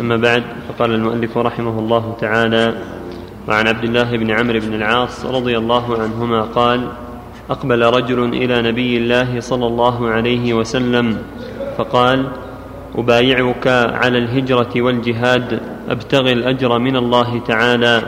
أما 0.00 0.16
بعد 0.16 0.42
فقال 0.68 0.94
المؤلف 0.94 1.38
رحمه 1.38 1.78
الله 1.78 2.16
تعالى 2.20 2.74
وعن 3.48 3.68
عبد 3.68 3.84
الله 3.84 4.16
بن 4.16 4.30
عمرو 4.30 4.60
بن 4.60 4.74
العاص 4.74 5.24
رضي 5.24 5.58
الله 5.58 6.02
عنهما 6.02 6.42
قال 6.42 6.88
أقبل 7.50 7.82
رجل 7.82 8.24
إلى 8.24 8.62
نبي 8.62 8.96
الله 8.96 9.40
صلى 9.40 9.66
الله 9.66 10.08
عليه 10.08 10.54
وسلم 10.54 11.18
فقال 11.78 12.28
أبايعك 12.94 13.66
على 13.94 14.18
الهجرة 14.18 14.70
والجهاد 14.76 15.60
أبتغي 15.88 16.32
الأجر 16.32 16.78
من 16.78 16.96
الله 16.96 17.38
تعالى. 17.38 18.02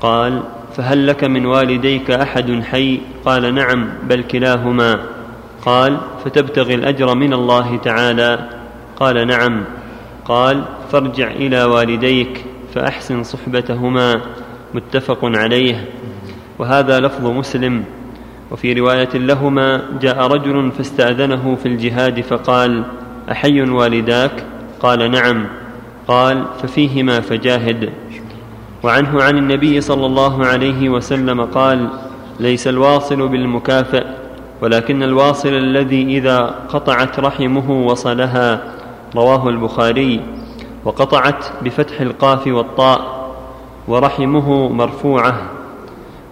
قال 0.00 0.42
فهل 0.76 1.06
لك 1.06 1.24
من 1.24 1.46
والديك 1.46 2.10
أحد 2.10 2.62
حي؟ 2.62 3.00
قال 3.24 3.54
نعم 3.54 3.88
بل 4.02 4.22
كلاهما. 4.22 5.00
قال 5.66 5.96
فتبتغي 6.24 6.74
الأجر 6.74 7.14
من 7.14 7.32
الله 7.32 7.76
تعالى. 7.76 8.48
قال 8.96 9.26
نعم. 9.26 9.64
قال 10.24 10.64
فارجع 10.94 11.30
إلى 11.30 11.64
والديك 11.64 12.44
فأحسن 12.74 13.22
صحبتهما 13.22 14.20
متفق 14.74 15.18
عليه. 15.22 15.88
وهذا 16.58 17.00
لفظ 17.00 17.26
مسلم. 17.26 17.84
وفي 18.50 18.72
رواية 18.72 19.08
لهما 19.14 19.82
جاء 20.00 20.26
رجل 20.26 20.72
فاستأذنه 20.72 21.56
في 21.62 21.66
الجهاد 21.66 22.20
فقال 22.20 22.84
أحي 23.30 23.60
والداك؟ 23.60 24.44
قال 24.80 25.10
نعم. 25.10 25.46
قال 26.08 26.44
ففيهما 26.62 27.20
فجاهد. 27.20 27.90
وعنه 28.82 29.22
عن 29.22 29.38
النبي 29.38 29.80
صلى 29.80 30.06
الله 30.06 30.46
عليه 30.46 30.88
وسلم 30.88 31.44
قال 31.44 31.88
ليس 32.40 32.68
الواصل 32.68 33.28
بالمكافئ 33.28 34.04
ولكن 34.60 35.02
الواصل 35.02 35.48
الذي 35.48 36.02
إذا 36.18 36.54
قطعت 36.68 37.20
رحمه 37.20 37.70
وصلها. 37.70 38.62
رواه 39.16 39.48
البخاري. 39.48 40.43
وقطعت 40.84 41.44
بفتح 41.62 42.00
القاف 42.00 42.46
والطاء 42.46 43.00
ورحمه 43.88 44.68
مرفوعة. 44.68 45.50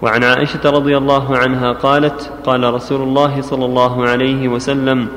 وعن 0.03 0.25
عائشة 0.25 0.71
رضي 0.71 0.97
الله 0.97 1.37
عنها 1.37 1.73
قالت 1.73 2.33
قال 2.45 2.75
رسول 2.75 3.03
الله 3.03 3.41
صلى 3.41 3.65
الله 3.65 4.09
عليه 4.09 4.49
وسلم 4.49 5.09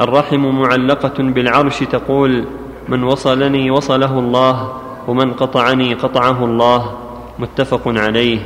الرحم 0.00 0.40
معلقة 0.40 1.22
بالعرش 1.22 1.78
تقول 1.80 2.44
من 2.88 3.02
وصلني 3.02 3.70
وصله 3.70 4.18
الله 4.18 4.80
ومن 5.08 5.32
قطعني 5.32 5.94
قطعه 5.94 6.44
الله. 6.44 6.98
متفق 7.38 7.82
عليه. 7.86 8.40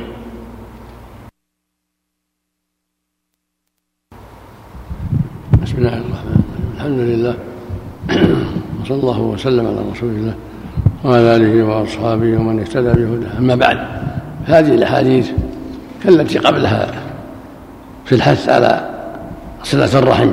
بسم 5.63 5.77
الله 5.77 5.97
الرحمن 5.97 6.35
الرحيم. 6.35 6.71
الحمد 6.75 6.99
لله. 6.99 7.35
وصلى 8.87 8.99
الله 8.99 9.21
وسلم 9.21 9.67
على 9.67 9.77
رسول 9.91 10.09
الله 10.09 10.33
وعلى 11.05 11.35
آله 11.35 11.63
وأصحابه 11.63 12.37
ومن 12.37 12.59
اهتدى 12.59 12.87
بهداه. 12.87 13.37
أما 13.39 13.55
بعد 13.55 13.77
هذه 14.45 14.75
الأحاديث 14.75 15.31
كالتي 16.03 16.39
قبلها 16.39 16.87
في 18.05 18.15
الحث 18.15 18.49
على 18.49 18.89
صلة 19.63 19.99
الرحم. 19.99 20.29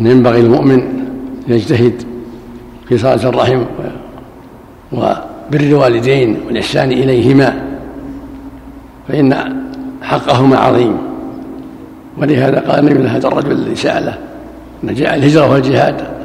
ان 0.00 0.06
ينبغي 0.06 0.40
المؤمن 0.40 0.82
يجتهد 1.48 2.02
في 2.88 2.98
صله 2.98 3.28
الرحم 3.28 3.62
وبر 4.92 5.60
الوالدين 5.60 6.36
والإحسان 6.46 6.92
إليهما 6.92 7.62
فإن 9.08 9.34
حقهما 10.02 10.56
عظيم. 10.56 10.96
ولهذا 12.18 12.60
قال 12.60 12.88
النبي 12.88 13.08
هذا 13.08 13.28
الرجل 13.28 13.52
الذي 13.52 13.74
ساله 13.74 14.18
إن 14.84 14.94
جاء 14.94 15.14
الهجرة 15.14 15.50
والجهاد 15.50 16.19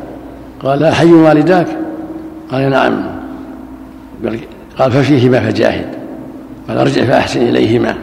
قال 0.65 0.93
حي 0.93 1.13
والداك؟ 1.13 1.67
قال 2.51 2.69
نعم. 2.69 3.03
قال 4.77 4.91
ففيهما 4.91 5.39
فجاهد. 5.39 5.87
قال 6.67 6.77
ارجع 6.77 7.05
فأحسن 7.05 7.41
إليهما. 7.41 7.95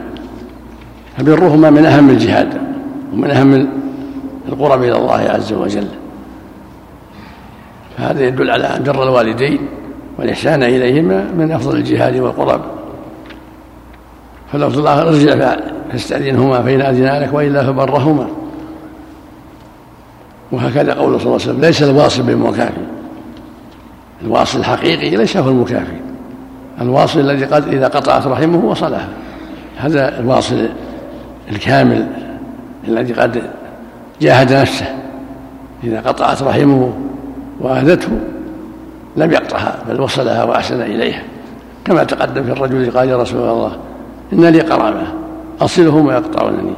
فبرهما 1.19 1.71
من 1.71 1.87
أهم 1.87 2.11
الجهاد 2.11 2.49
ومن 3.13 3.31
أهم 3.31 3.69
القرب 4.49 4.83
إلى 4.83 4.97
الله 4.97 5.21
عز 5.21 5.53
وجل. 5.53 5.89
فهذا 7.99 8.23
يدل 8.23 8.51
على 8.51 8.65
أن 8.65 8.83
بر 8.83 9.03
الوالدين 9.03 9.59
والإحسان 10.19 10.63
إليهما 10.63 11.25
من 11.39 11.53
أفضل 11.53 11.77
الجهاد 11.77 12.17
والقرب. 12.17 12.61
فلفظ 14.53 14.79
الله 14.79 15.03
ارجع 15.03 15.57
فاستأذنهما 15.93 16.63
فإن 16.63 16.81
اذنا 16.81 17.25
لك 17.25 17.33
وإلا 17.33 17.63
فبرهما. 17.63 18.27
وهكذا 20.53 20.95
قوله 20.95 21.19
صلى 21.19 21.27
الله 21.27 21.41
عليه 21.41 21.45
وسلم 21.45 21.61
ليس 21.61 21.83
الواصل 21.83 22.23
بالمكافي 22.23 22.81
الواصل 24.25 24.59
الحقيقي 24.59 25.17
ليس 25.17 25.37
هو 25.37 25.49
المكافي 25.49 25.97
الواصل 26.81 27.21
الذي 27.21 27.45
قد 27.45 27.69
إذا 27.69 27.89
قطعت 27.89 28.27
رحمه 28.27 28.65
وصلها. 28.65 29.09
هذا 29.77 30.19
الواصل 30.19 30.69
الكامل 31.51 32.07
الذي 32.89 33.13
قد 33.13 33.43
جاهد 34.21 34.53
نفسه. 34.53 34.87
إذا 35.85 36.01
قطعت 36.01 36.43
رحمه 36.43 36.93
وآذته 37.61 38.11
لم 39.17 39.33
يقطعها 39.33 39.79
بل 39.89 40.01
وصلها 40.01 40.45
وأحسن 40.45 40.83
إليها. 40.83 41.23
كما 41.85 42.05
تقدم 42.05 42.45
في 42.45 42.53
الرجل 42.53 42.91
قال 42.91 43.09
يا 43.09 43.17
رسول 43.17 43.41
الله 43.41 43.77
إن 44.33 44.45
لي 44.45 44.61
قرابة 44.61 45.03
أصلهم 45.61 46.07
ويقطعونني 46.07 46.73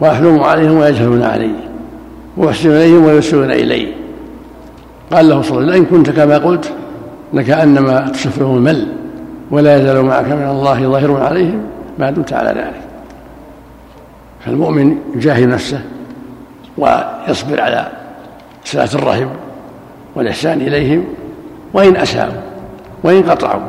وأحلم 0.00 0.40
عليهم 0.40 0.78
ويجهلون 0.78 1.22
علي. 1.22 1.67
وأحسن 2.38 2.70
إليهم 2.70 3.04
ويسرون 3.04 3.50
إلي 3.50 3.94
قال 5.12 5.28
له 5.28 5.42
صلى 5.42 5.58
الله 5.58 5.72
عليه 5.72 5.80
وسلم 5.80 5.84
إن 5.84 5.84
كنت 5.84 6.10
كما 6.10 6.38
قلت 6.38 6.72
لكأنما 7.32 8.08
تسفهم 8.08 8.56
المل 8.56 8.86
ولا 9.50 9.76
يزال 9.76 10.04
معك 10.04 10.24
من 10.24 10.48
الله 10.48 10.82
ظاهر 10.82 11.16
عليهم 11.22 11.60
ما 11.98 12.10
دمت 12.10 12.32
على 12.32 12.48
ذلك. 12.48 12.80
فالمؤمن 14.44 14.96
يجاهد 15.14 15.48
نفسه 15.48 15.80
ويصبر 16.78 17.60
على 17.60 17.88
صلة 18.64 18.88
الرحم 18.94 19.26
والإحسان 20.14 20.60
إليهم 20.60 21.04
وإن 21.74 21.96
أساءوا 21.96 22.40
وإن 23.02 23.22
قطعوا 23.22 23.62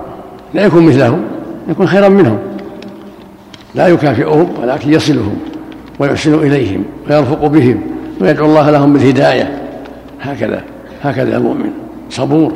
لا 0.54 0.66
يكون 0.66 0.86
مثلهم 0.86 1.22
يكون 1.70 1.88
خيرا 1.88 2.10
منهم. 2.10 2.40
لا 3.76 3.88
يكافئهم 3.88 4.50
ولكن 4.62 4.94
يصلهم 4.94 5.40
ويحسن 6.00 6.34
إليهم 6.34 6.84
ويرفق 7.10 7.46
بهم. 7.46 7.99
ويدعو 8.22 8.46
الله 8.46 8.72
لهم 8.72 8.94
بالهداية. 8.94 9.62
هكذا 10.22 10.64
هكذا 11.04 11.38
المؤمن 11.38 11.72
صبور. 12.10 12.54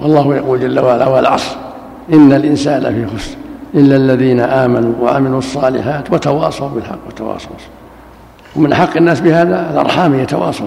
والله 0.00 0.36
يقول 0.36 0.60
جل 0.60 0.80
وعلا 0.80 1.06
والعصر. 1.06 1.56
إن 2.12 2.32
الإنسان 2.32 2.82
لفي 2.82 3.16
خسر. 3.16 3.36
إلا 3.74 3.96
الذين 3.96 4.40
آمنوا 4.40 4.92
وعملوا 5.00 5.38
الصالحات 5.38 6.12
وتواصوا 6.12 6.68
بالحق 6.68 6.98
وتواصوا. 7.08 7.50
ومن 8.56 8.74
حق 8.74 8.96
الناس 8.96 9.20
بهذا 9.20 9.70
الأرحام 9.70 10.14
يتواصوا. 10.20 10.66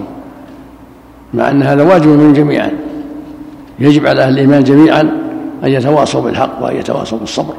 مع 1.34 1.50
أن 1.50 1.62
هذا 1.62 1.82
واجب 1.82 2.08
من 2.08 2.32
جميعا. 2.32 2.70
يجب 3.78 4.06
على 4.06 4.22
أهل 4.22 4.32
الإيمان 4.32 4.64
جميعا 4.64 5.00
أن 5.64 5.68
يتواصوا 5.68 6.20
بالحق 6.20 6.62
وأن 6.62 6.76
يتواصوا 6.76 7.18
بالصبر. 7.18 7.54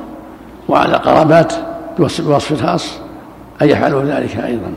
وعلى 0.70 0.94
قرابات 0.94 1.54
بوصف 2.00 2.66
خاص 2.66 2.92
أن 3.62 3.70
يفعلوا 3.70 4.04
ذلك 4.04 4.38
أيضا. 4.38 4.74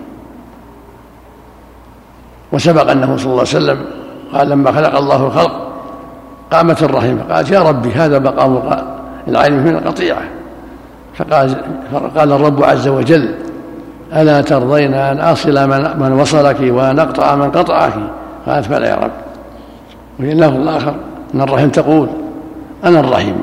وسبق 2.54 2.90
أنه 2.90 3.16
صلى 3.16 3.26
الله 3.26 3.38
عليه 3.38 3.42
وسلم 3.42 3.84
قال 4.34 4.48
لما 4.48 4.72
خلق 4.72 4.96
الله 4.96 5.26
الخلق 5.26 5.52
قامت 6.52 6.82
الرحم 6.82 7.18
فقالت 7.18 7.50
يا 7.50 7.60
ربي 7.60 7.92
هذا 7.92 8.18
مقام 8.18 8.62
العلم 9.28 9.56
من 9.56 9.76
القطيعة. 9.76 10.22
فقال, 11.14 11.56
فقال 11.92 12.32
الرب 12.32 12.64
عز 12.64 12.88
وجل 12.88 13.34
ألا 14.12 14.40
ترضين 14.40 14.94
أن 14.94 15.20
أصل 15.20 15.68
من, 15.68 15.98
من 15.98 16.12
وصلك 16.12 16.56
وأن 16.60 16.98
أقطع 16.98 17.34
من 17.34 17.50
قطعك؟ 17.50 17.92
قالت 18.46 18.68
بلى 18.68 18.86
يا 18.86 18.94
رب. 18.94 19.10
وفي 20.20 20.32
اللفظ 20.32 20.56
الآخر 20.56 20.94
أن 21.34 21.40
الرحم 21.40 21.68
تقول 21.68 22.08
أنا 22.84 23.00
الرحيم. 23.00 23.42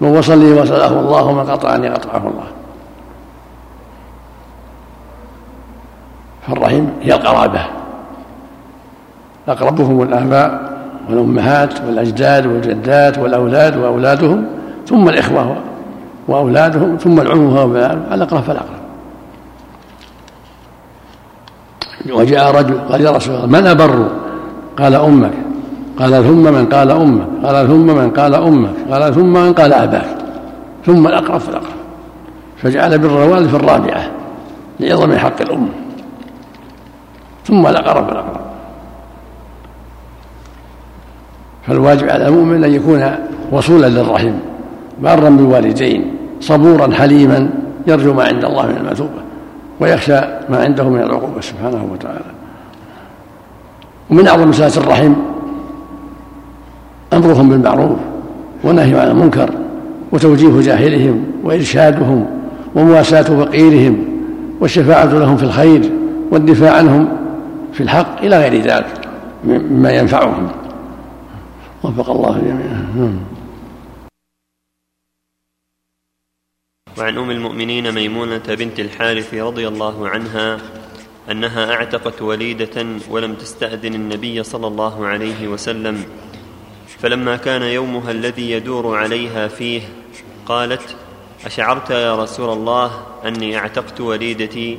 من 0.00 0.16
وصلني 0.16 0.52
وصله 0.60 1.00
الله 1.00 1.24
ومن 1.24 1.50
قطعني 1.50 1.88
قطعه 1.88 2.18
الله. 2.18 2.46
فالرحم 6.46 6.84
هي 7.02 7.14
القرابة. 7.14 7.81
أقربهم 9.48 10.02
الآباء 10.02 10.72
والأمهات 11.10 11.80
والأجداد 11.86 12.46
والجدات 12.46 13.18
والأولاد 13.18 13.76
وأولادهم 13.76 14.44
ثم 14.86 15.08
الإخوة 15.08 15.56
وأولادهم 16.28 16.96
ثم 16.96 17.20
العموم 17.20 17.76
الأقرب 18.12 18.42
فالأقرب. 18.42 18.82
وجاء 22.10 22.54
رجل 22.54 22.78
قال 22.78 23.00
يا 23.00 23.10
رسول 23.10 23.34
الله 23.34 23.46
من 23.46 23.66
أبر؟ 23.66 24.08
قال 24.78 24.94
أمك. 24.94 25.32
قال 25.98 26.24
ثم 26.24 26.52
من 26.54 26.66
قال 26.66 26.90
أمك. 26.90 27.26
قال 27.44 27.68
ثم 27.68 27.86
من 27.86 28.10
قال 28.10 28.34
أمك. 28.34 28.74
قال 28.90 29.14
ثم 29.14 29.32
من 29.32 29.52
قال 29.52 29.72
أباك. 29.72 30.16
ثم 30.86 31.06
الأقرب 31.06 31.40
فالأقرب. 31.40 31.76
فجعل 32.56 32.98
بر 32.98 33.24
الوالد 33.24 33.48
في 33.48 33.56
الرابعة 33.56 34.10
لعظم 34.80 35.16
حق 35.16 35.40
الأم 35.40 35.68
ثم 37.44 37.66
الأقرب 37.66 38.06
فالأقرب. 38.06 38.41
فالواجب 41.66 42.08
على 42.08 42.28
المؤمن 42.28 42.64
أن 42.64 42.74
يكون 42.74 43.10
وصولا 43.52 43.86
للرحم 43.86 44.32
بارا 45.02 45.30
بالوالدين 45.30 46.14
صبورا 46.40 46.92
حليما 46.92 47.50
يرجو 47.86 48.12
ما 48.14 48.24
عند 48.24 48.44
الله 48.44 48.66
من 48.66 48.76
المثوبة 48.76 49.22
ويخشى 49.80 50.20
ما 50.48 50.62
عنده 50.64 50.88
من 50.88 51.02
العقوبة 51.02 51.40
سبحانه 51.40 51.86
وتعالى. 51.92 52.24
ومن 54.10 54.26
أعظم 54.26 54.52
صلة 54.52 54.76
الرحم 54.76 55.12
أمرهم 57.12 57.48
بالمعروف 57.48 57.98
والنهي 58.64 59.00
عن 59.00 59.10
المنكر 59.10 59.50
وتوجيه 60.12 60.60
جاهلهم 60.60 61.24
وإرشادهم 61.44 62.26
ومواساة 62.74 63.22
فقيرهم 63.22 63.98
والشفاعة 64.60 65.04
لهم 65.04 65.36
في 65.36 65.42
الخير 65.42 65.90
والدفاع 66.30 66.76
عنهم 66.76 67.08
في 67.72 67.82
الحق 67.82 68.22
إلى 68.22 68.38
غير 68.38 68.62
ذلك 68.62 68.86
مما 69.44 69.90
ينفعهم. 69.90 70.48
وفق 71.84 72.10
الله 72.10 72.38
جميعا. 72.38 72.92
نعم. 72.96 73.18
وعن 76.98 77.18
أم 77.18 77.30
المؤمنين 77.30 77.92
ميمونة 77.94 78.46
بنت 78.48 78.80
الحارث 78.80 79.34
رضي 79.34 79.68
الله 79.68 80.08
عنها 80.08 80.58
أنها 81.30 81.74
أعتقت 81.74 82.22
وليدة 82.22 82.86
ولم 83.10 83.34
تستأذن 83.34 83.94
النبي 83.94 84.42
صلى 84.42 84.66
الله 84.66 85.06
عليه 85.06 85.48
وسلم 85.48 86.04
فلما 86.98 87.36
كان 87.36 87.62
يومها 87.62 88.10
الذي 88.10 88.50
يدور 88.50 88.96
عليها 88.96 89.48
فيه 89.48 89.82
قالت 90.46 90.96
أشعرت 91.44 91.90
يا 91.90 92.16
رسول 92.22 92.52
الله 92.52 93.06
أني 93.24 93.58
أعتقت 93.58 94.00
وليدتي؟ 94.00 94.78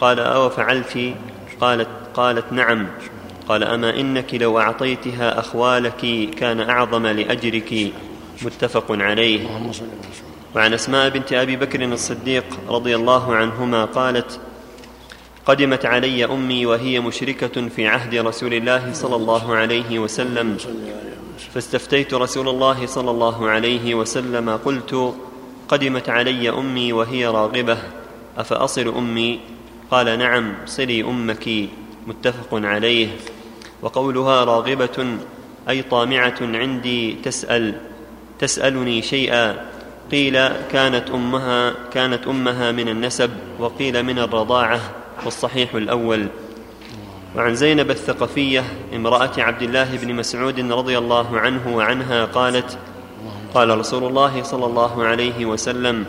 قال 0.00 0.20
أو 0.20 0.48
فعلت؟ 0.48 1.14
قالت 1.60 1.88
قالت 2.14 2.52
نعم. 2.52 2.86
قال 3.48 3.64
أما 3.64 4.00
إنك 4.00 4.34
لو 4.34 4.60
أعطيتها 4.60 5.38
أخوالك 5.38 6.30
كان 6.36 6.60
أعظم 6.60 7.06
لأجرك. 7.06 7.92
متفق 8.42 8.86
عليه. 8.90 9.40
وعن 10.56 10.74
أسماء 10.74 11.08
بنت 11.08 11.32
أبي 11.32 11.56
بكر 11.56 11.84
الصديق 11.84 12.44
رضي 12.68 12.96
الله 12.96 13.34
عنهما 13.34 13.84
قالت 13.84 14.40
قدمت 15.46 15.86
علي 15.86 16.24
أمي 16.24 16.66
وهي 16.66 17.00
مشركة 17.00 17.68
في 17.68 17.86
عهد 17.86 18.14
رسول 18.14 18.54
الله 18.54 18.92
صلى 18.92 19.16
الله 19.16 19.54
عليه 19.54 19.98
وسلم. 19.98 20.56
فاستفتيت 21.54 22.14
رسول 22.14 22.48
الله 22.48 22.86
صلى 22.86 23.10
الله 23.10 23.48
عليه 23.48 23.94
وسلم 23.94 24.50
قلت 24.50 25.14
قدمت 25.68 26.08
علي 26.08 26.50
أمي 26.50 26.92
وهي 26.92 27.26
راغبة 27.26 27.78
أفأصل 28.36 28.88
أمي؟ 28.88 29.40
قال 29.90 30.18
نعم 30.18 30.54
صلي 30.66 31.02
أمك. 31.02 31.68
متفق 32.06 32.48
عليه. 32.52 33.08
وقولها 33.82 34.44
راغبة 34.44 35.18
أي 35.68 35.82
طامعة 35.82 36.34
عندي 36.40 37.12
تسأل 37.12 37.74
تسألني 38.38 39.02
شيئا. 39.02 39.66
قيل 40.12 40.48
كانت 40.48 41.10
أمها 41.10 41.74
كانت 41.92 42.26
أمها 42.26 42.72
من 42.72 42.88
النسب 42.88 43.30
وقيل 43.58 44.02
من 44.02 44.18
الرضاعة 44.18 44.80
والصحيح 45.24 45.74
الأول. 45.74 46.26
وعن 47.36 47.54
زينب 47.54 47.90
الثقفية 47.90 48.64
امرأة 48.94 49.30
عبد 49.38 49.62
الله 49.62 49.96
بن 49.96 50.14
مسعود 50.14 50.60
رضي 50.72 50.98
الله 50.98 51.38
عنه 51.38 51.76
وعنها 51.76 52.24
قالت 52.24 52.78
قال 53.54 53.78
رسول 53.78 54.04
الله 54.04 54.42
صلى 54.42 54.66
الله 54.66 55.04
عليه 55.04 55.46
وسلم 55.46 56.04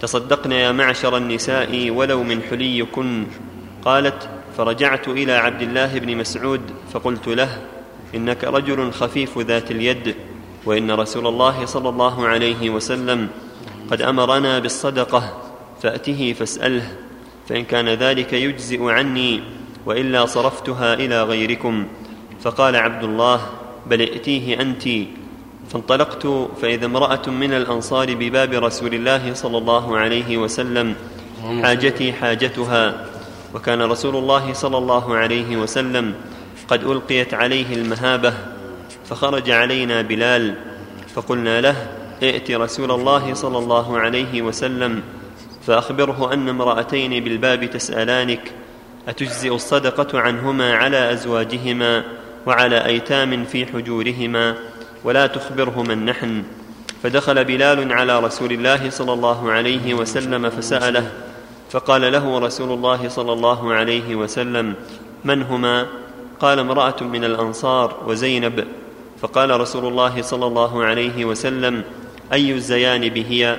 تصدقن 0.00 0.52
يا 0.52 0.72
معشر 0.72 1.16
النساء 1.16 1.90
ولو 1.90 2.22
من 2.22 2.42
حليكن. 2.42 3.26
قالت 3.84 4.28
فرجعت 4.56 5.08
إلى 5.08 5.32
عبد 5.32 5.62
الله 5.62 5.98
بن 5.98 6.16
مسعود 6.16 6.60
فقلت 6.92 7.28
له 7.28 7.62
إنك 8.14 8.44
رجل 8.44 8.92
خفيف 8.92 9.38
ذات 9.38 9.70
اليد 9.70 10.14
وإن 10.66 10.90
رسول 10.90 11.26
الله 11.26 11.66
صلى 11.66 11.88
الله 11.88 12.26
عليه 12.26 12.70
وسلم 12.70 13.28
قد 13.90 14.02
أمرنا 14.02 14.58
بالصدقة 14.58 15.42
فأته 15.82 16.32
فاسأله 16.32 16.96
فإن 17.48 17.64
كان 17.64 17.88
ذلك 17.88 18.32
يجزئ 18.32 18.82
عني 18.90 19.42
وإلا 19.86 20.26
صرفتها 20.26 20.94
إلى 20.94 21.22
غيركم. 21.22 21.86
فقال 22.42 22.76
عبد 22.76 23.04
الله 23.04 23.40
بل 23.86 24.00
ائتيه 24.00 24.60
أنت. 24.60 24.88
فانطلقت 25.68 26.26
فإذا 26.62 26.86
امرأة 26.86 27.30
من 27.30 27.52
الأنصار 27.52 28.14
بباب 28.14 28.52
رسول 28.52 28.94
الله 28.94 29.34
صلى 29.34 29.58
الله 29.58 29.96
عليه 29.96 30.36
وسلم 30.36 30.94
حاجتي 31.62 32.12
حاجتها. 32.12 33.06
وكان 33.56 33.82
رسول 33.82 34.16
الله 34.16 34.52
صلى 34.52 34.78
الله 34.78 35.16
عليه 35.16 35.56
وسلم 35.56 36.14
قد 36.68 36.84
ألقيت 36.84 37.34
عليه 37.34 37.74
المهابة 37.74 38.34
فخرج 39.04 39.50
علينا 39.50 40.02
بلال 40.02 40.54
فقلنا 41.14 41.60
له 41.60 41.76
ائت 42.22 42.50
رسول 42.50 42.90
الله 42.90 43.34
صلى 43.34 43.58
الله 43.58 43.98
عليه 43.98 44.42
وسلم 44.42 45.02
فأخبره 45.66 46.32
أن 46.32 46.48
امرأتين 46.48 47.24
بالباب 47.24 47.70
تسألانك 47.70 48.52
أتجزئ 49.08 49.54
الصدقة 49.54 50.20
عنهما 50.20 50.76
على 50.76 51.12
أزواجهما 51.12 52.04
وعلى 52.46 52.84
أيتام 52.84 53.44
في 53.44 53.66
حجورهما 53.66 54.54
ولا 55.04 55.26
تخبرهما 55.26 55.92
النحن؟ 55.92 56.42
فدخل 57.02 57.44
بلال 57.44 57.92
على 57.92 58.20
رسول 58.20 58.52
الله 58.52 58.90
صلى 58.90 59.12
الله 59.12 59.52
عليه 59.52 59.94
وسلم 59.94 60.50
فسأله 60.50 61.10
فقال 61.70 62.12
له 62.12 62.38
رسول 62.38 62.72
الله 62.72 63.08
صلى 63.08 63.32
الله 63.32 63.72
عليه 63.74 64.14
وسلم 64.14 64.74
من 65.24 65.42
هما؟ 65.42 65.86
قال 66.40 66.58
امرأة 66.58 67.02
من 67.02 67.24
الأنصار 67.24 67.96
وزينب. 68.06 68.66
فقال 69.20 69.60
رسول 69.60 69.86
الله 69.86 70.22
صلى 70.22 70.46
الله 70.46 70.84
عليه 70.84 71.24
وسلم 71.24 71.84
أي 72.32 72.52
الزيانب 72.52 73.18
هي 73.18 73.56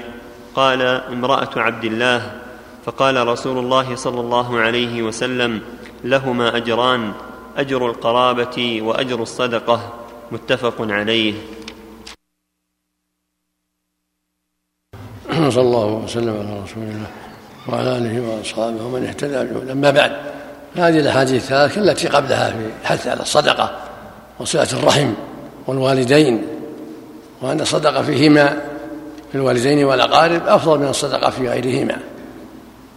قال 0.56 0.82
امرأة 0.82 1.50
عبد 1.56 1.84
الله. 1.84 2.42
فقال 2.86 3.28
رسول 3.28 3.58
الله 3.58 3.96
صلى 3.96 4.20
الله 4.20 4.60
عليه 4.60 5.04
وسلم 5.04 5.62
لهما 6.04 6.58
أجران 6.58 7.14
أجر 7.58 7.86
القرابة 7.86 8.82
وأجر 8.82 9.22
الصدقة. 9.22 9.94
متفق 10.32 10.76
عليه. 10.80 11.34
صلى 15.50 15.62
الله 15.62 15.86
وسلم 15.86 16.38
على 16.38 16.64
رسول 16.64 16.84
الله. 16.84 17.27
وعلى 17.68 17.98
آله 17.98 18.22
وأصحابه 18.22 18.86
ومن 18.86 19.06
اهتدى 19.06 19.54
بهدى 19.54 19.72
أما 19.72 19.92
بعد 19.92 20.12
هذه 20.76 21.00
الأحاديث 21.00 21.44
الثلاث 21.44 21.78
التي 21.78 22.08
قبلها 22.08 22.50
في 22.50 22.70
الحث 22.82 23.08
على 23.08 23.22
الصدقة 23.22 23.72
وصلة 24.40 24.68
الرحم 24.74 25.14
والوالدين 25.68 26.48
وأن 27.42 27.62
الصدقة 27.62 28.02
فيهما 28.02 28.58
في 29.32 29.36
الوالدين 29.36 29.84
والأقارب 29.86 30.48
أفضل 30.48 30.80
من 30.80 30.88
الصدقة 30.88 31.30
في 31.30 31.50
غيرهما. 31.50 31.98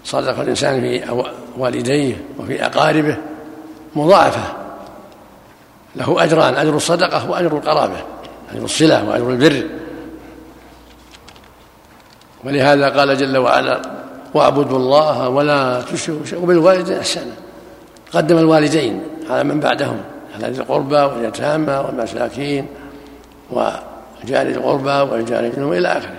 صدق 0.05 0.41
الإنسان 0.41 0.81
في 0.81 1.03
والديه 1.59 2.15
وفي 2.39 2.67
أقاربه 2.67 3.17
مضاعفة. 3.97 4.43
له 5.97 6.25
أجران 6.25 6.55
أجر 6.55 6.77
الصدقة 6.77 7.31
واجر 7.31 7.57
القرابة 7.57 7.97
أجر 8.55 8.65
الصلة 8.65 9.09
وأجر 9.09 9.31
البر. 9.31 9.63
ولهذا 12.45 12.89
قال 12.89 13.17
جل 13.17 13.39
وعلا 13.39 14.00
واعبدوا 14.35 14.79
الله 14.79 15.29
ولا 15.29 15.83
تشركوا 15.93 16.39
وبالوالدين 16.43 16.99
احسانا 16.99 17.33
قدم 18.13 18.39
الوالدين 18.39 19.03
على 19.31 19.45
من 19.45 19.61
بعدهم 19.61 20.01
على 20.35 20.53
ذي 20.53 20.61
القربى 20.61 20.97
واليتامى 20.97 21.73
والمساكين 21.73 22.67
وجار 23.51 24.47
القربى 24.47 25.13
والجار 25.13 25.45
الجنوب 25.45 25.73
إلى 25.73 25.89
آخره. 25.89 26.19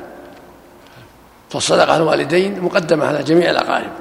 فالصدقة 1.50 1.94
على 1.94 2.04
الوالدين 2.04 2.62
مقدمة 2.62 3.06
على 3.06 3.24
جميع 3.24 3.50
الأقارب. 3.50 3.92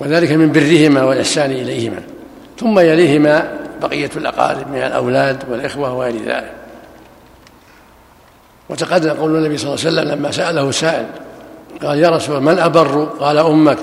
وذلك 0.00 0.32
من 0.32 0.52
برهما 0.52 1.02
والإحسان 1.02 1.50
إليهما. 1.50 2.02
ثم 2.58 2.78
يليهما 2.78 3.58
بقية 3.82 4.10
الأقارب 4.16 4.68
من 4.70 4.78
الأولاد 4.78 5.44
والإخوة 5.50 5.94
وغير 5.94 6.22
ذلك. 6.22 6.52
وتقدم 8.68 9.10
قول 9.10 9.36
النبي 9.36 9.58
صلى 9.58 9.74
الله 9.74 9.86
عليه 9.86 9.90
وسلم 9.90 10.18
لما 10.18 10.30
سأله 10.30 10.70
سائل 10.70 11.06
قال 11.82 11.98
يا 11.98 12.10
رسول 12.10 12.40
من 12.40 12.58
أبر؟ 12.58 13.04
قال 13.04 13.38
أمك. 13.38 13.78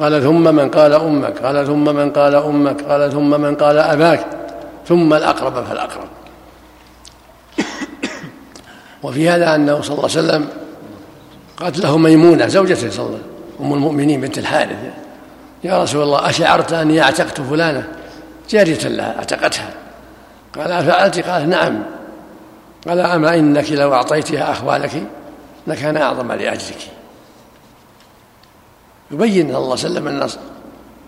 قال 0.00 0.22
ثم 0.22 0.54
من 0.54 0.70
قال 0.70 0.92
أمك. 0.92 1.38
قال 1.38 1.66
ثم 1.66 1.84
من 1.84 2.10
قال 2.10 2.34
أمك. 2.34 2.82
قال 2.82 3.12
ثم 3.12 3.40
من 3.40 3.54
قال 3.54 3.78
أباك. 3.78 4.26
ثم 4.86 5.14
الأقرب 5.14 5.64
فالأقرب. 5.64 6.08
وفي 9.02 9.28
هذا 9.28 9.54
أنه 9.54 9.80
صلى 9.80 9.96
الله 9.96 10.10
عليه 10.10 10.28
وسلم 10.28 10.48
قالت 11.56 11.78
له 11.78 11.98
ميمونة 11.98 12.46
زوجته 12.46 12.90
صلى 12.90 13.06
الله 13.06 13.18
عليه 13.18 13.24
وسلم 13.24 13.66
أم 13.66 13.72
المؤمنين 13.72 14.20
بنت 14.20 14.38
الحارث. 14.38 14.78
يا 15.64 15.82
رسول 15.82 16.02
الله 16.02 16.28
أشعرت 16.28 16.72
أني 16.72 17.02
أعتقت 17.02 17.40
فلانة؟ 17.40 17.88
جارية 18.50 18.88
لها 18.88 19.18
أعتقتها. 19.18 19.70
قال 20.56 20.72
أفعلت؟ 20.72 21.28
قالت 21.28 21.48
نعم. 21.48 21.82
قال 22.88 23.00
أما 23.00 23.34
إنك 23.34 23.72
لو 23.72 23.94
أعطيتها 23.94 24.52
أخوالك 24.52 25.02
لكان 25.66 25.96
أعظم 25.96 26.32
لأجرك 26.32 26.78
يبين 29.12 29.46
صلى 29.46 29.58
الله 29.58 29.70
عليه 29.70 29.72
وسلم 29.72 30.08
أن 30.08 30.28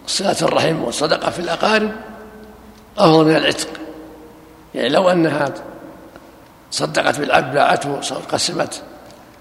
صلة 0.06 0.36
الرحم 0.42 0.84
والصدقة 0.84 1.30
في 1.30 1.38
الأقارب 1.38 1.90
أفضل 2.98 3.24
من 3.24 3.36
العتق. 3.36 3.68
يعني 4.74 4.88
لو 4.88 5.10
أنها 5.10 5.54
صدقت 6.70 7.20
بالعبد 7.20 7.54
باعته 7.54 8.00
قسمت 8.32 8.82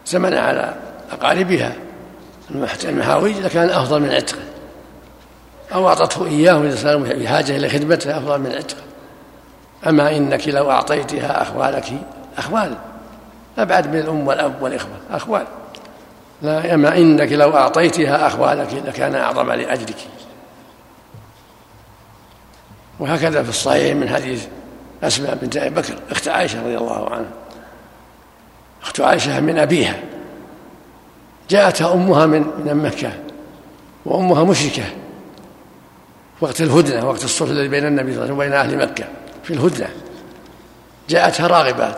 ثمنه 0.07 0.39
على 0.39 0.75
أقاربها 1.11 1.73
المحاويج 2.85 3.37
لكان 3.37 3.69
أفضل 3.69 4.01
من 4.01 4.09
عتقه 4.09 4.41
أو 5.73 5.87
أعطته 5.87 6.25
إياه 6.25 6.61
إذا 6.61 6.95
بحاجة 6.95 7.57
إلى 7.57 7.69
خدمته 7.69 8.17
أفضل 8.17 8.39
من 8.39 8.51
عتقه 8.51 8.81
أما 9.87 10.17
إنك 10.17 10.47
لو 10.47 10.71
أعطيتها 10.71 11.41
أخوالك 11.41 11.93
أخوال. 12.37 12.75
أبعد 13.57 13.87
من 13.87 13.99
الأم 13.99 14.27
والأب 14.27 14.61
والإخوة 14.61 14.95
أخوال. 15.11 15.45
لا 16.43 16.73
أما 16.73 16.97
إنك 16.97 17.31
لو 17.31 17.57
أعطيتها 17.57 18.27
أخوالك 18.27 18.73
لكان 18.85 19.15
أعظم 19.15 19.51
لأجلك. 19.51 19.97
وهكذا 22.99 23.43
في 23.43 23.49
الصحيح 23.49 23.95
من 23.95 24.09
حديث 24.09 24.45
أسماء 25.03 25.35
بنت 25.41 25.57
أبي 25.57 25.75
بكر 25.75 25.93
أخت 26.11 26.27
عائشة 26.27 26.63
رضي 26.63 26.77
الله 26.77 27.09
عنها. 27.09 27.31
أخت 28.83 29.01
عائشة 29.01 29.39
من 29.39 29.59
أبيها. 29.59 29.99
جاءتها 31.49 31.93
أمها 31.93 32.25
من 32.25 32.41
من 32.65 32.75
مكة 32.75 33.11
وأمها 34.05 34.43
مشركة. 34.43 34.83
وقت 36.41 36.61
الهدنة 36.61 37.07
وقت 37.07 37.23
الصلح 37.23 37.49
الذي 37.49 37.67
بين 37.67 37.85
النبي 37.85 38.13
صلى 38.13 38.23
الله 38.23 38.33
عليه 38.33 38.33
وسلم 38.33 38.37
وبين 38.37 38.53
أهل 38.53 38.91
مكة 38.91 39.05
في 39.43 39.53
الهدنة. 39.53 39.89
جاءتها 41.09 41.47
راغبة 41.47 41.95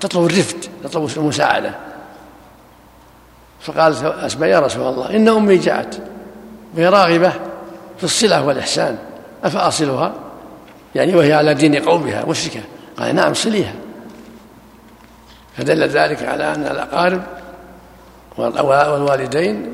تطلب 0.00 0.26
الرفد 0.26 0.64
تطلب 0.82 1.10
المساعدة. 1.16 1.91
فقالت 3.62 4.04
أسماء 4.04 4.48
يا 4.48 4.60
رسول 4.60 4.88
الله 4.88 5.16
إن 5.16 5.28
أمي 5.28 5.56
جاءت 5.56 6.00
وهي 6.76 6.88
راغبة 6.88 7.32
في 7.98 8.04
الصلة 8.04 8.46
والإحسان 8.46 8.98
أفأصلها؟ 9.44 10.12
يعني 10.94 11.16
وهي 11.16 11.32
على 11.32 11.54
دين 11.54 11.74
قومها 11.74 12.24
مشركة. 12.28 12.60
قال 12.98 13.14
نعم 13.14 13.34
صليها. 13.34 13.74
فدل 15.56 15.88
ذلك 15.88 16.22
على 16.22 16.54
أن 16.54 16.62
الأقارب 16.62 17.22
والوالدين 18.38 19.72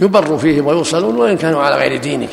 يبر 0.00 0.38
فيهم 0.38 0.66
ويوصلون 0.66 1.16
وإن 1.16 1.36
كانوا 1.36 1.62
على 1.62 1.76
غير 1.76 2.00
دينك. 2.00 2.30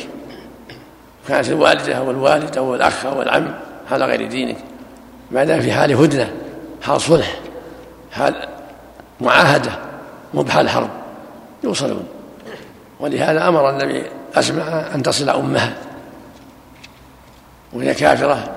كانت 1.28 1.48
الوالدة 1.48 1.94
أو 1.94 2.10
الوالد 2.10 2.56
أو 2.56 2.74
الأخ 2.74 3.06
أو 3.06 3.22
العم 3.22 3.54
على 3.90 4.04
غير 4.04 4.28
دينك. 4.28 4.56
ما 5.30 5.44
دام 5.44 5.60
في 5.60 5.72
حال 5.72 5.92
هدنة 5.92 6.32
حال 6.82 7.00
صلح 7.00 7.40
حال 8.12 8.34
معاهدة؟ 9.20 9.91
مو 10.34 10.42
بحال 10.42 10.68
حرب 10.68 10.90
يوصلون 11.64 12.04
ولهذا 13.00 13.48
أمر 13.48 13.70
النبي 13.70 14.02
أسمع 14.34 14.62
أن 14.94 15.02
تصل 15.02 15.28
أمها 15.28 15.74
وهي 17.72 17.94
كافرة 17.94 18.48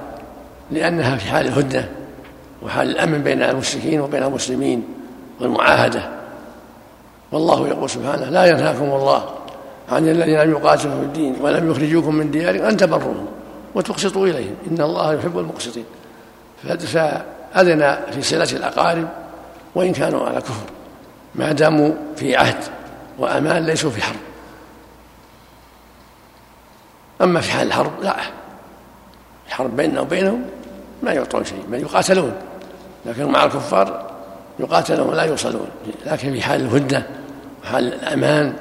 لأنها 0.72 1.18
في 1.18 1.30
حال 1.30 1.48
الهدنة 1.48 1.90
وحال 2.64 2.90
الأمن 2.90 3.24
بين 3.24 3.44
المشركين 3.44 4.02
وبين 4.02 4.24
المسلمين 4.24 4.84
والمعاهدة. 5.40 6.10
والله 7.32 7.68
يقول 7.68 7.90
سبحانه 7.90 8.26
لا 8.26 8.46
ينهاكم 8.46 8.84
الله 8.84 9.26
عن 9.92 10.08
الذين 10.08 10.40
لم 10.40 10.52
يقاتلوا 10.52 11.00
في 11.00 11.06
الدين 11.06 11.36
ولم 11.42 11.72
يخرجوكم 11.72 12.16
من 12.16 12.32
ديارهم 12.32 12.66
أن 12.66 12.78
تبروهم 12.78 13.26
وتقسطوا 13.76 14.28
إليهم. 14.28 14.56
إن 14.72 14.82
الله 14.82 15.14
يحب 15.14 15.40
المقسطين. 15.40 15.86
فأذن 16.64 17.98
في 18.12 18.22
صلة 18.22 18.52
الأقارب 18.52 19.08
وإن 19.76 19.94
كانوا 19.94 20.28
على 20.28 20.42
كفر. 20.42 20.66
ما 21.36 21.52
داموا 21.52 21.92
في 22.16 22.36
عهد 22.36 22.64
وأمان 23.20 23.66
ليسوا 23.66 23.92
في 23.92 24.02
حرب. 24.02 24.20
أما 27.22 27.42
في 27.42 27.52
حال 27.52 27.68
الحرب 27.68 27.92
لا. 28.02 28.16
الحرب 29.48 29.76
بيننا 29.76 30.02
وبينهم 30.02 30.46
ما 31.04 31.14
يعطون 31.14 31.46
شيء 31.46 31.64
بل 31.68 31.80
يقاتلون. 31.80 32.34
لكن 33.06 33.26
مع 33.26 33.44
الكفار 33.44 34.12
يقاتلون 34.60 35.10
ولا 35.10 35.24
يوصلون. 35.24 35.68
لكن 36.06 36.34
في 36.34 36.42
حال 36.42 36.62
الهدنة 36.62 37.08
وحال 37.64 37.94
الأمان 37.94 38.54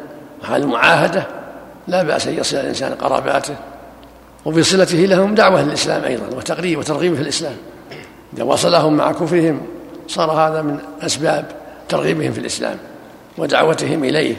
وحال 0.43 0.62
المعاهدة 0.62 1.26
لا 1.88 2.02
بأس 2.02 2.26
أن 2.26 2.35
يصل 2.35 2.57
الإنسان 2.57 2.95
قراباته. 2.95 3.57
وبصلته 4.45 4.99
لهم 4.99 5.35
دعوة 5.35 5.62
للإسلام 5.62 6.04
أيضا 6.04 6.37
وتقريب 6.37 6.78
وترغيب 6.78 7.14
في 7.14 7.23
الإسلام. 7.23 7.57
إذا 8.35 8.43
وصلهم 8.45 8.97
مع 8.97 9.12
كفرهم 9.12 9.61
صار 10.09 10.31
هذا 10.31 10.62
من 10.62 10.78
أسباب 11.02 11.63
ترغيبهم 11.88 12.32
في 12.32 12.38
الإسلام 12.38 12.78
ودعوتهم 13.38 14.04
إليه 14.04 14.36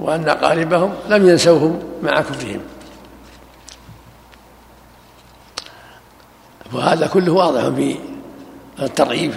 وأن 0.00 0.28
أقاربهم 0.28 0.94
لم 1.08 1.28
ينسوهم 1.28 1.82
مع 2.02 2.20
كفرهم. 2.20 2.60
وهذا 6.72 7.06
كله 7.06 7.32
واضح 7.32 7.68
في 7.68 7.96
الترغيب 8.82 9.32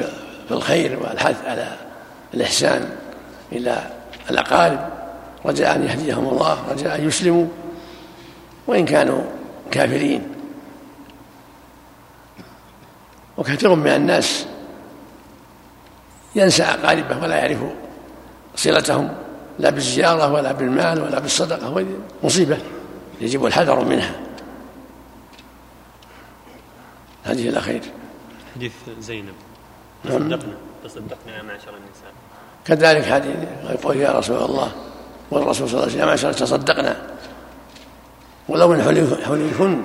في 0.47 0.51
الخير 0.51 0.99
والحث 0.99 1.45
على 1.45 1.77
الإحسان 2.33 2.89
إلى 3.51 3.91
الأقارب. 4.29 4.89
رجاء 5.45 5.75
أن 5.75 5.83
يهديهم 5.83 6.29
الله 6.29 6.57
رجاء 6.71 6.95
أن 6.95 7.07
يسلموا 7.07 7.45
وإن 8.67 8.85
كانوا 8.85 9.21
كافرين. 9.71 10.23
وكثير 13.37 13.75
من 13.75 13.87
الناس 13.87 14.45
ينسى 16.37 16.63
أقاربه 16.63 17.23
ولا 17.23 17.35
يعرف 17.35 17.59
صلتهم 18.55 19.15
لا 19.59 19.69
بالزيارة 19.69 20.33
ولا 20.33 20.51
بالمال 20.51 21.01
ولا 21.01 21.19
بالصدقة 21.19 21.85
مصيبة 22.23 22.57
يجب 23.21 23.45
الحذر 23.45 23.85
منها. 23.85 24.15
هذه 27.23 27.49
الأخير 27.49 27.81
حديث 28.55 28.71
زينب. 28.99 29.33
تصدقنا 30.03 30.57
تصدقنا 30.83 31.37
يا 31.37 31.43
معشر 31.43 31.69
النساء. 31.69 32.13
كذلك 32.65 33.05
حديث 33.05 33.35
يقول 33.69 33.97
يا 33.97 34.11
رسول 34.11 34.37
الله 34.37 34.71
والرسول 35.31 35.69
صلى 35.69 35.73
الله 35.73 35.81
عليه 35.81 35.91
وسلم 35.91 36.01
يا 36.01 36.05
معشر 36.05 36.33
تصدقنا. 36.33 36.97
ولو 38.49 38.67
من 38.67 38.83
حليفن 39.25 39.83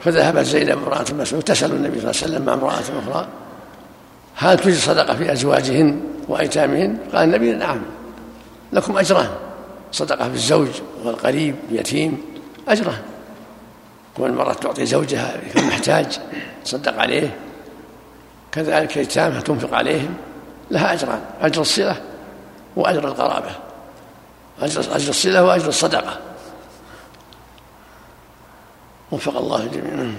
فذهبت 0.00 0.44
زينب 0.44 0.78
امرأة 0.78 1.04
مسعود 1.12 1.42
تسأل 1.42 1.72
النبي 1.72 2.00
صلى 2.00 2.10
الله 2.10 2.22
عليه 2.22 2.32
وسلم 2.32 2.46
مع 2.46 2.54
امرأة 2.54 2.80
أخرى. 2.80 3.28
هل 4.40 4.58
توجد 4.58 4.76
صدقة 4.76 5.16
في 5.16 5.32
أزواجهن 5.32 6.00
وأيتامهن؟ 6.28 6.98
قال 7.12 7.24
النبي 7.24 7.52
نعم. 7.52 7.80
لكم 8.72 8.98
أجران. 8.98 9.28
صدقة 9.92 10.28
في 10.28 10.34
الزوج 10.34 10.68
والقريب 11.04 11.56
اليتيم 11.70 12.22
أجران. 12.68 12.98
كون 14.16 14.30
المرأة 14.30 14.52
تعطي 14.52 14.86
زوجها 14.86 15.40
يكون 15.48 15.64
محتاج 15.64 16.18
تصدق 16.64 17.00
عليه. 17.00 17.36
كذلك 18.52 18.96
يتامها 18.96 19.40
تنفق 19.40 19.74
عليهم 19.74 20.14
لها 20.70 20.92
أجران. 20.92 21.20
أجر 21.40 21.60
الصلة 21.60 21.96
وأجر 22.76 23.08
القرابة. 23.08 23.50
أجر 24.62 24.80
أجر 24.80 25.10
الصلة 25.10 25.44
وأجر 25.44 25.68
الصدقة. 25.68 26.18
وفق 29.12 29.36
الله 29.36 29.66
جميعا. 29.66 30.14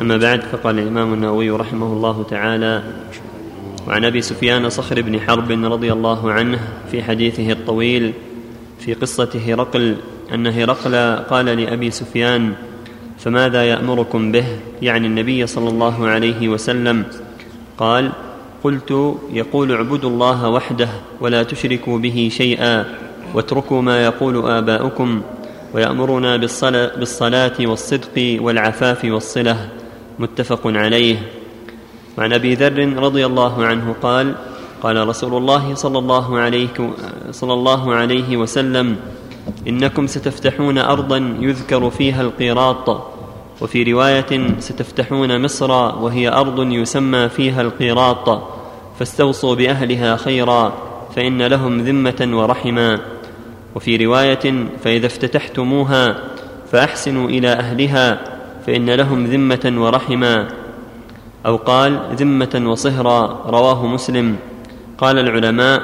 أما 0.00 0.16
بعد 0.16 0.40
فقال 0.40 0.78
الإمام 0.78 1.14
النووي 1.14 1.50
رحمه 1.50 1.86
الله 1.86 2.26
تعالى 2.30 2.82
وعن 3.88 4.04
أبي 4.04 4.22
سفيان 4.22 4.70
صخر 4.70 5.02
بن 5.02 5.20
حرب 5.20 5.50
رضي 5.50 5.92
الله 5.92 6.32
عنه 6.32 6.58
في 6.90 7.02
حديثه 7.02 7.52
الطويل 7.52 8.12
في 8.80 8.94
قصة 8.94 9.40
هرقل 9.46 9.96
أن 10.34 10.46
هرقل 10.46 11.16
قال 11.16 11.46
لأبي 11.46 11.90
سفيان 11.90 12.52
فماذا 13.18 13.64
يأمركم 13.64 14.32
به؟ 14.32 14.44
يعني 14.82 15.06
النبي 15.06 15.46
صلى 15.46 15.68
الله 15.68 16.06
عليه 16.06 16.48
وسلم 16.48 17.04
قال 17.78 18.12
قلت 18.64 19.16
يقول 19.32 19.72
اعبدوا 19.72 20.10
الله 20.10 20.48
وحده 20.48 20.88
ولا 21.20 21.42
تشركوا 21.42 21.98
به 21.98 22.28
شيئا 22.32 22.84
واتركوا 23.34 23.82
ما 23.82 24.04
يقول 24.04 24.50
آباؤكم 24.50 25.22
ويأمرنا 25.74 26.36
بالصلاة 26.96 27.52
والصدق 27.60 28.38
والعفاف 28.40 29.04
والصلة 29.04 29.68
متفق 30.18 30.60
عليه. 30.64 31.16
وعن 32.18 32.32
أبي 32.32 32.54
ذر 32.54 32.96
رضي 32.96 33.26
الله 33.26 33.64
عنه 33.64 33.94
قال 34.02 34.34
قال 34.82 35.08
رسول 35.08 35.36
الله 35.36 35.74
صلى 35.74 35.98
الله 35.98 36.38
عليه 36.38 36.68
صلى 37.30 37.52
الله 37.52 37.94
عليه 37.94 38.36
وسلم 38.36 38.96
إنكم 39.68 40.06
ستفتحون 40.06 40.78
أرضا 40.78 41.36
يذكر 41.40 41.90
فيها 41.90 42.22
القيراط 42.22 43.16
وفي 43.60 43.92
رواية 43.92 44.58
ستفتحون 44.58 45.42
مصر 45.42 45.70
وهي 45.70 46.28
أرض 46.28 46.72
يسمى 46.72 47.28
فيها 47.28 47.62
القيراط 47.62 48.42
فاستوصوا 48.98 49.54
بأهلها 49.54 50.16
خيرا 50.16 50.72
فإن 51.16 51.42
لهم 51.42 51.80
ذمة 51.80 52.28
ورحما 52.32 53.00
وفي 53.74 53.96
رواية 53.96 54.66
فإذا 54.84 55.06
افتتحتموها 55.06 56.16
فأحسنوا 56.72 57.28
إلى 57.28 57.48
أهلها 57.48 58.35
فإن 58.66 58.90
لهم 58.90 59.26
ذمة 59.26 59.72
ورحما 59.76 60.48
أو 61.46 61.56
قال 61.56 62.00
ذمة 62.14 62.62
وصهرا 62.66 63.42
رواه 63.46 63.86
مسلم. 63.86 64.36
قال 64.98 65.18
العلماء 65.18 65.82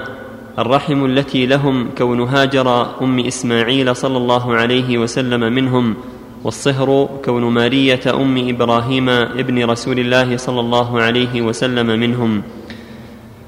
الرحم 0.59 1.05
التي 1.05 1.47
لهم 1.47 1.91
كون 1.99 2.21
هاجر 2.21 2.87
أم 3.03 3.19
إسماعيل 3.19 3.97
صلى 3.97 4.17
الله 4.17 4.55
عليه 4.55 4.99
وسلم 4.99 5.53
منهم 5.53 5.95
والصهر 6.45 7.09
كون 7.25 7.43
مارية 7.43 8.01
أم 8.07 8.49
إبراهيم 8.49 9.09
ابن 9.09 9.65
رسول 9.65 9.99
الله 9.99 10.37
صلى 10.37 10.61
الله 10.61 11.01
عليه 11.01 11.43
وسلم 11.43 11.87
منهم. 11.87 12.43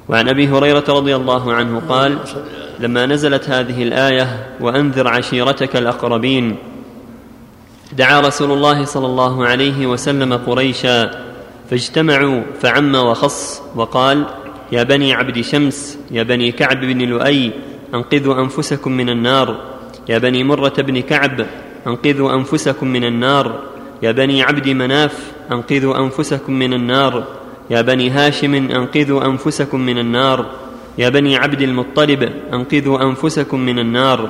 وعن 0.09 0.29
أبي 0.29 0.49
هريرة 0.49 0.85
رضي 0.88 1.17
الله 1.17 1.53
عنه 1.53 1.83
قال 1.88 2.19
لما 2.81 3.07
نزلت 3.07 3.50
هذه 3.50 3.83
الآية 3.83 4.47
وأنذر 4.61 5.09
عشيرتك 5.09 5.76
الأقربين 5.76 6.57
دعا 7.97 8.21
رسول 8.21 8.53
الله 8.53 8.85
صلى 8.85 9.07
الله 9.07 9.47
عليه 9.47 9.87
وسلم 9.87 10.33
قريشا 10.33 11.11
فاجتمعوا 11.71 12.43
فعم 12.61 12.95
وخص 12.95 13.63
وقال 13.77 14.25
يا 14.73 14.83
بني 14.83 15.13
عبد 15.13 15.41
شمس 15.41 15.99
يا 16.11 16.23
بني 16.23 16.53
كعب 16.53 16.81
بن 16.81 17.03
لؤي 17.03 17.51
أنقذوا 17.95 18.41
أنفسكم 18.41 18.93
من 18.93 19.09
النار. 19.09 19.61
يا 20.09 20.19
بني 20.19 20.45
مرة 20.45 20.75
بن 20.79 21.01
كعب 21.01 21.47
أنقذوا 21.87 22.35
أنفسكم 22.35 22.87
من 22.89 23.05
النار. 23.05 23.61
يا 24.03 24.13
بني 24.13 24.43
عبد 24.43 24.69
مناف 24.69 25.33
أنقذوا 25.53 25.99
أنفسكم 25.99 26.53
من 26.53 26.73
النار. 26.73 27.25
يا 27.71 27.81
بني 27.81 28.11
هاشم 28.11 28.55
أنقذوا 28.55 29.25
أنفسكم 29.25 29.81
من 29.81 29.99
النار. 29.99 30.47
يا 30.99 31.09
بني 31.09 31.37
عبد 31.37 31.63
المطلب 31.63 32.33
أنقذوا 32.53 33.03
أنفسكم 33.03 33.61
من 33.61 33.79
النار. 33.79 34.29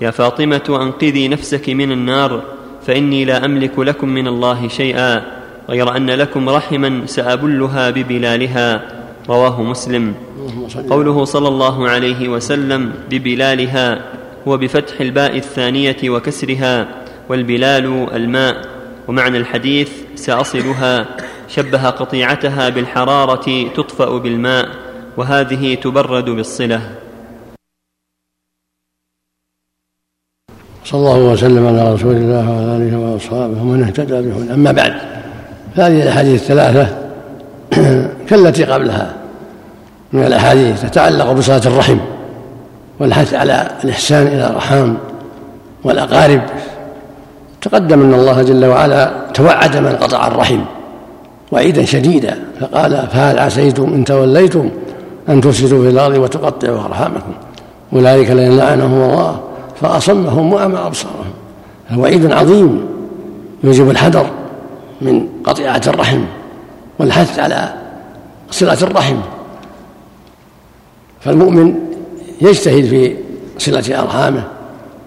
يا 0.00 0.10
فاطمة 0.10 0.78
أنقذي 0.82 1.28
نفسك 1.28 1.68
من 1.68 1.92
النار. 1.92 2.53
فإني 2.86 3.24
لا 3.24 3.44
أملك 3.44 3.78
لكم 3.78 4.08
من 4.08 4.28
الله 4.28 4.68
شيئا 4.68 5.22
غير 5.70 5.96
أن 5.96 6.10
لكم 6.10 6.48
رحما 6.48 7.06
سأبلها 7.06 7.90
ببلالها. 7.90 8.82
رواه 9.28 9.62
مسلم. 9.62 10.14
قوله 10.90 11.24
صلى 11.24 11.48
الله 11.48 11.88
عليه 11.88 12.28
وسلم 12.28 12.92
ببلالها 13.10 14.00
هو 14.48 14.56
بفتح 14.56 15.00
الباء 15.00 15.36
الثانية 15.36 15.96
وكسرها 16.04 16.88
والبلال 17.28 18.08
الماء. 18.14 18.56
ومعنى 19.08 19.38
الحديث 19.38 19.90
سأصلها 20.14 21.06
شبه 21.48 21.90
قطيعتها 21.90 22.68
بالحرارة 22.68 23.68
تطفأ 23.76 24.18
بالماء 24.18 24.68
وهذه 25.16 25.74
تبرد 25.74 26.30
بالصلة. 26.30 26.80
صلى 30.84 31.00
الله 31.00 31.18
وسلم 31.18 31.66
على 31.66 31.94
رسول 31.94 32.16
الله 32.16 32.50
وعلى 32.50 32.76
آله 32.76 32.98
وأصحابه 32.98 33.62
ومن 33.62 33.82
اهتدى 33.82 34.12
بهن 34.12 34.50
أما 34.52 34.72
بعد 34.72 34.94
فهذه 35.76 36.02
الأحاديث 36.02 36.42
الثلاثة 36.42 36.86
كالتي 38.28 38.64
قبلها. 38.64 39.12
من 40.12 40.24
الأحاديث 40.24 40.82
تتعلق 40.82 41.32
بصلاة 41.32 41.60
الرحم 41.66 41.98
والحث 43.00 43.34
على 43.34 43.70
الإحسان 43.84 44.26
إلى 44.26 44.46
الأرحام 44.46 44.96
والأقارب. 45.84 46.40
تقدم 47.60 48.02
أن 48.02 48.14
الله 48.14 48.42
جل 48.42 48.64
وعلا 48.64 49.12
توعد 49.34 49.76
من 49.76 49.96
قطع 50.00 50.26
الرحم 50.26 50.60
وعيدا 51.52 51.84
شديدا 51.84 52.38
فقال 52.60 53.06
فهل 53.12 53.38
عسيتم 53.38 53.94
إن 53.94 54.04
توليتم 54.04 54.70
أن 55.28 55.40
تفسدوا 55.40 55.82
في 55.82 55.88
الأرض 55.88 56.16
وتقطعوا 56.18 56.84
أرحامكم؟ 56.84 57.32
أولئك 57.92 58.30
الذين 58.30 58.56
لعنهم 58.56 59.10
الله 59.10 59.40
فأصمهم 59.80 60.52
وأعمى 60.52 60.78
أبصارهم. 60.78 61.32
وعيد 61.96 62.32
عظيم 62.32 62.86
يوجب 63.64 63.90
الحذر 63.90 64.30
من 65.00 65.28
قطيعة 65.44 65.82
الرحم 65.86 66.20
والحث 66.98 67.38
على 67.38 67.74
صلة 68.50 68.82
الرحم. 68.82 69.16
فالمؤمن 71.20 71.74
يجتهد 72.40 72.84
في 72.84 73.16
صلة 73.58 74.02
أرحامه 74.02 74.42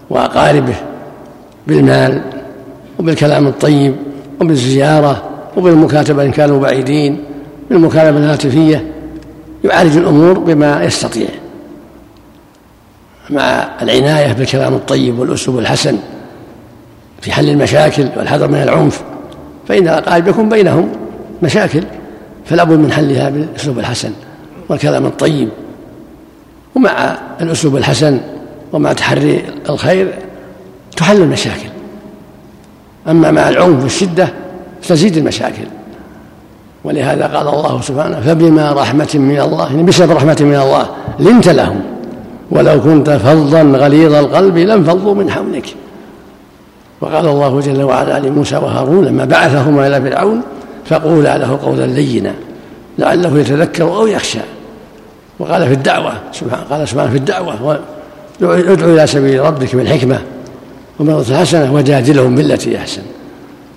وأقاربه 0.10 0.76
بالمال 1.68 2.22
وبالكلام 3.00 3.48
الطيب 3.48 3.96
وبالزيارة 4.42 5.24
وبالمكاتبة 5.58 6.24
إن 6.24 6.32
كانوا 6.32 6.60
بعيدين 6.60 7.24
بالمكاتبة 7.70 8.18
الهاتفية. 8.18 8.92
يعالج 9.64 9.98
الأمور 9.98 10.40
بما 10.40 10.84
يستطيع. 10.84 11.28
مع 13.30 13.68
العناية 13.82 14.34
بالكلام 14.34 14.74
الطيب 14.74 15.20
والأسلوب 15.20 15.60
الحسن 15.60 15.98
في 17.22 17.32
حل 17.32 17.50
المشاكل 17.50 18.10
والحذر 18.18 18.48
من 18.48 18.62
العنف 18.62 19.02
فإن 19.68 19.84
الأقارب 19.84 20.28
يكون 20.28 20.50
بينهم 20.50 20.90
مشاكل 21.44 21.84
فلا 22.46 22.64
بد 22.64 22.78
من 22.78 22.92
حلها 22.92 23.30
بالأسلوب 23.30 23.80
الحسن 23.80 24.12
والكلام 24.70 25.06
الطيب. 25.06 25.50
ومع 26.76 27.18
الأسلوب 27.42 27.78
الحسن 27.78 28.20
ومع 28.74 28.94
تحري 28.94 29.44
الخير 29.70 30.14
تحل 30.98 31.22
المشاكل. 31.22 31.70
أما 33.08 33.32
مع 33.32 33.50
العنف 33.50 33.84
والشدة 33.84 34.30
تزيد 34.88 35.18
المشاكل. 35.18 35.68
ولهذا 36.84 37.28
قال 37.28 37.48
الله 37.48 37.82
سبحانه 37.82 38.20
فبما 38.20 38.72
رحمة 38.72 39.10
من 39.14 39.40
الله 39.40 39.66
يعني 39.66 39.84
بسبب 39.84 40.12
رحمة 40.12 40.38
من 40.42 40.56
الله 40.56 40.90
لنت 41.20 41.50
لهم. 41.50 41.97
ولو 42.52 42.82
كنت 42.82 43.10
فظا 43.10 43.62
غليظ 43.62 44.14
القلب 44.14 44.58
لانفضوا 44.58 45.16
من 45.16 45.32
حولك. 45.32 45.66
وقال 47.02 47.28
الله 47.28 47.60
جل 47.60 47.84
وعلا 47.84 48.20
لموسى 48.20 48.56
وهارون 48.56 49.06
لما 49.06 49.26
بعثهما 49.26 49.88
إلى 49.88 50.02
فرعون 50.02 50.42
فقولا 50.86 51.38
له 51.38 51.60
قولا 51.64 51.86
لينا 51.86 52.34
لعله 52.98 53.40
يتذكر 53.40 53.84
أو 53.84 54.08
يخشى. 54.08 54.40
وقال 55.40 55.68
في 55.68 55.74
الدعوة 55.74 56.14
سبحانه 56.32 56.64
قال 56.70 56.88
سبحانه 56.88 57.12
في 57.12 57.18
الدعوة 57.18 57.80
ادعو 58.42 58.94
إلى 58.94 59.08
سبيل 59.08 59.42
ربك 59.42 59.76
بالحكمة 59.76 60.20
وموعظة 61.00 61.36
الحسنة 61.36 61.74
وجادلهم 61.74 62.36
بالتي 62.36 62.78
أحسن. 62.78 63.02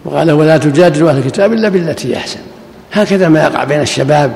وقال 0.04 0.30
ولا 0.30 0.58
تجادلوا 0.58 1.10
أهل 1.10 1.18
الكتاب 1.18 1.52
إلا 1.52 1.68
بالتي 1.68 2.16
أحسن. 2.16 2.40
هكذا 2.92 3.28
ما 3.28 3.42
يقع 3.42 3.64
بين 3.64 3.80
الشباب 3.80 4.32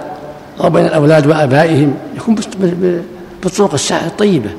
أو 0.60 0.70
بين 0.70 0.86
الأولاد 0.86 1.26
وآبائهم 1.26 1.94
يكون 2.16 2.36
بالطرق 3.44 3.74
الطيبة 4.06 4.50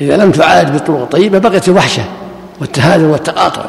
إذا 0.00 0.16
لم 0.16 0.30
تعالج 0.30 0.70
بالطرق 0.70 1.00
الطيبة 1.00 1.38
بقيت 1.38 1.68
الوحشة 1.68 2.02
والتهاجر 2.60 3.04
والتقاطع. 3.04 3.64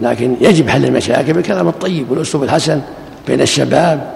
لكن 0.00 0.36
يجب 0.40 0.68
حل 0.68 0.84
المشاكل 0.84 1.32
بالكلام 1.32 1.68
الطيب 1.68 2.10
والأسلوب 2.10 2.44
الحسن 2.44 2.80
بين 3.26 3.40
الشباب 3.40 4.12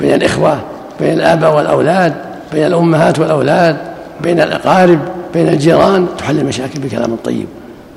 بين 0.00 0.14
الإخوة 0.14 0.60
بين 1.00 1.12
الآباء 1.12 1.56
والأولاد 1.56 2.14
بين 2.52 2.66
الأمهات 2.66 3.18
والأولاد 3.18 3.76
بين 4.20 4.40
الأقارب 4.40 4.98
بين 5.34 5.48
الجيران. 5.48 6.06
تحل 6.18 6.38
المشاكل 6.38 6.80
بالكلام 6.80 7.12
الطيب 7.12 7.46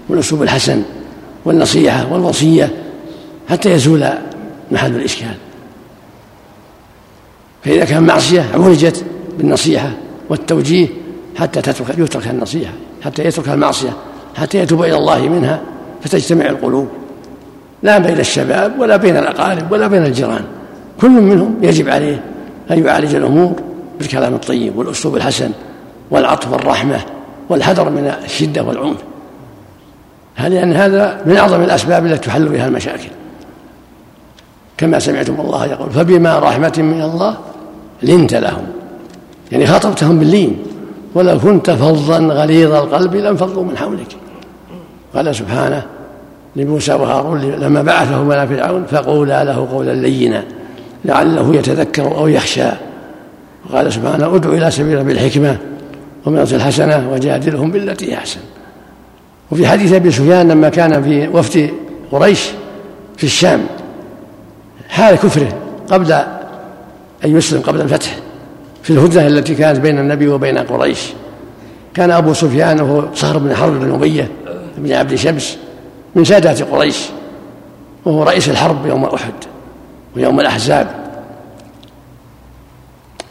والأسلوب 0.10 0.43
الحسن 0.43 0.84
والنصيحة 1.45 2.13
والوصية 2.13 2.71
حتى 3.49 3.71
يزول 3.71 4.10
محل 4.71 4.95
الإشكال. 4.95 5.36
فإذا 7.63 7.86
كان 7.86 8.03
معصية 8.03 8.45
عولجت 8.53 9.06
بالنصيحة 9.38 9.89
والتوجيه 10.30 10.88
حتى 11.38 11.62
تترك 11.62 11.97
يترك 11.97 12.28
النصيحة 12.28 12.73
حتى 13.04 13.23
يترك 13.26 13.50
المعصية 13.50 13.93
حتى 14.36 14.58
يتوب 14.58 14.84
إلى 14.84 14.97
الله 14.97 15.30
منها 15.30 15.62
فتجتمع 16.02 16.45
القلوب. 16.45 16.88
لا 17.84 17.97
بين 17.97 18.19
الشباب 18.19 18.80
ولا 18.80 18.97
بين 18.97 19.17
الأقارب 19.17 19.71
ولا 19.71 19.88
بين 19.88 20.06
الجيران. 20.06 20.43
كل 21.02 21.10
منهم 21.10 21.56
يجب 21.62 21.89
عليه 21.89 22.23
أن 22.71 22.86
يعالج 22.86 23.15
الأمور 23.15 23.54
بالكلام 24.00 24.34
الطيب 24.34 24.78
والأسلوب 24.78 25.15
الحسن 25.15 25.52
والعطف 26.12 26.52
والرحمة 26.52 27.00
والحذر 27.50 27.89
من 27.89 28.13
الشدة 28.26 28.63
والعنف. 28.63 28.97
لأن 30.39 30.73
هذا 30.73 31.21
من 31.26 31.38
أعظم 31.38 31.63
الأسباب 31.63 32.06
التي 32.06 32.28
تحل 32.28 32.50
بها 32.50 32.67
المشاكل. 32.67 33.10
كما 34.78 35.00
سمعتم 35.00 35.41
الله 35.41 35.65
يقول 35.65 35.89
فبما 35.89 36.39
رحمة 36.39 36.73
من 36.78 37.02
الله 37.02 37.38
لنت 38.04 38.34
لهم. 38.34 38.76
يعني 39.51 39.67
خاطبتهم 39.67 40.19
باللين. 40.19 40.57
ولو 41.15 41.39
كنت 41.39 41.71
فظا 41.71 42.17
غليظ 42.17 42.73
القلب 42.73 43.15
لانفضوا 43.15 43.63
من 43.63 43.77
حولك. 43.77 44.15
قال 45.15 45.36
سبحانه 45.36 45.86
لموسى 46.55 46.93
وهارون 46.93 47.41
لما 47.41 47.81
بعثهم 47.81 48.31
إلى 48.31 48.47
فرعون 48.47 48.86
فقولا 48.86 49.43
له 49.43 49.67
قولا 49.71 49.91
لينا 49.91 50.43
لعله 51.05 51.55
يتذكر 51.55 52.17
أو 52.17 52.27
يخشى. 52.27 52.69
وقال 53.69 53.93
سبحانه 53.93 54.36
ادعو 54.36 54.53
إلى 54.53 54.71
سبيل 54.71 55.03
بالحكمة 55.03 55.57
ومن 56.25 56.39
الحسنة 56.39 57.10
وجادلهم 57.13 57.71
بالتي 57.71 58.13
أحسن. 58.13 58.39
وفي 59.51 59.67
حديث 59.67 59.93
أبي 59.93 60.12
سفيان 60.12 60.47
لما 60.47 60.69
كان 60.69 61.03
في 61.03 61.27
وفد 61.27 61.69
قريش 62.12 62.49
في 63.17 63.23
الشام 63.23 63.65
حال 64.89 65.15
كفره 65.15 65.57
قبل 65.89 66.12
أن 67.25 67.38
يسلم 67.38 67.62
قبل 67.62 67.81
الفتح. 67.81 68.17
في 68.88 68.93
الهدنة 68.93 69.28
التي 69.28 69.56
كانت 69.56 69.80
بين 69.80 70.00
النبي 70.00 70.28
وبين 70.28 70.58
قريش. 70.58 71.00
كان 71.93 72.12
أبو 72.12 72.34
سفيان 72.34 72.82
وهو 72.82 73.13
صهر 73.13 73.38
بن 73.38 73.56
حرب 73.56 73.80
بن 73.80 73.93
أمية 73.93 74.32
بن 74.78 74.93
عبد 74.93 75.15
شمس 75.15 75.58
من 76.15 76.26
سادات 76.26 76.62
قريش 76.62 76.97
وهو 78.06 78.23
رئيس 78.23 78.50
الحرب 78.50 78.86
يوم 78.86 79.06
أحد 79.06 79.34
ويوم 80.15 80.39
الأحزاب. 80.39 80.88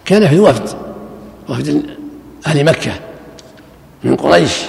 كان 0.04 0.28
في 0.28 0.38
وفد 0.38 0.68
وفد 1.48 1.82
أهل 2.46 2.64
مكة 2.64 2.92
من 4.04 4.16
قريش 4.16 4.62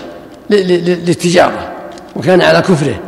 للتجارة 0.49 1.71
وكان 2.15 2.41
على 2.41 2.61
كفره. 2.61 2.99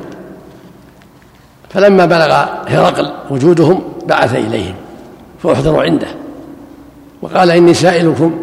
فلما 1.69 2.05
بلغ 2.05 2.45
هرقل 2.67 3.13
وجودهم 3.29 3.83
بعث 4.05 4.35
إليهم 4.35 4.75
فأحضروا 5.43 5.83
عنده. 5.83 6.18
وقال 7.21 7.51
إني 7.51 7.73
سائلكم 7.73 8.39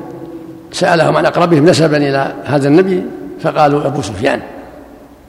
سألهم 0.73 1.17
عن 1.17 1.27
أقربهم 1.27 1.67
نسبا 1.67 1.97
إلى 1.97 2.33
هذا 2.45 2.69
النبي 2.69 3.03
فقالوا 3.41 3.87
أبو 3.87 4.03
سفيان. 4.03 4.41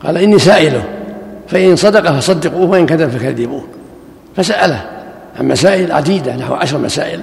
قال 0.04 0.18
إني 0.18 0.40
سائله 0.40 0.84
فإن 1.48 1.76
صدق 1.76 2.12
فصدقوه 2.12 2.70
وإن 2.70 2.86
كذب 2.86 3.10
فكذبوه. 3.10 3.64
فسأله 4.36 4.82
عن 5.40 5.48
مسائل 5.48 5.92
عديدة 5.92 6.36
نحو 6.36 6.54
عشر 6.54 6.78
مسائل. 6.78 7.20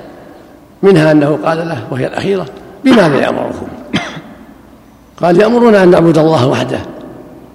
منها 0.83 1.13
أنه 1.13 1.39
قال 1.45 1.69
له 1.69 1.79
وهي 1.91 2.07
الأخيرة 2.07 2.47
بماذا 2.85 3.17
يأمركم؟ 3.17 3.67
قال 5.23 5.41
يأمرنا 5.41 5.83
أن 5.83 5.91
نعبد 5.91 6.19
الله 6.19 6.47
وحده 6.47 6.79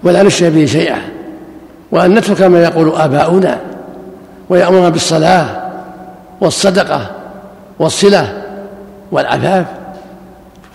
ولا 0.03 0.23
نشرك 0.23 0.51
به 0.51 0.65
شيئا 0.65 1.01
وأن 1.91 2.13
نترك 2.13 2.41
ما 2.41 2.63
يقول 2.63 2.95
آباؤنا 2.95 3.57
ويأمرنا 4.49 4.89
بالصلاة 4.89 5.45
والصدقة 6.41 7.11
والصلة 7.79 8.41
والعفاف 9.11 9.65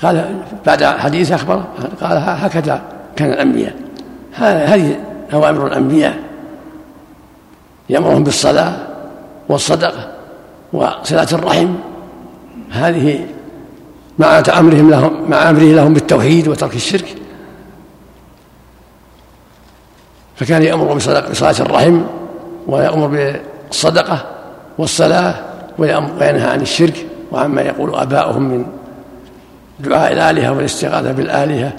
قال 0.02 0.34
بعد 0.66 0.84
حديث 0.84 1.32
أخبره 1.32 1.68
قال 2.00 2.18
هكذا 2.18 2.82
كان 3.16 3.30
الأنبياء. 3.30 3.74
هذه 4.32 4.96
أوامر 5.32 5.66
الأنبياء. 5.66 6.18
يأمرهم 7.90 8.24
بالصلاة 8.24 8.72
والصدقة 9.48 10.08
وصلة 10.72 11.28
الرحم. 11.32 11.74
هذه 12.70 13.26
مع 14.18 14.42
أمرهم 14.58 14.90
لهم 14.90 15.30
مع 15.30 15.50
أمره 15.50 15.64
لهم 15.64 15.94
بالتوحيد 15.94 16.48
وترك 16.48 16.74
الشرك. 16.74 17.16
فكان 20.36 20.62
يأمر 20.62 20.94
بصلاة 20.94 21.60
الرحم 21.60 22.00
ويأمر 22.66 23.06
بالصدقة 23.06 24.24
والصلاة 24.78 25.34
وينهى 25.78 26.50
عن 26.50 26.60
الشرك. 26.60 27.06
وعما 27.34 27.62
يقول 27.62 27.94
آباؤهم 27.94 28.42
من 28.42 28.66
دعاء 29.80 30.12
الآلهة 30.12 30.52
والاستغاثة 30.52 31.12
بالآلهة. 31.12 31.72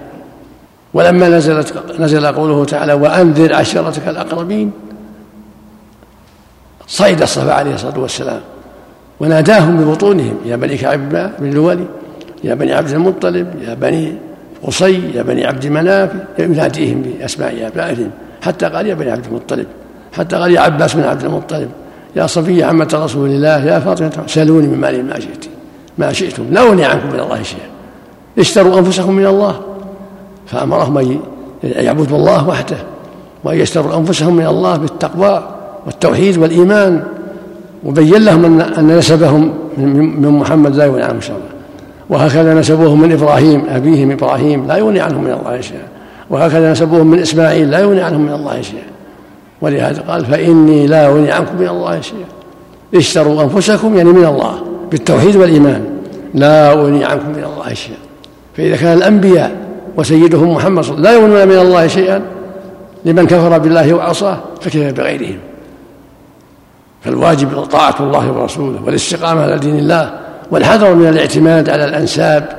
ولما 0.93 1.29
نزلت 1.29 1.73
نزل 1.99 2.25
قوله 2.25 2.65
تعالى 2.65 2.93
وأنذر 2.93 3.53
عشيرتك 3.53 4.07
الأقربين. 4.07 4.71
صيد 6.87 7.21
الصفا 7.21 7.53
عليه 7.53 7.73
الصلاة 7.73 7.99
والسلام. 7.99 8.41
وناداهم 9.19 9.77
ببطونهم 9.77 10.37
يا 10.45 10.55
بني 10.55 10.77
كعب 10.77 11.09
بن 11.39 11.49
لولي 11.49 11.85
يا 12.43 12.53
بني 12.53 12.73
عبد 12.73 12.89
المطلب 12.89 13.47
يا 13.67 13.73
بني 13.73 14.15
قصي 14.63 15.11
يا 15.15 15.23
بني 15.23 15.45
عبد 15.45 15.67
مناف. 15.67 16.11
يناديهم 16.39 17.01
بأسماء 17.01 17.67
آبائهم 17.67 18.11
حتى 18.41 18.65
قال 18.65 18.87
يا 18.87 18.93
بني 18.93 19.11
عبد 19.11 19.25
المطلب 19.25 19.67
حتى 20.13 20.35
قال 20.35 20.51
يا 20.51 20.61
عباس 20.61 20.93
بن 20.93 21.03
عبد 21.03 21.23
المطلب. 21.23 21.69
يا 22.15 22.27
صفية 22.27 22.65
عمة 22.65 22.89
رسول 22.93 23.29
الله 23.29 23.65
يا 23.65 23.79
فاطمة 23.79 24.11
سألوني 24.27 24.67
من 24.67 24.77
مالي 24.77 25.03
ما 25.03 25.19
شئت 25.19 25.45
ما 25.97 26.13
شئتم 26.13 26.43
لا 26.51 26.61
أغني 26.61 26.85
عنكم 26.85 27.07
من 27.13 27.19
الله 27.19 27.43
شيئا. 27.43 27.67
اشتروا 28.39 28.79
أنفسكم 28.79 29.13
من 29.13 29.25
الله. 29.25 29.59
فأمرهم 30.47 30.97
أن 30.97 31.19
يعبدوا 31.63 32.17
الله 32.17 32.47
وحده 32.47 32.77
وأن 33.43 33.57
يشتروا 33.57 33.97
أنفسهم 33.97 34.35
من 34.35 34.45
الله 34.45 34.77
بالتقوى 34.77 35.43
والتوحيد 35.85 36.37
والإيمان 36.37 37.03
وبين 37.83 38.25
لهم 38.25 38.45
أن 38.45 38.61
أن 38.61 38.97
نسبهم 38.97 39.53
من 39.77 40.29
محمد 40.29 40.75
لا 40.75 40.85
يغني 40.85 41.03
عنهم 41.03 41.21
شيئا. 41.21 41.37
وهكذا 42.09 42.53
نسبوهم 42.53 43.01
من 43.01 43.11
إبراهيم 43.11 43.63
أبيهم 43.69 44.11
إبراهيم 44.11 44.67
لا 44.67 44.77
يغني 44.77 44.99
عنهم 44.99 45.23
من 45.23 45.31
الله 45.31 45.61
شيئا. 45.61 45.87
وهكذا 46.29 46.71
نسبوهم 46.71 47.07
من 47.07 47.19
إسماعيل 47.19 47.71
لا 47.71 47.79
يغني 47.79 48.01
عنهم 48.01 48.21
من 48.21 48.33
الله 48.33 48.61
شيئا. 48.61 48.94
ولهذا 49.61 50.01
قال 50.01 50.25
فإني 50.25 50.87
لا 50.87 51.07
أغني 51.07 51.31
عنكم 51.31 51.55
من 51.59 51.67
الله 51.67 52.01
شيئا. 52.01 52.25
اشتروا 52.95 53.43
أنفسكم 53.43 53.97
يعني 53.97 54.09
من 54.09 54.25
الله 54.25 54.63
بالتوحيد 54.91 55.35
والإيمان. 55.35 55.85
لا 56.33 56.71
أغني 56.71 57.05
عنكم 57.05 57.29
من 57.29 57.43
الله 57.43 57.73
شيئا. 57.73 57.97
فإذا 58.57 58.75
كان 58.75 58.97
الأنبياء 58.97 59.55
وسيدهم 59.97 60.53
محمد 60.53 60.83
صلى 60.83 60.97
الله 60.97 61.09
عليه 61.09 61.19
وسلم 61.19 61.33
لا 61.33 61.37
يغنون 61.41 61.47
من 61.47 61.67
الله 61.67 61.87
شيئا 61.87 62.21
لمن 63.05 63.27
كفر 63.27 63.57
بالله 63.57 63.93
وعصاه 63.93 64.37
فكيف 64.61 64.93
بغيرهم؟ 64.93 65.37
فالواجب 67.03 67.59
طاعة 67.59 67.95
الله 67.99 68.31
ورسوله 68.31 68.79
والاستقامة 68.85 69.41
على 69.41 69.59
دين 69.59 69.79
الله 69.79 70.13
والحذر 70.51 70.95
من 70.95 71.07
الاعتماد 71.07 71.69
على 71.69 71.85
الأنساب 71.85 72.49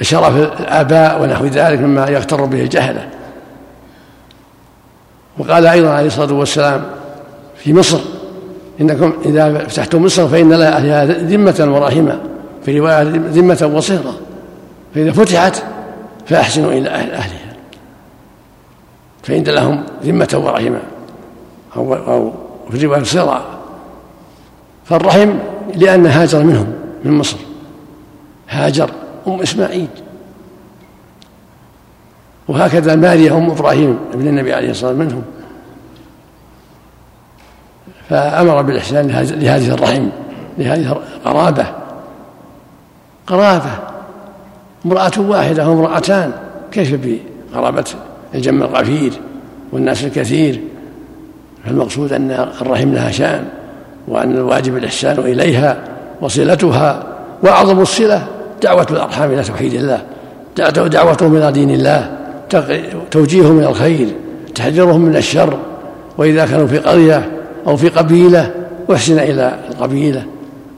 وشرف 0.00 0.36
الآباء 0.60 1.22
ونحو 1.22 1.46
ذلك 1.46 1.80
مما 1.80 2.08
يغتر 2.08 2.44
به 2.44 2.62
الجهلة 2.62 3.08
وقال 5.38 5.66
أيضا 5.66 5.90
عليه 5.90 6.06
الصلاة 6.06 6.32
والسلام 6.32 6.84
في 7.56 7.72
مصر 7.72 7.98
إنكم 8.80 9.12
إذا 9.24 9.58
فتحتم 9.58 10.02
مصر 10.02 10.28
فإن 10.28 10.52
لها 10.52 11.04
ذمة 11.04 11.68
ورحمة 11.68 12.20
في 12.64 12.78
رواية 12.78 13.02
ذمة 13.12 13.70
وصهرة 13.74 14.14
فإذا 14.94 15.12
فتحت 15.12 15.62
فأحسنوا 16.26 16.72
إلى 16.72 16.88
أهل 16.88 17.10
أهلها. 17.10 17.56
فإن 19.22 19.42
لهم 19.42 19.84
ذمة 20.04 20.40
ورحمة 20.44 20.80
أو 21.76 21.94
أو 21.94 22.32
في 22.70 22.86
رواية 22.86 23.02
صرا 23.02 23.44
فالرحم 24.84 25.32
لأن 25.74 26.06
هاجر 26.06 26.42
منهم 26.42 26.72
من 27.04 27.12
مصر 27.12 27.36
هاجر 28.48 28.90
أم 29.26 29.40
إسماعيل. 29.40 29.88
وهكذا 32.48 32.94
ماريا 32.94 33.32
أم 33.32 33.50
إبراهيم 33.50 33.98
ابن 34.14 34.28
النبي 34.28 34.54
عليه 34.54 34.70
الصلاة 34.70 34.90
والسلام 34.90 35.08
منهم. 35.08 35.22
فأمر 38.08 38.62
بالإحسان 38.62 39.06
لهذه 39.40 39.74
الرحم 39.74 40.08
لهذه 40.58 41.00
القرابة 41.16 41.66
قرابة. 43.26 43.70
امرأة 44.86 45.12
واحدة 45.18 45.64
أو 45.64 45.72
امرأتان. 45.72 46.32
كيف 46.72 46.98
بقرابة 47.52 47.84
الجمع 48.34 48.66
الغفير 48.66 49.12
والناس 49.72 50.04
الكثير؟ 50.04 50.60
فالمقصود 51.64 52.12
أن 52.12 52.30
الرحم 52.60 52.92
لها 52.92 53.10
شأن 53.10 53.44
وأن 54.08 54.32
الواجب 54.32 54.76
الإحسان 54.76 55.18
إليها 55.18 55.78
وصلتها. 56.20 57.02
وأعظم 57.42 57.80
الصلة 57.80 58.26
دعوة 58.62 58.86
الأرحام 58.90 59.32
إلى 59.32 59.42
توحيد 59.42 59.74
الله 59.74 60.02
دعوتهم 60.88 61.36
إلى 61.36 61.52
دين 61.52 61.70
الله. 61.70 62.15
توجيههم 63.10 63.58
إلى 63.58 63.68
الخير 63.68 64.08
تحذيرهم 64.54 65.00
من 65.00 65.16
الشر 65.16 65.58
وإذا 66.18 66.46
كانوا 66.46 66.66
في 66.66 66.78
قرية 66.78 67.30
أو 67.66 67.76
في 67.76 67.88
قبيلة 67.88 68.50
أحسن 68.92 69.18
إلى 69.18 69.58
القبيلة 69.70 70.24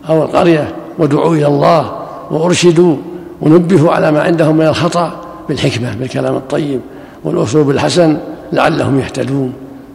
أو 0.09 0.23
القرية 0.23 0.75
ودعوا 0.99 1.35
إلى 1.35 1.47
الله 1.47 1.93
وأرشدوا 2.31 2.97
ونبهوا 3.41 3.93
على 3.93 4.13
ما 4.13 4.23
عندهم 4.23 4.57
من 4.57 4.67
الخطأ 4.67 5.13
بالحكمة 5.49 5.95
بالكلام 5.95 6.37
الطيب 6.37 6.81
والأسلوب 7.25 7.71
الحسن 7.71 8.19
لعلهم 8.53 9.01
يهتدون 9.01 9.53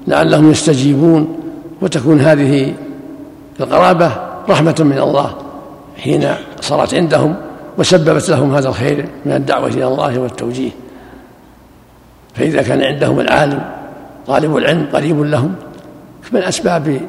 لعلهم 0.07 0.51
يستجيبون 0.51 1.37
وتكون 1.81 2.19
هذه 2.19 2.73
القرابة 3.59 4.11
رحمة 4.49 4.75
من 4.79 4.97
الله 4.97 5.35
حين 5.97 6.29
صارت 6.61 6.93
عندهم 6.93 7.35
وسببت 7.77 8.29
لهم 8.29 8.55
هذا 8.55 8.69
الخير 8.69 9.05
من 9.25 9.31
الدعوة 9.31 9.67
إلى 9.67 9.87
الله 9.87 10.19
والتوجيه. 10.19 10.69
فإذا 12.33 12.61
كان 12.61 12.81
عندهم 12.81 13.19
العالم 13.19 13.61
طالب 14.27 14.57
العلم 14.57 14.87
قريب 14.93 15.21
لهم 15.21 15.55
من 16.31 16.43
أسباب 16.43 16.99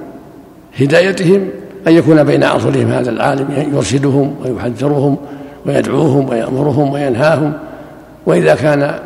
هدايتهم 0.80 1.48
أن 1.86 1.92
يكون 1.92 2.24
بين 2.24 2.42
أرسلهم 2.42 2.90
هذا 2.90 3.10
العالم 3.10 3.74
يرشدهم 3.74 4.36
ويحذرهم 4.44 5.16
ويدعوهم 5.66 6.28
ويأمرهم 6.28 6.92
وينهاهم. 6.92 7.52
وإذا 8.26 8.54
كان 8.54 8.98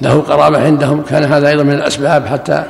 له 0.00 0.20
قرابة 0.20 0.64
عندهم 0.64 1.02
كان 1.02 1.24
هذا 1.24 1.48
أيضا 1.48 1.62
من 1.62 1.72
الأسباب 1.72 2.26
حتى 2.26 2.64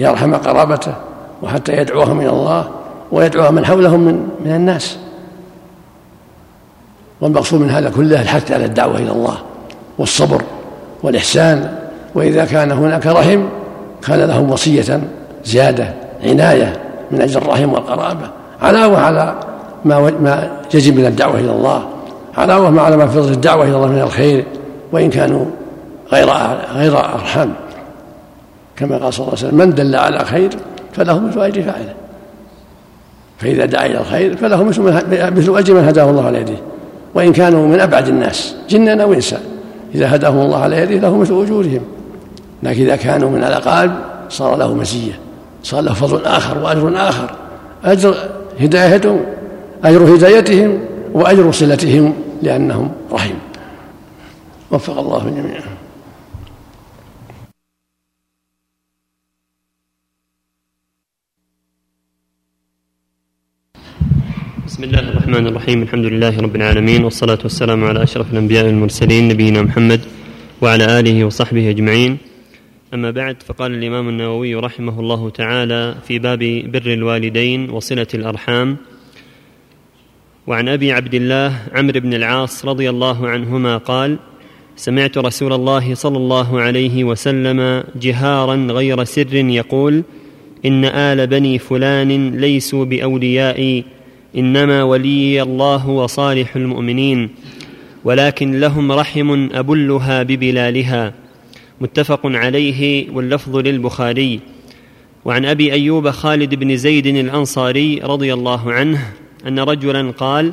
يرحم 0.00 0.34
قرابته 0.34 0.94
وحتى 1.42 1.76
يدعوهم 1.76 2.20
إلى 2.20 2.30
الله 2.30 2.68
ويدعو 3.12 3.52
من 3.52 3.66
حولهم 3.66 4.00
من, 4.00 4.28
من 4.44 4.54
الناس. 4.54 4.98
والمقصود 7.20 7.60
من 7.60 7.70
هذا 7.70 7.90
كله 7.90 8.22
الحث 8.22 8.52
على 8.52 8.64
الدعوة 8.64 8.96
إلى 8.96 9.12
الله 9.12 9.36
والصبر 9.98 10.42
والإحسان 11.02 11.78
وإذا 12.14 12.44
كان 12.44 12.72
هناك 12.72 13.06
رحم 13.06 13.42
كان 14.02 14.20
لهم 14.20 14.50
وصية 14.50 15.00
زيادة 15.44 15.94
عناية 16.24 16.76
من 17.10 17.20
أجل 17.20 17.36
الرحم 17.36 17.72
والقرابة 17.72 18.30
علاوة 18.62 18.98
على 18.98 19.34
ما 19.84 20.10
ما 20.20 20.50
يجب 20.74 20.96
من 20.96 21.06
الدعوة 21.06 21.38
إلى 21.38 21.50
الله 21.50 21.84
علاوة 22.36 22.80
على 22.80 22.96
ما 22.96 23.06
في 23.06 23.18
الدعوة 23.18 23.64
إلى 23.64 23.76
الله 23.76 23.86
من 23.86 24.00
الخير 24.00 24.44
وإن 24.92 25.10
كانوا 25.10 25.44
غير 26.12 26.30
غير 26.74 26.98
أرحام 26.98 27.52
كما 28.76 28.96
قال 28.96 29.14
صلى 29.14 29.26
الله 29.26 29.38
عليه 29.38 29.48
وسلم 29.48 29.58
من 29.58 29.74
دل 29.74 29.96
على 29.96 30.18
خير 30.24 30.50
فله 30.92 31.18
مثل 31.18 31.40
أجر 31.40 31.62
فاعله 31.62 31.94
فإذا 33.38 33.64
دعا 33.64 33.86
إلى 33.86 33.98
الخير 33.98 34.36
فله 34.36 34.64
مثل 34.64 35.58
أجر 35.58 35.74
من 35.74 35.84
هداه 35.88 36.10
الله 36.10 36.26
على 36.26 36.40
يديه 36.40 36.62
وإن 37.14 37.32
كانوا 37.32 37.68
من 37.68 37.80
أبعد 37.80 38.08
الناس 38.08 38.54
جنا 38.68 39.02
أو 39.02 39.12
إنسا 39.12 39.38
إذا 39.94 40.14
هداهم 40.14 40.38
الله 40.38 40.58
على 40.58 40.76
يديه 40.76 41.00
له 41.00 41.16
مثل 41.16 41.42
أجورهم. 41.42 41.80
لكن 42.62 42.82
إذا 42.82 42.96
كانوا 42.96 43.30
من 43.30 43.44
الأقارب 43.44 43.92
صار 44.28 44.56
له 44.56 44.74
مزية 44.74 45.20
صار 45.62 45.80
له 45.80 45.92
فضل 45.92 46.24
آخر 46.24 46.58
وأجر 46.58 47.08
آخر 47.08 47.36
أجر 47.84 48.14
هدايتهم 48.60 49.20
أجر 49.84 50.14
هدايتهم 50.14 50.80
وأجر 51.12 51.52
صلتهم 51.52 52.14
لأنهم 52.42 52.92
رحم. 53.12 53.34
وفق 54.70 54.98
الله 54.98 55.28
الجميع 55.28 55.60
بسم 64.66 64.84
الله 64.84 64.98
الرحمن 65.00 65.46
الرحيم 65.46 65.82
الحمد 65.82 66.04
لله 66.04 66.40
رب 66.40 66.56
العالمين 66.56 67.04
والصلاة 67.04 67.38
والسلام 67.42 67.84
على 67.84 68.02
أشرف 68.02 68.32
الأنبياء 68.32 68.64
والمرسلين 68.66 69.28
نبينا 69.28 69.62
محمد 69.62 70.00
وعلى 70.62 71.00
آله 71.00 71.24
وصحبه 71.24 71.70
أجمعين. 71.70 72.29
أما 72.94 73.10
بعد 73.10 73.42
فقال 73.42 73.74
الإمام 73.74 74.08
النووي 74.08 74.54
رحمه 74.54 75.00
الله 75.00 75.30
تعالى 75.30 75.94
في 76.06 76.18
باب 76.18 76.38
بر 76.72 76.92
الوالدين 76.92 77.70
وصلة 77.70 78.06
الأرحام 78.14 78.76
وعن 80.46 80.68
أبي 80.68 80.92
عبد 80.92 81.14
الله 81.14 81.58
عمرو 81.74 82.00
بن 82.00 82.14
العاص 82.14 82.64
رضي 82.64 82.90
الله 82.90 83.28
عنهما 83.28 83.76
قال 83.76 84.18
سمعت 84.76 85.18
رسول 85.18 85.52
الله 85.52 85.94
صلى 85.94 86.16
الله 86.16 86.60
عليه 86.60 87.04
وسلم 87.04 87.84
جهارا 87.96 88.56
غير 88.56 89.04
سر 89.04 89.34
يقول 89.34 90.02
إن 90.64 90.84
آل 90.84 91.26
بني 91.26 91.58
فلان 91.58 92.40
ليسوا 92.40 92.84
بأوليائي 92.84 93.84
إنما 94.36 94.82
ولي 94.82 95.42
الله 95.42 95.88
وصالح 95.88 96.56
المؤمنين 96.56 97.30
ولكن 98.04 98.60
لهم 98.60 98.92
رحم 98.92 99.48
أبلها 99.52 100.22
ببلالها 100.22 101.29
متفق 101.80 102.20
عليه 102.24 103.10
واللفظ 103.10 103.56
للبخاري. 103.56 104.40
وعن 105.24 105.44
أبي 105.44 105.72
أيوب 105.72 106.10
خالد 106.10 106.54
بن 106.54 106.76
زيد 106.76 107.06
الأنصاري 107.06 107.98
رضي 107.98 108.34
الله 108.34 108.72
عنه 108.72 109.12
أن 109.46 109.58
رجلا 109.58 110.10
قال 110.10 110.52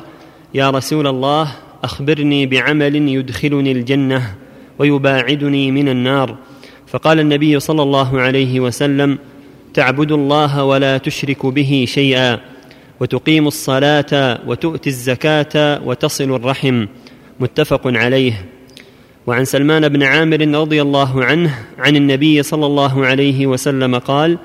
يا 0.54 0.70
رسول 0.70 1.06
الله 1.06 1.52
أخبرني 1.84 2.46
بعمل 2.46 2.96
يدخلني 2.96 3.72
الجنة 3.72 4.34
ويباعدني 4.78 5.70
من 5.70 5.88
النار. 5.88 6.36
فقال 6.86 7.20
النبي 7.20 7.60
صلى 7.60 7.82
الله 7.82 8.20
عليه 8.20 8.60
وسلم 8.60 9.18
تعبد 9.74 10.12
الله 10.12 10.64
ولا 10.64 10.98
تشرك 10.98 11.46
به 11.46 11.84
شيئا 11.88 12.40
وتقيم 13.00 13.46
الصلاة 13.46 14.40
وتؤتي 14.46 14.90
الزكاة 14.90 15.82
وتصل 15.84 16.34
الرحم. 16.34 16.86
متفق 17.40 17.82
عليه. 17.86 18.57
وعن 19.28 19.44
سلمان 19.44 19.88
بن 19.88 20.02
عامر 20.02 20.40
رضي 20.40 20.82
الله 20.82 21.24
عنه 21.24 21.58
عن 21.78 21.96
النبي 21.96 22.42
صلى 22.42 22.66
الله 22.66 23.06
عليه 23.06 23.46
وسلم 23.46 23.98
قال 23.98 24.38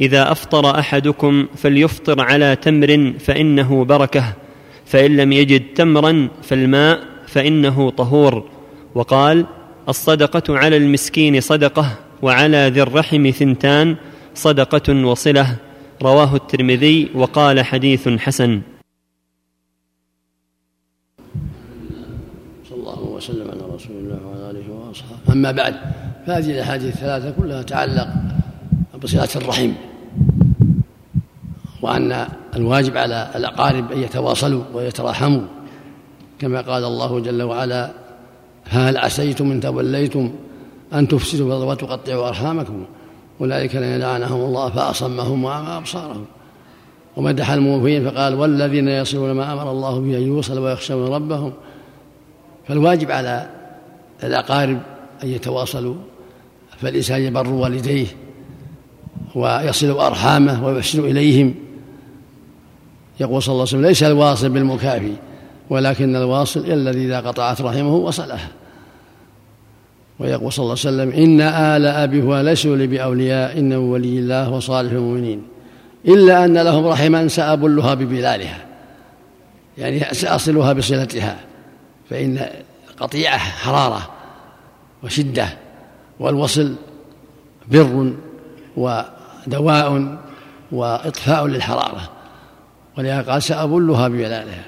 إذا 0.00 0.32
أفطر 0.32 0.78
أحدكم 0.78 1.46
فليفطر 1.56 2.20
على 2.20 2.56
تمر 2.56 3.12
فإنه 3.18 3.84
بركة 3.84 4.24
فإن 4.86 5.16
لم 5.16 5.32
يجد 5.32 5.62
تمرا 5.74 6.28
فالماء 6.42 7.00
فإنه 7.26 7.90
طهور. 7.90 8.44
وقال 8.94 9.46
الصدقة 9.88 10.58
على 10.58 10.76
المسكين 10.76 11.40
صدقة 11.40 11.86
وعلى 12.22 12.70
ذي 12.74 12.82
الرحم 12.82 13.30
ثنتان 13.30 13.96
صدقة 14.34 15.06
وصلة. 15.06 15.56
رواه 16.02 16.36
الترمذي 16.36 17.08
وقال 17.14 17.64
حديث 17.64 18.08
حسن. 18.08 18.60
أما 25.34 25.50
بعد 25.50 25.74
فهذه 26.26 26.50
الأحاديث 26.50 26.94
الثلاثة 26.94 27.30
كلها 27.30 27.62
تتعلق 27.62 28.08
بصلة 29.02 29.28
الرحم 29.36 29.70
وأن 31.82 32.26
الواجب 32.56 32.96
على 32.96 33.30
الأقارب 33.34 33.92
أن 33.92 33.98
يتواصلوا 33.98 34.62
ويتراحموا. 34.74 35.42
كما 36.38 36.60
قال 36.60 36.84
الله 36.84 37.20
جل 37.20 37.42
وعلا 37.42 37.90
هل 38.64 38.96
عسيتم 38.96 39.50
إن 39.50 39.60
توليتم 39.60 40.32
أن 40.94 41.08
تفسدوا 41.08 41.64
وتقطعوا 41.64 42.28
أرحامكم؟ 42.28 42.84
أولئك 43.40 43.76
الذين 43.76 43.98
لعنهم 44.00 44.40
الله 44.40 44.70
فأصمهم 44.70 45.44
وأعمى 45.44 45.76
أبصارهم. 45.76 46.24
ومدح 47.16 47.50
الموفين 47.50 48.10
فقال 48.10 48.34
والذين 48.34 48.88
يصلون 48.88 49.32
ما 49.32 49.52
أمر 49.52 49.70
الله 49.70 50.00
به 50.00 50.16
أن 50.16 50.22
يوصل 50.22 50.58
ويخشون 50.58 51.08
ربهم. 51.08 51.52
فالواجب 52.68 53.10
على 53.10 53.50
الأقارب 54.24 54.93
أن 55.24 55.28
يتواصلوا 55.28 55.94
فالإنسان 56.80 57.20
يبر 57.20 57.48
والديه 57.48 58.06
ويصل 59.34 59.90
أرحامه 59.90 60.66
ويحسن 60.66 61.04
إليهم. 61.04 61.54
يقول 63.20 63.42
صلى 63.42 63.52
الله 63.52 63.62
عليه 63.62 63.70
وسلم 63.70 63.86
ليس 63.86 64.02
الواصل 64.02 64.48
بالمكافي 64.48 65.12
ولكن 65.70 66.16
الواصل 66.16 66.60
الذي 66.60 67.04
إذا 67.04 67.20
قطعت 67.20 67.60
رحمه 67.60 67.94
وصلها. 67.94 68.48
ويقول 70.18 70.52
صلى 70.52 70.62
الله 70.62 70.76
عليه 70.84 71.12
وسلم 71.12 71.22
إن 71.24 71.40
آل 71.40 71.86
أبي 71.86 72.22
هو 72.22 72.40
ليسوا 72.40 72.76
لي 72.76 72.86
بأولياء 72.86 73.58
إنه 73.58 73.78
ولي 73.78 74.18
الله 74.18 74.52
وصالح 74.52 74.92
المؤمنين. 74.92 75.42
إلا 76.08 76.44
أن 76.44 76.58
لهم 76.58 76.86
رحما 76.86 77.28
سأبلها 77.28 77.94
ببلالها 77.94 78.66
يعني 79.78 80.00
سأصلها 80.12 80.72
بصلتها 80.72 81.36
فإن 82.10 82.46
قطيعة 83.00 83.38
حرارة 83.38 84.13
وشدة 85.04 85.48
والوصل 86.20 86.74
بر 87.70 88.12
ودواء 88.76 90.18
وإطفاء 90.72 91.46
للحرارة. 91.46 92.10
ولهذا 92.98 93.32
قال 93.32 93.42
سأبلها 93.42 94.08
ببلالها 94.08 94.64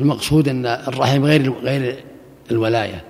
المقصود 0.00 0.48
أن 0.48 0.66
الرحم 0.66 1.24
غير 1.24 1.52
غير 1.52 2.04
الولاية. 2.50 3.04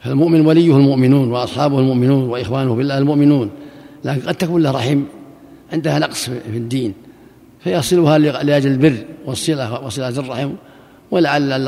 فالمؤمن 0.00 0.46
وليه 0.46 0.76
المؤمنون 0.76 1.32
وأصحابه 1.32 1.78
المؤمنون 1.78 2.28
وإخوانه 2.28 2.74
بالله 2.74 2.98
المؤمنون. 2.98 3.50
لكن 4.04 4.20
قد 4.20 4.34
تكون 4.34 4.62
له 4.62 4.70
رحم 4.70 5.02
عندها 5.72 5.98
نقص 5.98 6.24
في 6.24 6.56
الدين 6.56 6.94
فيصلها 7.60 8.18
لأجل 8.18 8.72
البر 8.72 9.04
والصله 9.26 9.84
وصله 9.84 10.08
الرحم 10.08 10.52
ولعل 11.10 11.64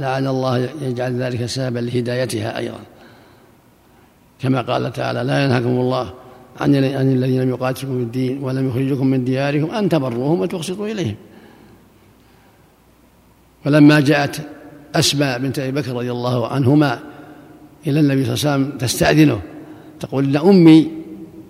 لعل 0.00 0.26
الله 0.26 0.68
يجعل 0.82 1.22
ذلك 1.22 1.46
سببا 1.46 1.78
لهدايتها 1.78 2.58
أيضا. 2.58 2.78
كما 4.40 4.62
قال 4.62 4.92
تعالى 4.92 5.22
لا 5.22 5.44
ينهاكم 5.44 5.68
الله 5.68 6.14
عن 6.60 6.74
الذين 6.74 7.42
لم 7.42 7.48
يقاتلكم 7.48 7.98
في 7.98 8.02
الدين 8.02 8.42
ولم 8.42 8.68
يخرجكم 8.68 9.06
من 9.06 9.24
دياركم 9.24 9.70
أن 9.70 9.88
تبروهم 9.88 10.40
وتقسطوا 10.40 10.88
إليهم. 10.88 11.14
ولما 13.66 14.00
جاءت 14.00 14.40
أسماء 14.94 15.38
بنت 15.38 15.58
أبي 15.58 15.80
بكر 15.80 15.92
رضي 15.92 16.10
الله 16.10 16.48
عنهما 16.48 16.98
إلى 17.86 18.00
النبي 18.00 18.24
صلى 18.24 18.34
الله 18.34 18.50
عليه 18.50 18.64
وسلم 18.64 18.78
تستأذنه 18.78 19.40
تقول 20.00 20.24
إن 20.24 20.36
أمي 20.36 20.90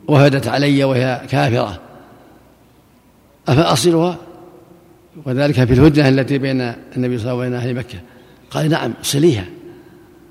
وهدت 0.08 0.48
علي 0.48 0.84
وهي 0.84 1.22
كافرة 1.30 1.80
أفأصلها؟ 3.48 4.16
وذلك 5.24 5.64
في 5.64 5.72
الهدنة 5.72 6.08
التي 6.08 6.38
بين 6.38 6.60
النبي 6.96 7.18
صلى 7.18 7.32
الله 7.32 7.44
عليه 7.44 7.50
وسلم 7.50 7.54
وبين 7.54 7.54
أهل 7.54 7.74
مكة. 7.74 7.98
قال 8.50 8.70
نعم 8.70 8.92
صليها. 9.02 9.44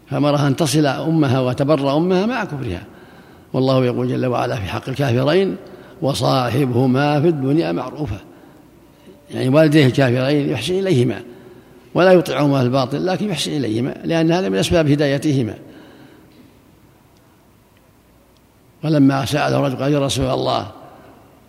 فأمرها 0.10 0.48
أن 0.48 0.56
تصل 0.56 0.86
أمها 0.86 1.40
وتبر 1.40 1.98
أمها 1.98 2.26
مع 2.26 2.46
كفرها. 2.46 2.84
والله 3.54 3.86
يقول 3.86 4.08
جل 4.08 4.26
وعلا 4.26 4.56
في 4.56 4.68
حق 4.68 4.90
الكافرين 4.90 5.56
وصاحبهما 6.02 7.22
في 7.22 7.28
الدنيا 7.28 7.72
معروفة. 7.72 8.18
يعني 9.32 9.50
والديه 9.50 9.86
الكافرين 9.86 10.50
يحسن 10.50 10.74
إليهما 10.74 11.22
ولا 11.94 12.12
يطيعهما 12.12 12.62
الباطل 12.62 13.06
لكن 13.06 13.30
يحسن 13.30 13.52
إليهما 13.52 13.96
لأن 14.04 14.32
هذا 14.32 14.50
من 14.50 14.58
أسباب 14.58 14.90
هدايتهما. 14.90 15.54
ولما 18.84 19.26
سأله 19.26 19.60
رجل 19.60 19.76
قال 19.76 19.94
يا 19.94 20.00
رسول 20.00 20.26
الله 20.26 20.72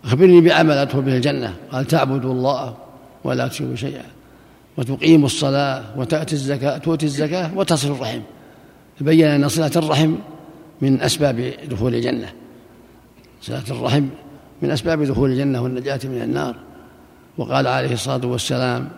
أخبرني 0.05 0.41
بعمل 0.41 0.73
أدخل 0.73 1.01
به 1.01 1.17
الجنة. 1.17 1.55
قال 1.73 1.85
تعبد 1.85 2.25
الله. 2.25 2.86
ولا 3.27 3.49
تشرك 3.49 3.75
شيئا 3.75 4.05
وتقيم 4.77 5.25
الصلاة 5.25 5.83
وتأتي 5.97 6.33
الزكاة 6.33 6.79
تؤتي 6.79 7.07
الزكاة 7.07 7.59
وتصل 7.59 7.91
الرحم. 7.91 8.21
تبين 9.01 9.27
أن 9.27 9.49
صلة 9.49 9.71
الرحم 9.77 10.15
من 10.81 11.01
أسباب 11.01 11.53
دخول 11.71 11.95
الجنة. 11.95 12.33
صلة 13.43 13.65
الرحم 13.71 14.05
من 14.63 14.71
أسباب 14.71 15.03
دخول 15.03 15.31
الجنة 15.31 15.63
والنجاة 15.63 16.01
من 16.05 16.23
النار. 16.23 16.57
وقال 17.39 17.67
عليه 17.67 17.93
الصلاة 17.93 18.27
والسلام 18.27 18.89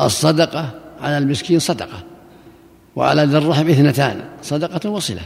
الصدقة 0.00 0.70
على 1.00 1.18
المسكين 1.18 1.58
صدقة 1.58 2.02
وعلى 2.96 3.24
ذي 3.24 3.38
الرحم 3.38 3.68
اثنتان 3.68 4.20
صدقة 4.42 4.90
وصلة. 4.90 5.22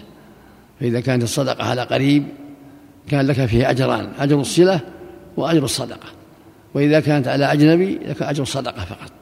فإذا 0.81 1.01
كانت 1.01 1.23
الصدقة 1.23 1.65
على 1.65 1.83
قريب 1.83 2.27
كان 3.09 3.27
لك 3.27 3.47
فيه 3.47 3.71
أجران 3.71 4.13
أجر 4.19 4.41
الصلة 4.41 4.81
وأجر 5.37 5.65
الصدقة. 5.65 6.16
وإذا 6.77 7.01
كانت 7.01 7.29
على 7.29 7.53
أجنبي 7.53 7.99
لك 8.07 8.23
أجر 8.23 8.43
الصدقة 8.43 8.85
فقط. 8.85 9.13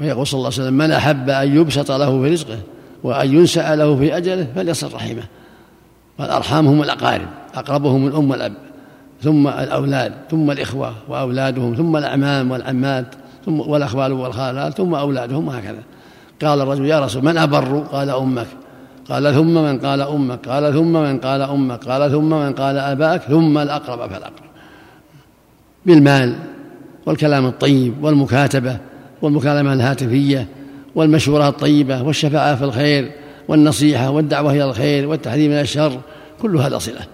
ويقول 0.00 0.26
صلى 0.26 0.38
الله 0.38 0.50
عليه 0.52 0.62
وسلم 0.62 0.74
من 0.74 0.90
أحب 0.90 1.30
أن 1.30 1.56
يبسط 1.56 1.90
له 1.90 2.22
في 2.22 2.32
رزقه 2.32 2.58
وأن 3.02 3.34
ينسأ 3.34 3.76
له 3.76 3.96
في 3.96 4.16
أجله 4.16 4.46
فليصل 4.54 4.94
رحمه. 4.94 5.22
والأرحام 6.18 6.66
هم 6.66 6.82
الأقارب 6.82 7.28
أقربهم 7.54 8.06
الأم 8.06 8.30
والأب 8.30 8.52
ثم 9.22 9.48
الأولاد 9.48 10.12
ثم 10.30 10.50
الإخوة 10.50 10.94
وأولادهم 11.08 11.74
ثم 11.74 11.96
الأعمام 11.96 12.50
والعمات 12.50 13.06
ثم 13.44 13.60
والأخوال 13.60 14.12
والخالات 14.12 14.76
ثم 14.76 14.94
أولادهم 14.94 15.48
وهكذا. 15.48 15.82
قال 16.42 16.60
الرجل 16.60 16.86
يا 16.86 17.00
رسول 17.00 17.24
من 17.24 17.38
أبر؟ 17.38 17.78
قال 17.78 18.10
أمك. 18.10 18.46
قال 19.08 19.34
ثم 19.34 19.54
من 19.54 19.78
قال 19.78 20.00
أمك 20.00 20.48
قال 20.48 20.72
ثم 20.72 20.92
من 20.92 21.18
قال 21.18 21.42
أمك 21.42 21.84
قال 21.84 22.10
ثم 22.10 22.30
من 22.30 22.52
قال 22.52 22.78
أباك 22.78 23.22
ثم 23.22 23.58
الأقرب 23.58 24.10
فالأقرب. 24.10 24.46
بالمال 25.86 26.36
والكلام 27.06 27.46
الطيب 27.46 28.04
والمكاتبة 28.04 28.78
والمكالمة 29.22 29.72
الهاتفية 29.72 30.48
والمشورة 30.94 31.48
الطيبة 31.48 32.02
والشفاعة 32.02 32.56
في 32.56 32.64
الخير 32.64 33.12
والنصيحة 33.48 34.10
والدعوة 34.10 34.52
إلى 34.52 34.64
الخير 34.64 35.08
والتحذير 35.08 35.50
من 35.50 35.60
الشر 35.60 36.00
كل 36.40 36.56
هذا 36.56 36.78
صلة. 36.78 37.06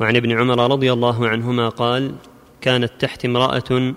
وعن 0.00 0.16
ابن 0.16 0.32
عمر 0.32 0.70
رضي 0.72 0.92
الله 0.92 1.28
عنهما 1.28 1.68
قال 1.68 2.14
كانت 2.60 2.92
تحت 2.98 3.24
امرأة 3.24 3.94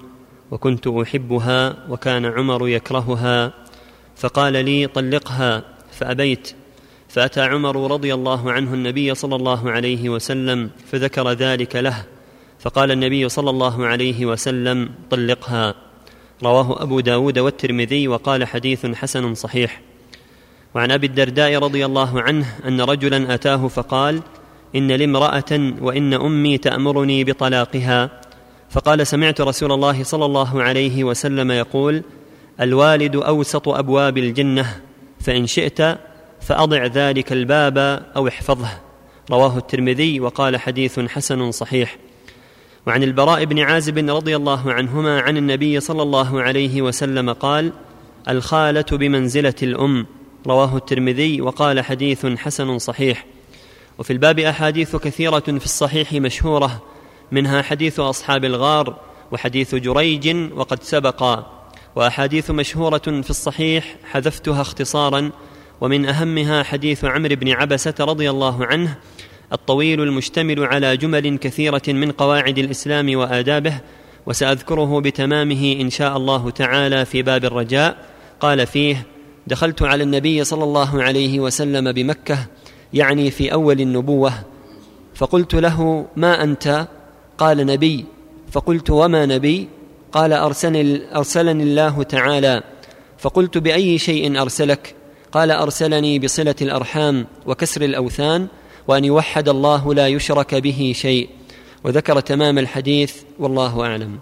وكنت 0.51 0.87
أحبها 0.87 1.75
وكان 1.89 2.25
عمر 2.25 2.67
يكرهها 2.67 3.53
فقال 4.19 4.65
لي 4.65 4.87
طلقها 4.87 5.63
فأبيت. 5.91 6.51
فأتى 7.09 7.41
عمر 7.41 7.91
رضي 7.91 8.13
الله 8.13 8.51
عنه 8.51 8.73
النبي 8.73 9.15
صلى 9.15 9.35
الله 9.35 9.71
عليه 9.71 10.09
وسلم 10.09 10.69
فذكر 10.91 11.31
ذلك 11.31 11.75
له. 11.75 12.03
فقال 12.59 12.91
النبي 12.91 13.29
صلى 13.29 13.49
الله 13.49 13.85
عليه 13.85 14.25
وسلم 14.25 14.89
طلقها. 15.09 15.75
رواه 16.43 16.83
أبو 16.83 16.99
داود 16.99 17.39
والترمذي 17.39 18.07
وقال 18.07 18.47
حديث 18.47 18.85
حسن 18.85 19.33
صحيح. 19.33 19.81
وعن 20.75 20.91
أبي 20.91 21.07
الدرداء 21.07 21.55
رضي 21.55 21.85
الله 21.85 22.21
عنه 22.21 22.55
أن 22.67 22.81
رجلا 22.81 23.33
أتاه 23.33 23.67
فقال 23.67 24.21
إن 24.75 24.91
لي 24.91 25.05
امرأة 25.05 25.73
وإن 25.81 26.13
أمي 26.13 26.57
تأمرني 26.57 27.23
بطلاقها. 27.23 28.21
فقال 28.69 29.07
سمعت 29.07 29.41
رسول 29.41 29.71
الله 29.71 30.03
صلى 30.03 30.25
الله 30.25 30.63
عليه 30.63 31.03
وسلم 31.03 31.51
يقول 31.51 32.03
الوالد 32.61 33.15
أوسط 33.15 33.67
أبواب 33.67 34.17
الجنة 34.17 34.81
فإن 35.19 35.47
شئت 35.47 35.97
فأضع 36.41 36.85
ذلك 36.85 37.33
الباب 37.33 37.77
أو 38.15 38.27
احفظه. 38.27 38.69
رواه 39.31 39.57
الترمذي 39.57 40.19
وقال 40.19 40.57
حديث 40.57 40.99
حسن 40.99 41.51
صحيح. 41.51 41.97
وعن 42.87 43.03
البراء 43.03 43.45
بن 43.45 43.59
عازب 43.59 44.09
رضي 44.09 44.35
الله 44.35 44.73
عنهما 44.73 45.21
عن 45.21 45.37
النبي 45.37 45.79
صلى 45.79 46.01
الله 46.01 46.41
عليه 46.41 46.81
وسلم 46.81 47.33
قال 47.33 47.71
الخالة 48.29 48.85
بمنزلة 48.91 49.55
الأم. 49.63 50.05
رواه 50.47 50.77
الترمذي 50.77 51.41
وقال 51.41 51.81
حديث 51.81 52.25
حسن 52.25 52.77
صحيح. 52.77 53.25
وفي 53.99 54.13
الباب 54.13 54.39
أحاديث 54.39 54.95
كثيرة 54.95 55.39
في 55.39 55.65
الصحيح 55.65 56.13
مشهورة 56.13 56.83
منها 57.31 57.61
حديث 57.61 57.99
أصحاب 57.99 58.45
الغار 58.45 58.99
وحديث 59.31 59.75
جريج 59.75 60.35
وقد 60.55 60.83
سبقا. 60.83 61.58
وأحاديث 61.99 62.51
مشهورة 62.51 62.97
في 62.97 63.29
الصحيح 63.29 63.95
حذفتها 64.03 64.61
اختصارا 64.61 65.31
ومن 65.81 66.05
أهمها 66.05 66.63
حديث 66.63 67.05
عمرو 67.05 67.35
بن 67.35 67.51
عبسة 67.51 67.93
رضي 67.99 68.29
الله 68.29 68.65
عنه 68.65 68.95
الطويل 69.53 70.01
المشتمل 70.01 70.63
على 70.63 70.97
جمل 70.97 71.37
كثيرة 71.37 71.81
من 71.87 72.11
قواعد 72.11 72.57
الإسلام 72.57 73.15
وآدابه 73.17 73.73
وسأذكره 74.25 75.01
بتمامه 75.01 75.77
إن 75.81 75.89
شاء 75.89 76.17
الله 76.17 76.49
تعالى 76.49 77.05
في 77.05 77.21
باب 77.21 77.45
الرجاء. 77.45 77.97
قال 78.39 78.67
فيه 78.67 79.05
دخلت 79.47 79.81
على 79.81 80.03
النبي 80.03 80.43
صلى 80.43 80.63
الله 80.63 81.03
عليه 81.03 81.39
وسلم 81.39 81.91
بمكة 81.91 82.37
يعني 82.93 83.31
في 83.31 83.53
أول 83.53 83.81
النبوة. 83.81 84.33
فقلت 85.15 85.55
له 85.55 86.05
ما 86.15 86.43
أنت؟ 86.43 86.87
قال 87.37 87.65
نبي. 87.65 88.05
فقلت 88.51 88.89
وما 88.89 89.25
نبي؟ 89.25 89.67
قال 90.11 90.33
أرسلني, 90.33 91.15
أرسلني 91.15 91.63
الله 91.63 92.03
تعالى. 92.03 92.63
فقلت 93.17 93.57
بأي 93.57 93.97
شيء 93.97 94.41
أرسلك؟ 94.41 94.95
قال 95.31 95.51
أرسلني 95.51 96.19
بصلة 96.19 96.55
الأرحام 96.61 97.27
وكسر 97.45 97.81
الأوثان 97.81 98.47
وأن 98.87 99.05
يوحد 99.05 99.49
الله 99.49 99.93
لا 99.93 100.07
يشرك 100.07 100.55
به 100.55 100.93
شيء. 100.95 101.29
وذكر 101.83 102.19
تمام 102.19 102.59
الحديث 102.59 103.15
والله 103.39 103.85
أعلم. 103.85 104.19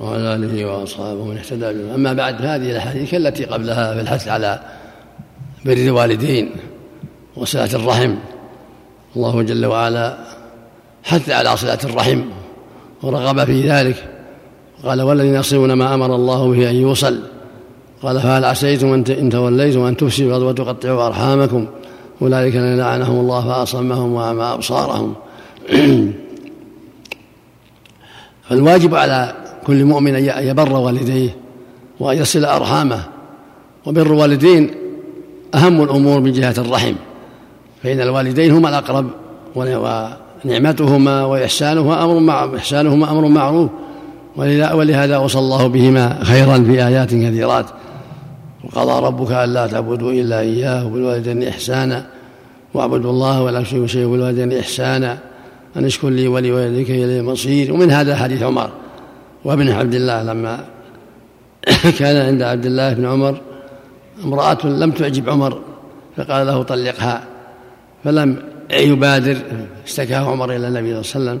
وعلى 0.00 0.34
آله 0.34 0.64
وأصحابه 0.64 1.24
من 1.24 1.38
اهتدى 1.38 1.72
به 1.72 1.94
أما 1.94 2.12
بعد 2.12 2.42
هذه 2.42 2.70
الأحاديث 2.70 3.14
التي 3.14 3.44
قبلها 3.44 3.94
في 3.94 4.00
الحث 4.00 4.28
على 4.28 4.60
بر 5.64 5.72
الوالدين 5.72 6.50
وصلة 7.36 7.74
الرحم. 7.74 8.14
الله 9.16 9.42
جل 9.42 9.66
وعلا 9.66 10.39
حث 11.02 11.30
على 11.30 11.56
صلة 11.56 11.78
الرحم 11.84 12.20
ورغب 13.02 13.44
في 13.44 13.70
ذلك. 13.70 14.08
قال 14.84 15.02
والذين 15.02 15.34
يصلون 15.34 15.72
ما 15.72 15.94
أمر 15.94 16.14
الله 16.14 16.50
به 16.50 16.70
أن 16.70 16.76
يوصل. 16.76 17.20
قال 18.02 18.20
فهل 18.20 18.44
عسيتم 18.44 18.92
إن 19.08 19.30
توليتم 19.30 19.80
أن 19.80 19.96
تفسدوا 19.96 20.48
وتقطعوا 20.48 21.06
أرحامكم؟ 21.06 21.66
أولئك 22.22 22.56
الذين 22.56 22.78
لعنهم 22.78 23.20
الله 23.20 23.48
فأصمهم 23.48 24.12
وأعمى 24.12 24.42
أبصارهم. 24.42 25.14
فالواجب 28.48 28.94
على 28.94 29.34
كل 29.66 29.84
مؤمن 29.84 30.14
أن 30.14 30.46
يبر 30.46 30.72
والديه 30.72 31.36
وأن 32.00 32.18
يصل 32.18 32.44
أرحامه. 32.44 33.02
وبر 33.86 34.06
الوالدين 34.06 34.70
أهم 35.54 35.82
الأمور 35.82 36.20
من 36.20 36.32
جهة 36.32 36.54
الرحم. 36.58 36.94
فإن 37.82 38.00
الوالدين 38.00 38.52
هما 38.52 38.68
الأقرب 38.68 39.10
ونعمتهما 40.44 41.24
وإحسانهما 41.24 42.04
أمر 42.04 42.18
مع 42.18 42.56
إحسانهما 42.56 43.10
أمر 43.10 43.28
معروف. 43.28 43.70
ولهذا 44.36 45.18
وصى 45.18 45.38
الله 45.38 45.66
بهما 45.66 46.24
خيرا 46.24 46.58
في 46.58 46.86
آيات 46.86 47.08
كثيرات. 47.08 47.66
وقضى 48.64 49.06
ربك 49.06 49.32
ألا 49.32 49.66
تعبدوا 49.66 50.12
إلا 50.12 50.40
إياه 50.40 50.86
وبالوالدين 50.86 51.42
إحسانا. 51.42 52.06
واعبدوا 52.74 53.10
الله 53.10 53.42
ولا 53.42 53.62
تشركوا 53.62 53.86
شيئا 53.86 54.06
وبالوالدين 54.06 54.58
إحسانا. 54.58 55.18
أن 55.76 55.84
اشكر 55.84 56.08
لي 56.08 56.28
ولوالديك 56.28 56.90
إليه 56.90 57.20
المصير. 57.20 57.72
ومن 57.72 57.90
هذا 57.90 58.16
حديث 58.16 58.42
عمر 58.42 58.70
وابن 59.44 59.68
عبد 59.68 59.94
الله 59.94 60.22
لما 60.22 60.60
كان 61.98 62.26
عند 62.26 62.42
عبد 62.42 62.66
الله 62.66 62.92
بن 62.92 63.06
عمر 63.06 63.40
امرأة 64.24 64.66
لم 64.66 64.90
تعجب 64.90 65.30
عمر 65.30 65.58
فقال 66.16 66.46
له 66.46 66.62
طلقها. 66.62 67.22
فلم 68.04 68.49
يبادر 68.70 69.36
اشتكاه 69.84 70.30
عمر 70.30 70.56
إلى 70.56 70.68
النبي 70.68 71.02
صلى 71.02 71.20
الله 71.20 71.30
عليه 71.30 71.40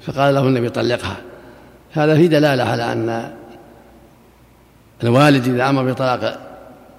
فقال 0.00 0.34
له 0.34 0.40
النبي 0.40 0.68
طلقها. 0.68 1.16
هذا 1.92 2.16
في 2.16 2.28
دلالة 2.28 2.62
على 2.62 2.92
أن 2.92 3.32
الوالد 5.02 5.48
إذا 5.48 5.68
أمر 5.68 5.92
بطلاق 5.92 6.40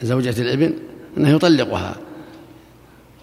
زوجة 0.01 0.41
الإبن 0.41 0.73
أنه 1.17 1.29
يطلقها. 1.29 1.95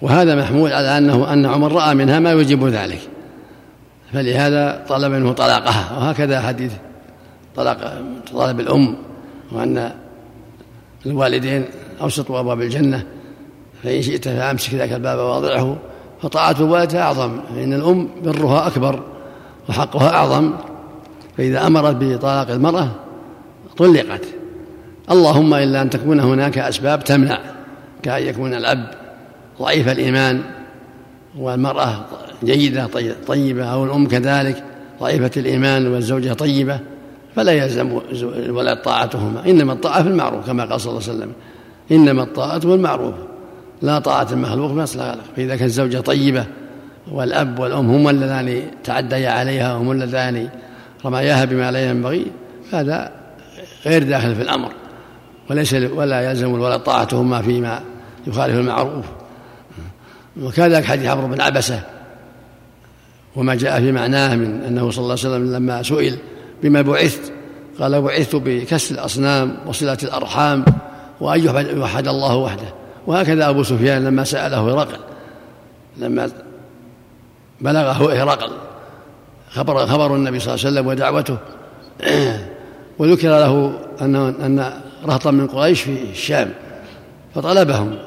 وهذا 0.03 0.35
محمول 0.35 0.73
على 0.73 0.99
أنه 0.99 1.33
أن 1.33 1.47
عمر 1.47 1.73
رأى 1.73 1.94
منها 1.94 2.18
ما 2.18 2.31
يوجب 2.31 2.66
ذلك. 2.66 3.01
فلهذا 4.12 4.85
طلب 4.88 5.12
منه 5.12 5.33
طلاقها. 5.33 5.99
وهكذا 5.99 6.40
حديث 6.40 6.73
طلاق 7.57 8.03
طلب 8.33 8.61
الأم 8.61 8.97
وأن 9.53 9.92
الوالدين 11.07 11.64
أوسطوا 12.01 12.40
أبواب 12.40 12.61
الجنة 12.61 13.07
فإن 13.83 14.03
شئت 14.03 14.29
فأمسك 14.29 14.75
ذاك 14.75 14.93
الباب 14.93 15.18
وأضعه. 15.18 15.78
فطاعة 16.23 16.57
الوالد 16.61 16.95
أعظم 16.95 17.41
فإن 17.55 17.73
الأم 17.73 18.09
برها 18.25 18.66
أكبر 18.66 19.03
وحقها 19.69 20.09
أعظم. 20.09 20.53
فإذا 21.37 21.66
أمرت 21.66 21.97
بطلاق 22.01 22.51
المرأة 22.51 22.89
طلقت. 23.77 24.25
اللهم 25.11 25.55
إلا 25.55 25.83
أن 25.83 25.91
تكون 25.91 26.21
هناك 26.21 26.59
أسباب 26.59 27.05
تمنع 27.05 27.39
كأن 28.03 28.23
يكون 28.23 28.55
الأب 28.55 28.91
ضعيف 29.61 29.89
الإيمان 29.89 30.43
والمرأة 31.39 32.05
جيدة 32.45 32.89
طيبة 33.27 33.64
أو 33.64 33.85
الأم 33.85 34.09
كذلك 34.09 34.64
ضعيفة 35.01 35.31
الإيمان 35.37 35.87
والزوجة 35.87 36.33
طيبة 36.33 36.81
فلا 37.37 37.53
يلزم 37.53 38.01
الولد 38.23 38.79
طاعتهما. 38.79 39.47
إنما 39.47 39.73
الطاعة 39.73 40.03
في 40.03 40.09
المعروف 40.09 40.47
كما 40.47 40.64
قال 40.64 40.81
صلى 40.81 40.91
الله 40.91 41.03
عليه 41.09 41.19
وسلم. 41.19 41.33
إنما 41.93 42.23
الطاعة 42.23 42.59
في 42.59 42.64
المعروف 42.66 43.14
لا 43.83 43.99
طاعة 43.99 44.29
المخلوق 44.33 44.68
في 44.68 44.74
مصلحة 44.74 45.12
الخلق 45.14 45.24
فإذا 45.37 45.49
كانت 45.49 45.62
الزوجة 45.62 46.01
طيبة 46.01 46.47
والأب 47.12 47.59
والأم 47.59 47.91
هما 47.91 48.11
اللذان 48.11 48.62
تعديا 48.85 49.31
عليها 49.31 49.74
وهما 49.74 49.93
اللذان 49.93 50.49
رماياها 51.05 51.45
بما 51.45 51.70
لا 51.70 51.91
ينبغي 51.91 52.26
هذا 52.72 53.12
غير 53.87 54.03
داخل 54.03 54.35
في 54.35 54.43
الأمر. 54.43 54.72
وليس 55.51 55.74
ولا 55.74 56.31
يلزم 56.31 56.55
الولد 56.55 56.81
طاعتهما 56.81 57.43
فيما 57.43 57.81
يخالف 58.26 58.55
المعروف. 58.55 59.05
وكذلك 60.43 60.85
حديث 60.85 61.07
عمرو 61.07 61.29
بن 61.29 61.41
عبسة 61.41 61.81
وما 63.37 63.55
جاء 63.55 63.81
في 63.81 63.93
معناه 63.93 64.37
من 64.37 64.62
أنه 64.62 64.91
صلى 64.91 65.03
الله 65.03 65.16
عليه 65.24 65.37
وسلم 65.37 65.55
لما 65.55 65.83
سئل 65.83 66.18
بما 66.62 66.83
بعثت 66.83 67.33
قال 67.81 68.03
بعثت 68.03 68.37
بكسر 68.37 68.95
الأصنام 68.95 69.57
وصلة 69.66 69.99
الأرحام 70.03 70.64
وأن 71.20 71.45
يوحد 71.76 72.09
الله 72.09 72.37
وحده. 72.37 72.78
وهكذا 73.09 73.49
أبو 73.49 73.63
سفيان 73.63 74.05
لما 74.05 74.25
سأله 74.25 74.61
هرقل 74.61 74.99
لما 75.97 76.31
بلغه 77.61 78.23
هرقل 78.23 78.51
خبر 79.51 79.87
خبر 79.87 80.15
النبي 80.15 80.41
صلى 80.41 80.55
الله 80.55 80.67
عليه 80.67 80.75
وسلم 80.75 80.87
ودعوته 80.87 81.37
وذكر 82.99 83.29
له 83.29 83.73
أن 84.01 84.17
أن 84.17 84.73
رهطا 85.05 85.31
من 85.31 85.47
قريش 85.47 85.83
في 85.83 86.11
الشام 86.13 86.51
فطلبهم 87.35 87.99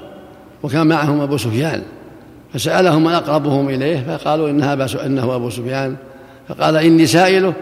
وكان 0.63 0.87
معهم 0.87 1.21
أبو 1.21 1.37
سفيان 1.37 1.81
فسألهم 2.53 3.03
من 3.03 3.11
أقربهم 3.11 3.69
إليه 3.69 4.17
فقالوا 4.17 4.49
إنها 4.49 5.05
إنه 5.05 5.35
أبو 5.35 5.49
سفيان 5.49 5.95
فقال 6.47 6.77
إني 6.77 7.05
سائله 7.05 7.53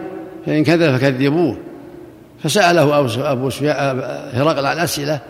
فإن 0.46 0.64
كذب 0.64 0.96
فكذبوه 0.96 1.56
فسأله 2.42 2.98
أبو 3.32 3.50
سفيان 3.50 4.00
هرقل 4.32 4.66
عن 4.66 4.78
أسئلة 4.78 5.20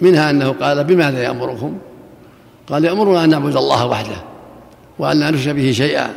منها 0.00 0.30
أنه 0.30 0.52
قال 0.52 0.84
بماذا 0.84 1.22
يأمركم؟ 1.22 1.78
قال 2.66 2.84
يأمرنا 2.84 3.24
أن 3.24 3.28
نعبد 3.28 3.56
الله 3.56 3.86
وحده 3.86 4.16
وأن 4.98 5.20
لا 5.20 5.30
نشرك 5.30 5.54
به 5.54 5.72
شيئا 5.72 6.10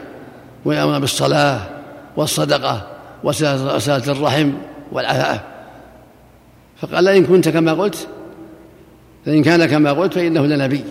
ويأمر 0.65 0.99
بالصلاة 0.99 1.59
والصدقة 2.17 2.87
وصلة 3.23 4.11
الرحم 4.11 4.51
والعفاف. 4.91 5.41
فقال 6.81 7.07
إن 7.07 7.25
كنت 7.25 7.49
كما 7.49 7.73
قلت 7.73 8.07
فإن 9.25 9.43
كان 9.43 9.65
كما 9.65 9.91
قلت 9.91 10.13
فإنه 10.13 10.45
لنبي. 10.45 10.83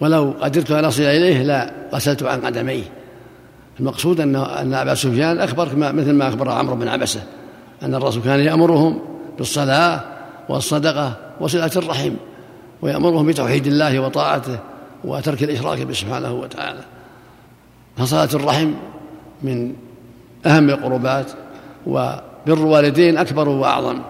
ولو 0.00 0.34
قدرت 0.40 0.70
أن 0.70 0.84
أصل 0.84 1.02
إليه 1.02 1.42
لا 1.42 1.70
غسلت 1.94 2.22
عن 2.22 2.40
قدميه. 2.40 2.84
المقصود 3.80 4.20
أن 4.20 4.36
أن 4.36 4.74
أبا 4.74 4.94
سفيان 4.94 5.38
أخبر 5.38 5.76
مثل 5.76 6.12
ما 6.12 6.28
أخبر 6.28 6.50
عمرو 6.50 6.76
بن 6.76 6.88
عبسة 6.88 7.22
أن 7.82 7.94
الرسول 7.94 8.22
كان 8.22 8.40
يأمرهم 8.40 9.00
بالصلاة 9.38 10.04
والصدقة 10.48 11.16
وصلة 11.40 11.70
الرحم 11.76 12.14
ويأمرهم 12.82 13.26
بتوحيد 13.26 13.66
الله 13.66 14.00
وطاعته 14.00 14.58
وترك 15.04 15.42
الإشراك 15.42 15.82
به 15.82 15.92
سبحانه 15.92 16.32
وتعالى. 16.32 16.84
فصلاة 17.96 18.28
الرحم 18.34 18.72
من 19.42 19.74
أهم 20.46 20.70
القربات 20.70 21.32
وبر 21.86 22.22
الوالدين 22.48 23.18
أكبر 23.18 23.48
وأعظم. 23.48 24.02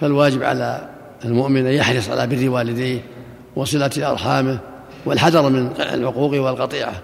فالواجب 0.00 0.42
على 0.42 0.88
المؤمن 1.24 1.66
أن 1.66 1.72
يحرص 1.72 2.08
على 2.08 2.26
بر 2.26 2.50
والديه 2.50 3.00
وصلة 3.56 4.10
أرحامه 4.10 4.58
والحذر 5.06 5.48
من 5.48 5.72
العقوق 5.80 6.30
والقطيعة. 6.30 7.02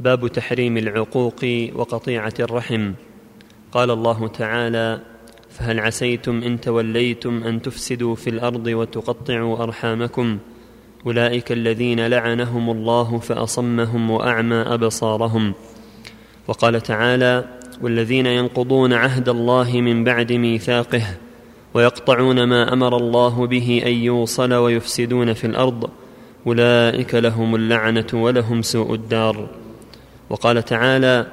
باب 0.00 0.28
تحريم 0.28 0.76
العقوق 0.76 1.44
وقطيعة 1.74 2.34
الرحم. 2.40 2.92
قال 3.72 3.90
الله 3.90 4.28
تعالى 4.28 5.00
فهل 5.58 5.80
عسيتم 5.80 6.42
إن 6.42 6.60
توليتم 6.60 7.42
أن 7.44 7.62
تفسدوا 7.62 8.14
في 8.14 8.30
الأرض 8.30 8.66
وتقطعوا 8.66 9.62
أرحامكم؟ 9.62 10.38
أولئك 11.06 11.52
الذين 11.52 12.06
لعنهم 12.06 12.70
الله 12.70 13.18
فأصمهم 13.18 14.10
وأعمى 14.10 14.56
أبصارهم. 14.56 15.54
وقال 16.48 16.80
تعالى 16.80 17.44
والذين 17.82 18.26
ينقضون 18.26 18.92
عهد 18.92 19.28
الله 19.28 19.80
من 19.80 20.04
بعد 20.04 20.32
ميثاقه 20.32 21.02
ويقطعون 21.74 22.44
ما 22.44 22.72
أمر 22.72 22.96
الله 22.96 23.46
به 23.46 23.82
أن 23.86 23.92
يوصل 23.92 24.52
ويفسدون 24.52 25.32
في 25.32 25.46
الأرض 25.46 25.90
أولئك 26.46 27.14
لهم 27.14 27.54
اللعنة 27.54 28.06
ولهم 28.12 28.62
سوء 28.62 28.94
الدار. 28.94 29.48
وقال 30.30 30.62
تعالى 30.62 31.26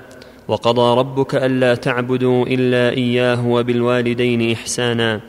وقضى 0.47 0.99
ربك 0.99 1.35
ألا 1.35 1.75
تعبدوا 1.75 2.45
إلا 2.45 2.97
إياه 2.97 3.47
وبالوالدين 3.47 4.51
إحسانا. 4.51 5.21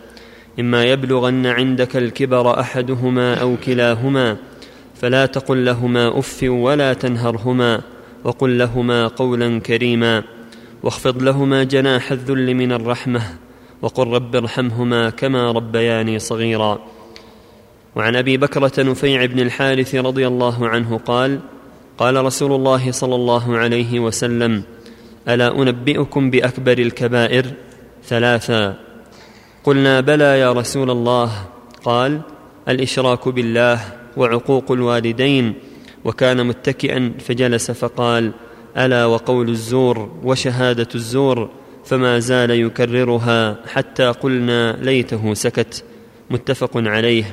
إما 0.60 0.84
يبلغن 0.84 1.46
عندك 1.46 1.96
الكبر 1.96 2.60
أحدهما 2.60 3.34
أو 3.34 3.56
كلاهما 3.66 4.36
فلا 4.94 5.26
تقل 5.26 5.64
لهما 5.64 6.18
أف 6.18 6.42
ولا 6.42 6.92
تنهرهما 6.92 7.80
وقل 8.24 8.58
لهما 8.58 9.06
قولا 9.06 9.60
كريما. 9.60 10.22
واخفض 10.82 11.22
لهما 11.22 11.64
جناح 11.64 12.12
الذل 12.12 12.54
من 12.54 12.72
الرحمة 12.72 13.22
وقل 13.82 14.06
رب 14.06 14.36
ارحمهما 14.36 15.10
كما 15.10 15.52
ربياني 15.52 16.18
صغيرا. 16.18 16.78
وعن 17.96 18.16
أبي 18.16 18.36
بكرة 18.36 18.82
نفيع 18.82 19.24
بن 19.24 19.40
الحارث 19.40 19.94
رضي 19.94 20.26
الله 20.26 20.68
عنه 20.68 21.00
قال 21.06 21.40
قال 21.98 22.24
رسول 22.24 22.52
الله 22.52 22.90
صلى 22.90 23.14
الله 23.14 23.56
عليه 23.56 24.00
وسلم 24.00 24.62
ألا 25.28 25.62
أنبئكم 25.62 26.30
بأكبر 26.30 26.78
الكبائر؟ 26.78 27.46
ثلاثا 28.04 28.76
قلنا 29.64 30.00
بلى 30.00 30.40
يا 30.40 30.52
رسول 30.52 30.90
الله. 30.90 31.30
قال 31.84 32.20
الإشراك 32.68 33.28
بالله 33.28 33.80
وعقوق 34.16 34.72
الوالدين. 34.72 35.54
وكان 36.04 36.46
متكئا 36.46 37.12
فجلس 37.18 37.70
فقال 37.70 38.32
ألا 38.76 39.04
وقول 39.06 39.48
الزور 39.48 40.10
وشهادة 40.22 40.88
الزور؟ 40.94 41.50
فما 41.84 42.18
زال 42.18 42.50
يكررها 42.50 43.56
حتى 43.66 44.06
قلنا 44.06 44.76
ليته 44.82 45.34
سكت. 45.34 45.84
متفق 46.30 46.70
عليه. 46.76 47.24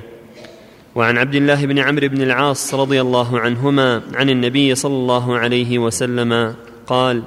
وعن 0.95 1.17
عبد 1.17 1.35
الله 1.35 1.65
بن 1.65 1.79
عمرو 1.79 2.07
بن 2.07 2.21
العاص 2.21 2.73
رضي 2.73 3.01
الله 3.01 3.39
عنهما 3.39 4.01
عن 4.13 4.29
النبي 4.29 4.75
صلى 4.75 4.93
الله 4.93 5.37
عليه 5.37 5.79
وسلم 5.79 6.55
قال 6.87 7.23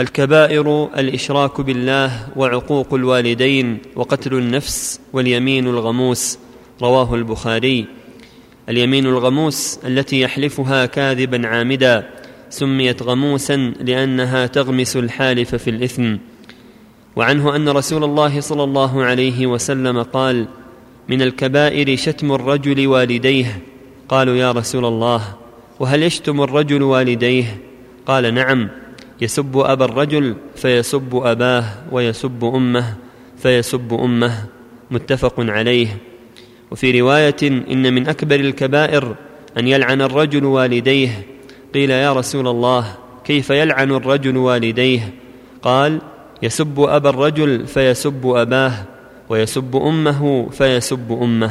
الكبائر 0.00 0.88
الإشراك 0.98 1.60
بالله 1.60 2.28
وعقوق 2.36 2.94
الوالدين 2.94 3.78
وقتل 3.96 4.34
النفس 4.34 5.00
واليمين 5.12 5.66
الغموس 5.66 6.38
رواه 6.82 7.14
البخاري. 7.14 7.86
اليمين 8.68 9.06
الغموس 9.06 9.78
التي 9.86 10.20
يحلفها 10.20 10.86
كاذبا 10.86 11.48
عامدا 11.48 12.10
سميت 12.50 13.02
غموسا 13.02 13.56
لأنها 13.80 14.46
تغمس 14.46 14.96
الحالف 14.96 15.54
في 15.54 15.70
الإثم. 15.70 16.16
وعنه 17.16 17.56
أن 17.56 17.68
رسول 17.68 18.04
الله 18.04 18.40
صلى 18.40 18.64
الله 18.64 19.04
عليه 19.04 19.46
وسلم 19.46 20.02
قال 20.02 20.46
من 21.08 21.22
الكبائر 21.22 21.96
شتم 21.96 22.32
الرجل 22.32 22.86
والديه 22.86 23.62
قالوا 24.08 24.34
يا 24.34 24.52
رسول 24.52 24.84
الله 24.84 25.22
وهل 25.80 26.02
يشتم 26.02 26.42
الرجل 26.42 26.82
والديه؟ 26.82 27.60
قال 28.06 28.34
نعم 28.34 28.68
يسب 29.20 29.58
أبا 29.58 29.84
الرجل 29.84 30.36
فيسب 30.56 31.14
أباه 31.14 31.64
ويسب 31.92 32.44
أمه 32.44 32.94
فيسب 33.36 33.94
أمه 33.94 34.44
متفق 34.90 35.34
عليه. 35.38 35.96
وفي 36.70 37.00
رواية 37.00 37.36
إن 37.42 37.94
من 37.94 38.08
أكبر 38.08 38.40
الكبائر 38.40 39.16
أن 39.58 39.68
يلعن 39.68 40.02
الرجل 40.02 40.44
والديه. 40.44 41.26
قيل 41.74 41.90
يا 41.90 42.12
رسول 42.12 42.48
الله 42.48 42.94
كيف 43.24 43.50
يلعن 43.50 43.90
الرجل 43.90 44.36
والديه؟ 44.36 45.14
قال 45.62 46.00
يسب 46.42 46.80
أبا 46.80 47.10
الرجل 47.10 47.66
فيسب 47.66 48.26
أباه 48.26 48.72
ويسب 49.28 49.76
أمه 49.76 50.48
فيسب 50.50 51.12
أمه. 51.22 51.50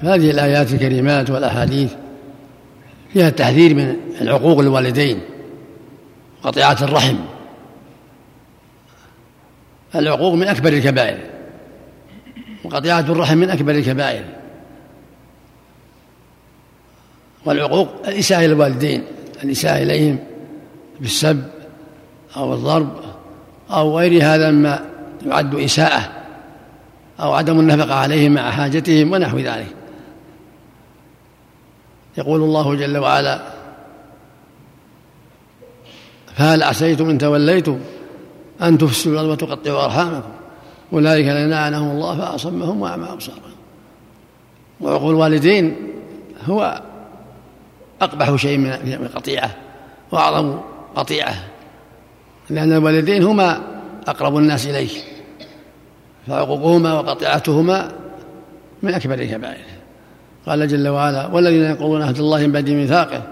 هذه 0.00 0.30
الآيات 0.30 0.72
الكريمات 0.72 1.30
والأحاديث 1.30 1.92
فيها 3.16 3.28
التحذير 3.28 3.74
من 3.74 3.96
العقوق 4.20 4.58
الوالدين 4.58 5.20
قطيعة 6.42 6.76
الرحم. 6.82 7.16
العقوق 9.94 10.34
من 10.34 10.48
أكبر 10.48 10.72
الكبائر. 10.72 11.18
وقطيعه 12.64 13.00
الرحم 13.00 13.36
من 13.38 13.50
أكبر 13.50 13.74
الكبائر. 13.74 14.24
والعقوق 17.44 17.88
الإساءة 18.08 18.38
إلى 18.38 18.52
الوالدين 18.52 19.04
الإساءة 19.44 19.82
إليهم 19.82 20.18
بالسب 21.00 21.44
أو 22.36 22.54
الضرب 22.54 23.00
أو 23.70 23.98
غير 23.98 24.24
هذا 24.24 24.50
مما 24.50 24.84
يعد 25.26 25.54
إساءة 25.54 26.12
أو 27.20 27.32
عدم 27.32 27.60
النفقة 27.60 27.94
عليهم 27.94 28.32
مع 28.34 28.50
حاجتهم 28.50 29.12
ونحو 29.12 29.38
ذلك. 29.38 29.85
يقول 32.18 32.42
الله 32.42 32.74
جل 32.74 32.98
وعلا 32.98 33.40
فهل 36.36 36.62
عسيتم 36.62 37.10
إن 37.10 37.18
توليتم 37.18 37.80
أن 38.62 38.78
تفسدوا 38.78 39.12
الأرض 39.12 39.28
وتقطعوا 39.28 39.84
أرحامكم؟ 39.84 40.30
أولئك 40.92 41.28
الذين 41.28 41.50
لعنهم 41.50 41.90
الله 41.90 42.18
فأصمهم 42.18 42.80
وأعمى 42.82 43.12
أبصارهم. 43.12 43.40
وعقول 44.80 45.10
الوالدين 45.10 45.76
هو 46.44 46.82
أقبح 48.00 48.36
شيء 48.36 48.58
من 48.58 48.98
القطيعة 49.02 49.50
وأعظم 50.12 50.58
قطيعة. 50.96 51.34
لأن 52.50 52.72
الوالدين 52.72 53.22
هما 53.22 53.60
أقرب 54.06 54.36
الناس 54.36 54.66
إليه 54.66 54.90
فعقوقهما 56.26 56.94
وقطيعتهما 57.00 57.92
من 58.82 58.94
أكبر 58.94 59.14
الكبائر. 59.14 59.75
قال 60.46 60.68
جل 60.68 60.88
وعلا 60.88 61.26
والذين 61.26 61.62
ينقضون 61.62 62.02
عهد 62.02 62.18
الله 62.18 62.46
من 62.46 62.52
بعد 62.52 62.70
ميثاقه 62.70 63.22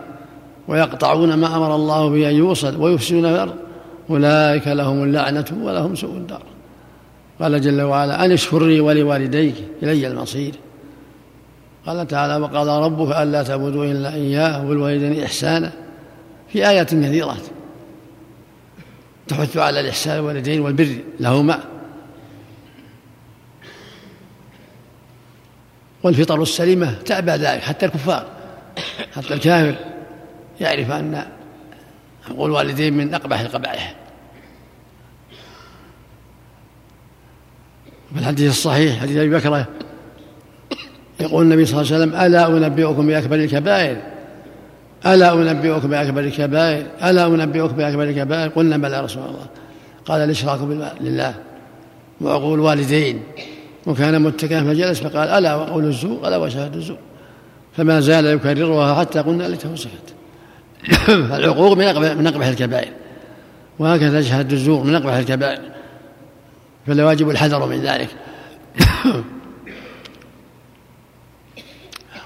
ويقطعون 0.68 1.34
ما 1.34 1.56
أمر 1.56 1.74
الله 1.74 2.08
به 2.08 2.30
أن 2.30 2.34
يوصل 2.34 2.80
ويفسدون 2.80 3.22
في 3.22 3.34
الأرض 3.34 3.54
أولئك 4.10 4.68
لهم 4.68 5.02
اللعنة 5.02 5.44
ولهم 5.62 5.94
سوء 5.94 6.16
الدار. 6.16 6.42
قال 7.40 7.60
جل 7.60 7.82
وعلا 7.82 8.24
أن 8.24 8.32
اشكر 8.32 8.66
لي 8.66 8.80
ولوالديك 8.80 9.54
إلي 9.82 10.06
المصير. 10.06 10.54
قال 11.86 12.06
تعالى 12.06 12.36
وقضى 12.36 12.84
ربك 12.84 13.16
ألا 13.16 13.42
تعبدوا 13.42 13.84
إلا 13.84 14.14
إياه 14.14 14.64
وبالوالدين 14.64 15.22
إحسانا. 15.22 15.72
في 16.48 16.68
آيات 16.68 16.94
كثيرات 16.94 17.42
تحث 19.28 19.56
على 19.56 19.80
الإحسان 19.80 20.20
والوالدين 20.20 20.60
والبر 20.60 20.96
لهما. 21.20 21.58
والفطر 26.04 26.42
السليمة 26.42 26.94
تأبى 27.06 27.30
ذلك 27.30 27.60
حتى 27.62 27.86
الكفار 27.86 28.26
حتى 29.16 29.34
الكافر 29.34 29.74
يعرف 30.60 30.90
أن 30.90 31.24
حقوق 32.28 32.44
الوالدين 32.46 32.94
من 32.94 33.14
أقبح 33.14 33.40
القبائح 33.40 33.94
في 38.14 38.20
الحديث 38.20 38.50
الصحيح 38.50 39.00
حديث 39.00 39.16
أبي 39.16 39.30
بكر 39.30 39.64
يقول 41.20 41.44
النبي 41.44 41.64
صلى 41.64 41.80
الله 41.80 41.94
عليه 41.94 42.04
وسلم 42.04 42.20
ألا 42.20 42.46
أنبئكم 42.46 43.06
بأكبر 43.06 43.36
الكبائر؟ 43.36 43.96
ألا 45.06 45.32
أنبئكم 45.32 45.88
بأكبر 45.88 46.20
الكبائر؟ 46.20 46.86
ألا 47.04 47.26
أنبئكم 47.26 47.76
بأكبر 47.76 48.02
الكبائر؟ 48.02 48.48
قلنا 48.48 48.76
بلى 48.76 49.00
رسول 49.00 49.22
الله. 49.22 49.46
قال 50.04 50.20
الإشراك 50.20 50.60
بالله. 50.60 51.34
وعقول 52.20 52.58
الوالدين. 52.58 53.22
وكان 53.86 54.22
متكئا 54.22 54.62
فجلس 54.62 55.00
فقال 55.00 55.28
ألا 55.28 55.54
وقول 55.54 55.84
الزور 55.84 56.28
ألا 56.28 56.36
وشهادة 56.36 56.76
الزور. 56.76 56.98
فما 57.76 58.00
زال 58.00 58.26
يكررها 58.26 59.00
حتى 59.00 59.18
قلنا 59.18 59.44
ليته 59.44 59.76
سكت 59.76 60.14
فالعقوق 61.06 61.76
من 61.78 62.26
أقبح 62.26 62.46
الكبائر. 62.46 62.92
وهكذا 63.78 64.22
شهادة 64.22 64.56
الزور 64.56 64.84
من 64.84 64.94
أقبح 64.94 65.12
الكبائر. 65.12 65.60
فالواجب 66.86 67.30
الحذر 67.30 67.66
من 67.66 67.80
ذلك. 67.80 68.08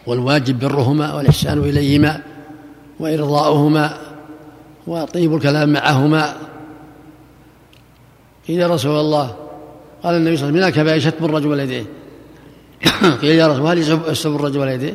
والواجب 0.06 0.58
برهما 0.58 1.14
والإحسان 1.14 1.58
إليهما 1.58 2.22
وإرضاؤهما 3.00 3.98
وطيب 4.86 5.34
الكلام 5.34 5.72
معهما. 5.72 6.36
يا 8.48 8.66
رسول 8.66 9.00
الله 9.00 9.47
قال 10.02 10.14
النبي 10.14 10.36
صلى 10.36 10.48
الله 10.48 10.58
عليه 10.58 10.66
وسلم 10.68 10.80
من 10.80 10.92
الكبائر 10.92 11.00
شتم 11.00 11.24
الرجل 11.24 11.46
واليدين 11.46 11.86
قيل 13.22 13.30
يا 13.30 13.46
رسول 13.46 13.66
هل 13.66 13.78
يسب 13.78 14.34
الرجل 14.34 14.58
واليدين 14.58 14.94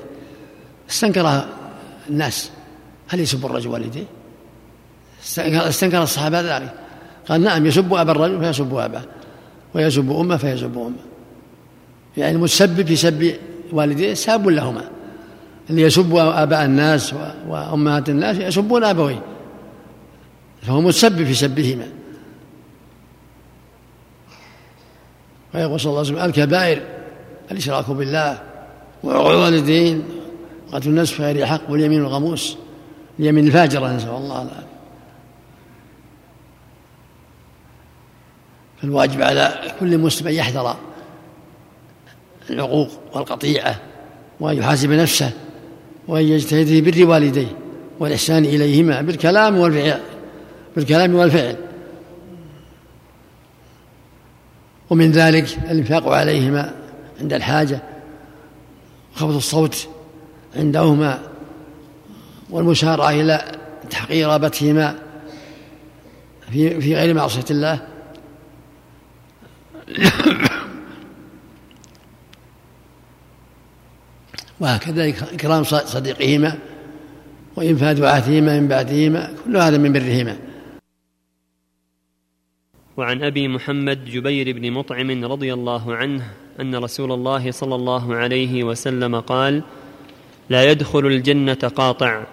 استنكر 0.90 1.46
الناس 2.10 2.52
هل 3.08 3.20
يسب 3.20 3.46
الرجل 3.46 3.70
والديه 3.70 4.06
استنكر 5.70 6.04
الصحابة 6.04 6.42
ذلك. 6.42 6.74
قال 7.30 7.42
نعم 7.42 7.66
يسب 7.66 7.94
أبا 7.94 8.12
الرجل 8.12 8.40
فيسب 8.40 8.76
أباه 8.76 9.02
ويسب 9.74 10.12
أمه 10.12 10.38
فيسب 10.38 10.78
أمه. 10.78 10.94
يعني 12.18 12.36
المتسبب 12.36 12.86
في 12.86 12.96
سب 12.96 13.36
والديه 13.72 14.14
ساب 14.14 14.48
لهما. 14.48 14.84
اللي 15.70 15.82
يسب 15.82 16.16
آباء 16.16 16.66
الناس 16.66 17.14
وأمهات 17.48 18.10
الناس 18.10 18.38
يسبون 18.38 18.84
أبويه. 18.84 19.22
فهو 20.62 20.82
متسبب 20.82 21.24
في 21.24 21.34
سبهما. 21.34 21.88
ويقول 25.56 25.80
صلى 25.80 25.90
الله 25.90 26.00
عليه 26.00 26.12
وسلم 26.12 26.26
الكبائر 26.30 26.82
الإشراك 27.52 27.90
بالله 27.90 28.42
وعقوق 29.04 29.30
الوالدين 29.30 30.04
قتل 30.72 30.90
الناس 30.90 31.12
في 31.12 31.24
غير 31.24 31.46
حق 31.46 31.62
واليمين 31.70 32.00
الغموس 32.02 32.58
اليمين 33.20 33.48
الفاجرة 33.48 33.88
نسأل 33.96 34.10
الله 34.10 34.42
العافية. 34.42 34.68
فالواجب 38.82 39.22
على 39.22 39.54
كل 39.80 39.98
مسلم 39.98 40.28
أن 40.28 40.34
يحذر 40.34 40.76
العقوق 42.50 42.90
والقطيعة 43.14 43.80
وأن 44.40 44.58
يحاسب 44.58 44.92
نفسه 44.92 45.32
وأن 46.08 46.24
يجتهد 46.24 46.66
في 46.66 46.82
بر 46.82 47.10
والديه 47.10 47.48
والإحسان 48.00 48.46
إليهما 48.46 49.02
بالكلام 49.02 49.58
والفعل 49.58 50.00
بالكلام 50.76 51.16
والفعل. 51.16 51.56
ومن 54.90 55.12
ذلك 55.12 55.58
الإنفاق 55.58 56.08
عليهما 56.08 56.74
عند 57.22 57.34
الحاجة 57.34 57.82
خفض 59.16 59.36
الصوت 59.36 59.88
عندهما 60.56 61.20
والمسارعة 62.50 63.10
إلى 63.10 63.52
تحقيق 63.90 64.28
رغبتهما 64.28 64.96
في 66.52 66.82
في 66.82 66.96
غير 66.96 67.14
معصية 67.14 67.46
الله. 67.52 67.80
وهكذا 74.60 75.10
إكرام 75.10 75.64
صديقهما 75.64 76.58
وإنفاذ 77.56 78.06
عهدهما 78.06 78.60
من 78.60 78.68
بعدهما 78.68 79.34
كل 79.46 79.58
هذا 79.58 79.78
من 79.78 79.94
برهما. 79.94 80.38
وعن 82.98 83.24
أبي 83.24 83.48
محمد 83.48 84.06
جبير 84.06 84.52
بن 84.52 84.72
مطعم 84.72 85.26
رضي 85.26 85.54
الله 85.54 85.96
عنه 85.96 86.24
أن 86.60 86.76
رسول 86.76 87.12
الله 87.12 87.52
صلى 87.52 87.76
الله 87.76 88.16
عليه 88.16 88.64
وسلم 88.64 89.20
قال 89.20 89.64
لا 90.50 90.72
يدخل 90.72 91.06
الجنة 91.06 91.54
قاطع. 91.54 92.24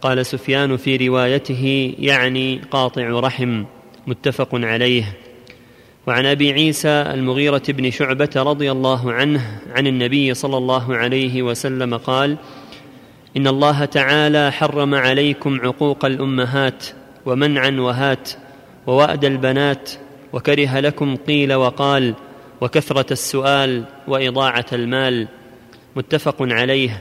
قال 0.00 0.26
سفيان 0.26 0.76
في 0.76 1.08
روايته 1.08 1.94
يعني 1.98 2.60
قاطع 2.70 3.20
رحم. 3.20 3.64
متفق 4.06 4.48
عليه. 4.52 5.16
وعن 6.06 6.26
أبي 6.26 6.52
عيسى 6.52 6.88
المغيرة 6.88 7.62
بن 7.68 7.90
شعبة 7.90 8.30
رضي 8.36 8.72
الله 8.72 9.12
عنه 9.12 9.60
عن 9.72 9.86
النبي 9.86 10.34
صلى 10.34 10.56
الله 10.56 10.96
عليه 10.96 11.42
وسلم 11.42 11.96
قال 11.96 12.36
إن 13.36 13.46
الله 13.46 13.84
تعالى 13.84 14.52
حرم 14.52 14.94
عليكم 14.94 15.60
عقوق 15.60 16.04
الأمهات 16.04 16.84
ومنعا 17.26 17.70
وهات 17.70 18.30
ووأد 18.88 19.24
البنات 19.24 19.90
وكره 20.32 20.80
لكم 20.80 21.16
قيل 21.16 21.54
وقال 21.54 22.14
وكثرة 22.60 23.12
السؤال 23.12 23.84
وإضاعة 24.08 24.66
المال 24.72 25.28
متفق 25.96 26.36
عليه 26.40 27.00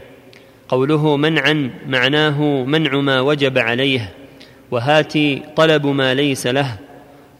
قوله 0.69 1.17
منعا 1.17 1.71
معناه 1.87 2.41
منع 2.43 2.95
ما 2.95 3.21
وجب 3.21 3.57
عليه 3.57 4.13
وهاتي 4.71 5.41
طلب 5.55 5.85
ما 5.85 6.13
ليس 6.13 6.47
له 6.47 6.77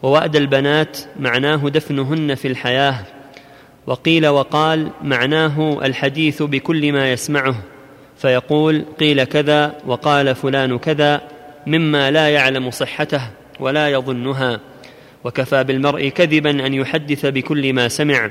ووأد 0.02 0.36
البنات 0.36 0.98
معناه 1.20 1.68
دفنهن 1.68 2.34
في 2.34 2.48
الحياة 2.48 2.94
وقيل 3.86 4.26
وقال 4.26 4.90
معناه 5.02 5.80
الحديث 5.84 6.42
بكل 6.42 6.92
ما 6.92 7.12
يسمعه 7.12 7.54
فيقول 8.16 8.84
قيل 9.00 9.24
كذا 9.24 9.74
وقال 9.86 10.34
فلان 10.34 10.78
كذا 10.78 11.20
مما 11.66 12.10
لا 12.10 12.28
يعلم 12.28 12.70
صحته 12.70 13.20
ولا 13.60 13.88
يظنها. 13.88 14.60
وكفى 15.24 15.64
بالمرء 15.64 16.08
كذبا 16.08 16.66
أن 16.66 16.74
يحدث 16.74 17.26
بكل 17.26 17.72
ما 17.72 17.88
سمع. 17.88 18.30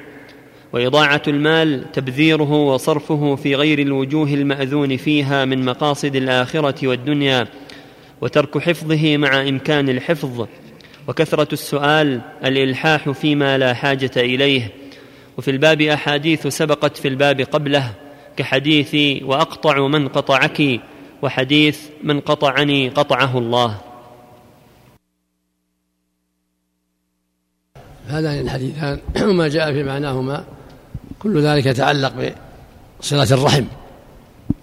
وإضاعة 0.74 1.22
المال 1.28 1.92
تبذيره 1.92 2.52
وصرفه 2.52 3.36
في 3.36 3.56
غير 3.56 3.80
الوجوه 3.80 4.28
المأذون 4.28 4.98
فيها 4.98 5.46
من 5.46 5.66
مقاصد 5.66 6.16
الآخرة 6.16 6.88
والدنيا. 6.88 7.48
وترك 8.22 8.58
حفظه 8.58 9.18
مع 9.18 9.42
إمكان 9.42 9.90
الحفظ. 9.90 10.48
وكثرة 11.08 11.48
السؤال 11.54 12.22
الإلحاح 12.46 13.10
فيما 13.10 13.58
لا 13.58 13.74
حاجة 13.74 14.12
إليه. 14.18 14.72
وفي 15.38 15.52
الباب 15.52 15.82
أحاديث 15.82 16.48
سبقت 16.48 16.98
في 16.98 17.08
الباب 17.08 17.42
قبله. 17.42 17.94
كحديث 18.38 19.22
وأقطع 19.24 19.88
من 19.88 20.08
قطعك. 20.08 20.80
وحديث 21.22 21.80
من 22.04 22.20
قطعني 22.20 22.90
قطعه 22.90 23.38
الله. 23.38 23.87
هذان 28.08 28.40
الحديثان 28.40 29.00
وما 29.30 29.48
جاء 29.48 29.74
في 29.74 29.84
معناهما 29.84 30.44
كل 31.20 31.42
ذلك 31.42 31.66
يتعلق 31.66 32.36
بصلة 33.00 33.24
الرحم 33.32 33.66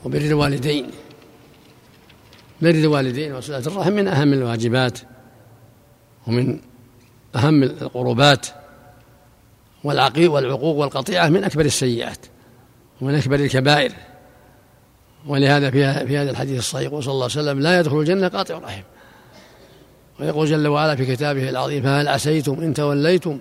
وبر 0.04 0.20
الوالدين. 0.20 0.90
بر 2.62 2.70
الوالدين 2.70 3.34
وصلة 3.34 3.58
الرحم 3.58 3.92
من 3.92 4.08
أهم 4.08 4.32
الواجبات 4.32 4.98
ومن 6.26 6.58
أهم 7.36 7.62
القربات 7.62 8.46
والعقيق 9.84 10.32
والعقوق 10.32 10.76
والقطيعة 10.76 11.28
من 11.28 11.44
أكبر 11.44 11.64
السيئات 11.64 12.26
ومن 13.00 13.14
أكبر 13.14 13.34
الكبائر. 13.34 13.92
ولهذا 15.26 15.70
في 15.70 16.16
هذا 16.18 16.30
الحديث 16.30 16.58
الصحيح 16.58 16.88
صلى 16.88 17.12
الله 17.12 17.22
عليه 17.22 17.24
وسلم 17.24 17.60
لا 17.60 17.80
يدخل 17.80 18.00
الجنة 18.00 18.28
قاطع 18.28 18.58
رحم. 18.58 18.82
ويقول 20.20 20.46
جل 20.46 20.66
وعلا 20.66 20.96
في 20.96 21.16
كتابه 21.16 21.48
العظيم 21.48 21.82
فهل 21.82 22.08
عسيتم 22.08 22.60
إن 22.60 22.74
توليتم 22.74 23.40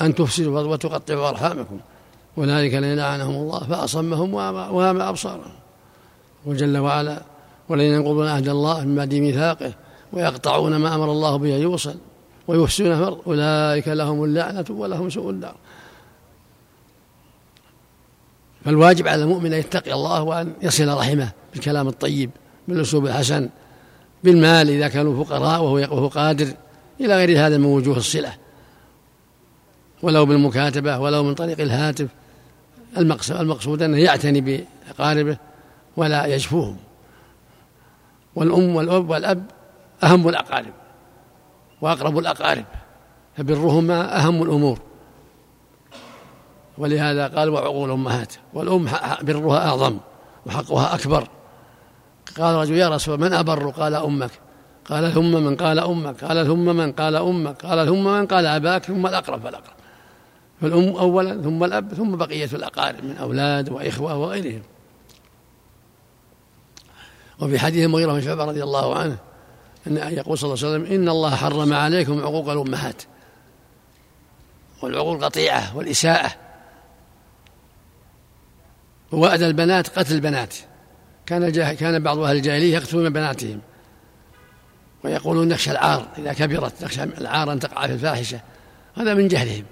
أن 0.00 0.14
تفسدوا 0.14 0.60
وتقطعوا 0.60 1.28
أرحامكم؟ 1.28 1.80
أولئك 2.38 2.74
الذين 2.74 2.96
لعنهم 2.96 3.34
الله 3.34 3.58
فأصمهم 3.58 4.34
وأما 4.34 5.08
أبصارهم. 5.08 5.52
وجل 6.46 6.78
وعلا 6.78 7.22
والذين 7.68 7.94
ينقضون 7.94 8.28
عهد 8.28 8.48
الله 8.48 8.84
من 8.84 8.94
بعد 8.96 9.14
ميثاقه 9.14 9.72
ويقطعون 10.12 10.76
ما 10.76 10.94
أمر 10.94 11.12
الله 11.12 11.36
به 11.36 11.48
يوصل 11.48 11.94
ويفسدون 12.48 12.96
فرض 12.96 13.18
أولئك 13.26 13.88
لهم 13.88 14.24
اللعنة 14.24 14.64
ولهم 14.70 15.10
سوء 15.10 15.30
الدار. 15.30 15.56
فالواجب 18.64 19.08
على 19.08 19.22
المؤمن 19.22 19.52
أن 19.52 19.58
يتقي 19.58 19.92
الله 19.92 20.22
وأن 20.22 20.52
يصل 20.62 20.88
رحمه 20.88 21.32
بالكلام 21.52 21.88
الطيب 21.88 22.30
بالأسلوب 22.68 23.06
الحسن 23.06 23.48
بالمال 24.24 24.70
إذا 24.70 24.88
كانوا 24.88 25.24
فقراء 25.24 25.62
وهو 25.62 26.08
قادر 26.08 26.46
إلى 27.00 27.16
غير 27.16 27.46
هذا 27.46 27.58
من 27.58 27.64
وجوه 27.64 27.96
الصلة. 27.96 28.32
ولو 30.02 30.26
بالمكاتبة 30.26 30.98
ولو 30.98 31.22
من 31.22 31.34
طريق 31.34 31.60
الهاتف. 31.60 32.08
المقصود, 33.30 33.82
أنه 33.82 33.98
يعتني 33.98 34.40
بأقاربه 34.40 35.36
ولا 35.96 36.26
يجفوهم 36.26 36.76
والأم 38.34 38.76
والأب 38.76 39.10
والأب 39.10 39.44
أهم 40.04 40.28
الأقارب 40.28 40.72
وأقرب 41.80 42.18
الأقارب. 42.18 42.64
فبرهما 43.36 44.18
أهم 44.18 44.42
الأمور. 44.42 44.78
ولهذا 46.78 47.26
قال 47.26 47.48
وعقول 47.48 47.88
الأمهات 47.88 48.32
والأم 48.54 48.88
برها 49.22 49.68
أعظم 49.68 49.98
وحقها 50.46 50.94
أكبر. 50.94 51.28
قال 52.36 52.54
رجل 52.54 52.74
يا 52.74 52.88
رسول 52.88 53.20
من 53.20 53.32
أبر؟ 53.32 53.70
قال 53.70 53.94
أمك. 53.94 54.30
قال 54.84 55.12
ثم 55.12 55.32
من؟ 55.32 55.56
قال 55.56 55.78
أمك. 55.78 56.24
قال 56.24 56.46
ثم 56.46 56.64
من؟ 56.76 56.92
قال 56.92 57.16
أمك. 57.16 57.66
قال 57.66 57.86
ثم 57.86 58.04
من؟ 58.04 58.26
قال 58.26 58.46
أباك. 58.46 58.84
ثم 58.84 59.06
الأقرب 59.06 59.42
فالأقرب 59.42 59.74
فالأم 60.60 60.96
أولا 60.96 61.42
ثم 61.42 61.64
الأب 61.64 61.94
ثم 61.94 62.16
بقية 62.16 62.48
الأقارب 62.52 63.04
من 63.04 63.16
أولاد 63.16 63.68
وإخوة 63.68 64.16
وغيرهم. 64.16 64.62
وفي 67.40 67.58
حديث 67.58 67.84
المغيرة 67.84 68.12
بن 68.12 68.20
شعبة 68.20 68.44
رضي 68.44 68.62
الله 68.62 68.98
عنه 68.98 69.16
أن 69.86 69.96
يقول 69.96 70.38
صلى 70.38 70.54
الله 70.54 70.64
عليه 70.64 70.74
وسلم 70.74 70.94
إن 70.94 71.08
الله 71.08 71.34
حرم 71.34 71.72
عليكم 71.72 72.20
عقوق 72.20 72.48
الأمهات. 72.48 73.02
والعقوق 74.82 75.12
القطيعة 75.12 75.76
والإساءة. 75.76 76.32
ووعد 79.12 79.42
البنات 79.42 79.98
قتل 79.98 80.14
البنات. 80.14 80.54
كان 81.26 81.50
كان 81.74 82.02
بعض 82.02 82.18
أهل 82.18 82.36
الجاهلية 82.36 82.74
يقتلون 82.74 83.10
بناتهم 83.10 83.60
ويقولون 85.04 85.48
نخشى 85.48 85.70
العار 85.70 86.08
إذا 86.18 86.32
كبرت 86.32 86.84
نخشى 86.84 87.02
العار 87.02 87.52
أن 87.52 87.58
تقع 87.58 87.86
في 87.86 87.92
الفاحشة. 87.92 88.40
هذا 88.94 89.14
من 89.14 89.28
جهلهم. 89.28 89.64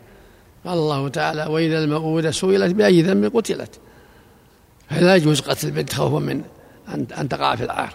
قال 0.67 0.79
الله 0.79 1.09
تعالى 1.09 1.47
وإذا 1.47 1.79
المؤودة 1.79 2.31
سئلت 2.31 2.75
بأي 2.75 3.03
ذنب 3.03 3.37
قتلت. 3.37 3.81
فلا 4.91 5.17
يجوز 5.17 5.41
قتل 5.41 5.67
البنت 5.67 5.93
خوفا 5.93 6.19
من 6.19 6.43
أن 7.19 7.29
تقع 7.29 7.57
في 7.57 7.65
العار. 7.65 7.95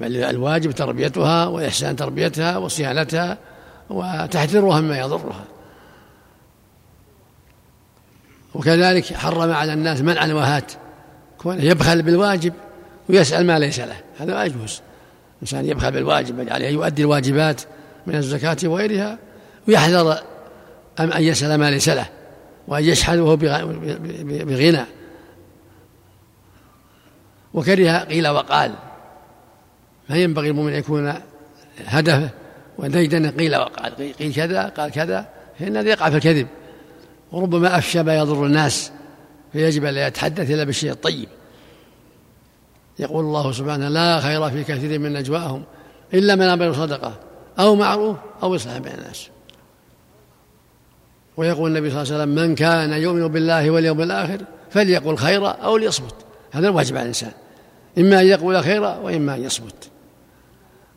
بل 0.00 0.16
الواجب 0.16 0.70
تربيتها 0.70 1.46
وإحسان 1.46 1.96
تربيتها 1.96 2.56
وصيانتها 2.56 3.38
وتحذيرها 3.90 4.80
مما 4.80 4.98
يضرها. 4.98 5.44
وكذلك 8.54 9.14
حرم 9.14 9.52
على 9.52 9.72
الناس 9.72 10.00
منع 10.00 10.24
الوهات 10.24 10.72
كونه 11.38 11.64
يبخل 11.64 12.02
بالواجب 12.02 12.52
ويسأل 13.08 13.46
ما 13.46 13.58
ليس 13.58 13.80
له. 13.80 13.96
هذا 14.18 14.32
لا 14.32 14.44
يجوز. 14.44 14.80
الإنسان 15.36 15.66
يبخل 15.66 15.92
بالواجب 15.92 16.48
عليه 16.50 16.68
يؤدي 16.68 17.02
الواجبات 17.02 17.60
من 18.06 18.14
الزكاة 18.14 18.56
وغيرها 18.64 19.18
ويحذر 19.68 20.18
أن 21.00 21.22
يسأل 21.22 21.60
ما 21.60 21.70
ليس 21.70 21.88
له 21.88 22.06
وأن 22.68 22.84
يشحذ 22.84 23.18
وهو 23.18 23.36
بغنى. 23.36 24.84
وكره 27.54 27.98
قيل 27.98 28.28
وقال. 28.28 28.74
ما 30.10 30.16
ينبغي 30.16 30.48
المؤمن 30.48 30.72
أن 30.72 30.78
يكون 30.78 31.14
هدفه 31.86 32.30
وديدن 32.78 33.30
قيل 33.30 33.56
وقال. 33.56 34.12
قيل 34.18 34.34
كذا 34.34 34.68
قال 34.68 34.90
كذا 34.90 35.28
فإن 35.58 35.76
هذا 35.76 35.90
يقع 35.90 36.10
في 36.10 36.16
الكذب. 36.16 36.46
وربما 37.32 37.78
أفشى 37.78 38.02
ما 38.02 38.16
يضر 38.16 38.46
الناس 38.46 38.92
فيجب 39.52 39.84
أن 39.84 39.94
لا 39.94 40.06
يتحدث 40.06 40.50
إلا 40.50 40.64
بالشيء 40.64 40.90
الطيب. 40.90 41.28
يقول 42.98 43.24
الله 43.24 43.52
سبحانه 43.52 43.88
لا 43.88 44.20
خير 44.20 44.50
في 44.50 44.64
كثير 44.64 44.98
من 44.98 45.12
نجواهم 45.12 45.62
إلا 46.14 46.34
من 46.34 46.42
أمر 46.42 46.72
صدقة 46.72 47.12
أو 47.58 47.74
معروف 47.74 48.16
أو 48.42 48.56
إصلاح 48.56 48.78
بين 48.78 48.92
الناس. 48.92 49.28
ويقول 51.36 51.70
النبي 51.70 51.90
صلى 51.90 52.02
الله 52.02 52.12
عليه 52.12 52.22
وسلم 52.22 52.34
من 52.34 52.54
كان 52.54 52.92
يؤمن 52.92 53.28
بالله 53.28 53.70
واليوم 53.70 54.00
الآخر 54.00 54.40
فليقل 54.70 55.16
خيرا 55.16 55.48
أو 55.48 55.76
ليصمت. 55.76 56.14
هذا 56.50 56.68
الواجب 56.68 56.96
على 56.96 57.02
الإنسان. 57.02 57.32
إما 57.98 58.20
أن 58.20 58.26
يقول 58.26 58.62
خيرا 58.62 58.96
وإما 58.96 59.34
أن 59.34 59.44
يصمت. 59.44 59.90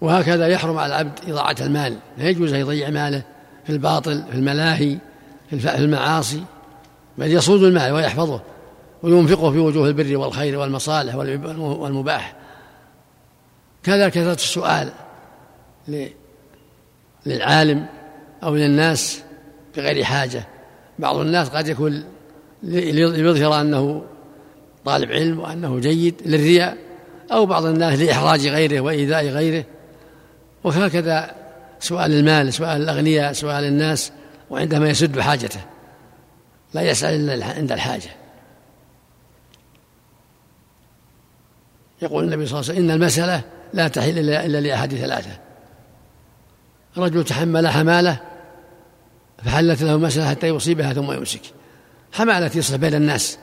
وهكذا 0.01 0.47
يحرم 0.47 0.77
على 0.77 0.95
العبد 0.95 1.19
إضاعة 1.27 1.55
المال. 1.61 1.97
لا 2.17 2.29
يجوز 2.29 2.53
أن 2.53 2.59
يضيع 2.59 2.89
ماله 2.89 3.23
في 3.63 3.71
الباطل 3.71 4.23
في 4.31 4.37
الملاهي 4.37 4.97
في 5.49 5.77
المعاصي 5.77 6.43
بل 7.17 7.31
يصود 7.31 7.63
المال 7.63 7.91
ويحفظه. 7.91 8.41
وينفقه 9.03 9.51
في 9.51 9.59
وجوه 9.59 9.87
البر 9.87 10.17
والخير 10.17 10.59
والمصالح 10.59 11.15
والمباح. 11.15 12.35
كذا 13.83 14.09
كثرة 14.09 14.33
السؤال 14.33 14.91
للعالم 17.25 17.85
أو 18.43 18.55
للناس 18.55 19.23
بغير 19.77 20.03
حاجة. 20.03 20.47
بعض 20.99 21.17
الناس 21.17 21.49
قد 21.49 21.67
يكون 21.67 22.03
ليظهر 22.63 23.61
أنه 23.61 24.03
طالب 24.85 25.11
علم 25.11 25.39
وأنه 25.39 25.79
جيد 25.79 26.15
للرياء 26.25 26.77
أو 27.31 27.45
بعض 27.45 27.65
الناس 27.65 27.99
لإحراج 27.99 28.47
غيره 28.47 28.79
وإيذاء 28.79 29.25
غيره. 29.25 29.65
وهكذا 30.63 31.35
سؤال 31.79 32.13
المال 32.13 32.53
سؤال 32.53 32.81
الأغنياء 32.81 33.33
سؤال 33.33 33.63
الناس 33.63 34.11
وعندما 34.49 34.89
يسد 34.89 35.19
حاجته. 35.19 35.59
لا 36.73 36.81
يسأل 36.81 37.29
إلا 37.29 37.45
عند 37.45 37.71
الحاجة. 37.71 38.09
يقول 42.01 42.23
النبي 42.23 42.45
صلى 42.45 42.59
الله 42.59 42.71
عليه 42.71 42.79
وسلم 42.79 42.89
إن 42.89 43.01
المسألة 43.01 43.41
لا 43.73 43.87
تحل 43.87 44.19
إلا 44.19 44.61
لأحد 44.61 44.95
ثلاثة. 44.95 45.37
رجل 46.97 47.23
تحمل 47.23 47.67
حمالة 47.67 48.19
فحلت 49.43 49.81
له 49.81 49.95
المسألة 49.95 50.29
حتى 50.29 50.47
يصيبها 50.47 50.93
ثم 50.93 51.11
يمسك. 51.11 51.41
حمالة 52.13 52.51
يصلح 52.55 52.75
بين 52.75 52.93
الناس. 52.93 53.37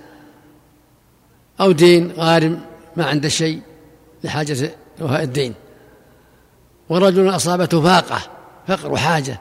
أو 1.61 1.73
دين 1.73 2.13
غارم 2.13 2.61
ما 2.97 3.07
عنده 3.07 3.29
شيء 3.29 3.61
لحاجة 4.25 4.71
وفاء 5.01 5.23
الدين. 5.23 5.55
ورجل 6.89 7.37
أصابته 7.37 7.83
فاقة 7.83 8.21
فقر 8.69 8.93
وحاجة 8.93 9.41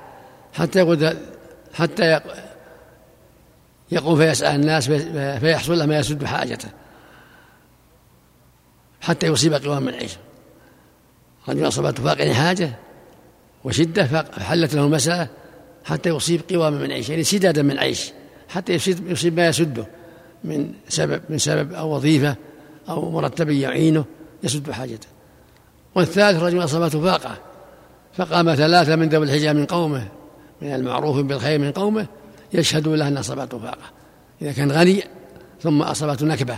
حتى 0.53 0.79
يقول 0.79 1.17
حتى 1.73 2.19
يقوم 3.91 4.17
فيسأل 4.17 4.55
الناس 4.55 4.89
فيحصل 5.39 5.79
له 5.79 5.85
ما 5.85 5.97
يسد 5.97 6.25
حاجته. 6.25 6.69
حتى 9.01 9.27
يصيب 9.27 9.53
قوام 9.53 9.83
من 9.83 9.93
عيش 9.93 10.11
رجل 11.49 11.67
أصابته 11.67 12.03
فاقر 12.03 12.33
حاجة 12.33 12.71
وشدة 13.63 14.05
فحلت 14.05 14.75
له 14.75 14.85
المسألة 14.85 15.27
حتى 15.85 16.09
يصيب 16.09 16.41
قوام 16.49 16.73
من 16.73 16.91
عيش 16.91 17.09
يعني 17.09 17.23
سدادا 17.23 17.61
من 17.61 17.79
عيش 17.79 18.11
حتى 18.49 18.73
يصيب, 18.73 19.11
يصيب 19.11 19.37
ما 19.37 19.47
يسده 19.47 19.87
من 20.43 20.73
سبب 20.89 21.21
من 21.29 21.37
سبب 21.37 21.73
أو 21.73 21.95
وظيفة 21.95 22.35
أو 22.89 23.11
مرتب 23.11 23.49
يعينه 23.49 24.05
يسد 24.43 24.71
حاجته. 24.71 25.07
والثالث 25.95 26.43
رجل 26.43 26.63
أصابته 26.63 27.01
فاقة 27.01 27.37
فقام 28.13 28.55
ثلاثة 28.55 28.95
من 28.95 29.09
ذوي 29.09 29.25
الحجة 29.25 29.53
من 29.53 29.65
قومه 29.65 30.07
من 30.61 30.75
المعروف 30.75 31.17
بالخير 31.17 31.59
من 31.59 31.71
قومه 31.71 32.07
يشهدون 32.53 32.95
له 32.95 33.07
أن 33.07 33.17
أصابته 33.17 33.59
فاقة 33.59 33.91
إذا 34.41 34.51
كان 34.51 34.71
غني 34.71 35.03
ثم 35.61 35.81
أصابته 35.81 36.25
نكبة 36.25 36.57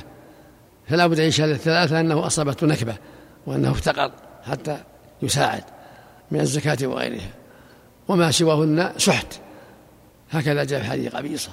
فلا 0.90 1.08
بد 1.08 1.20
أن 1.20 1.28
يشهد 1.28 1.50
الثلاثة 1.50 2.00
أنه 2.00 2.28
أصابته 2.28 2.68
نكبة 2.68 2.96
وأنه 3.46 3.72
افتقر 3.72 4.12
حتى 4.44 4.78
يساعد 5.22 5.64
من 6.32 6.40
الزكاة 6.40 6.88
وغيرها. 6.88 7.30
وما 8.08 8.32
سواهن 8.32 8.92
سحت. 8.98 9.40
هكذا 10.32 10.64
جاء 10.64 10.82
في 10.82 10.88
حديث 10.88 11.16
قبيصة. 11.16 11.50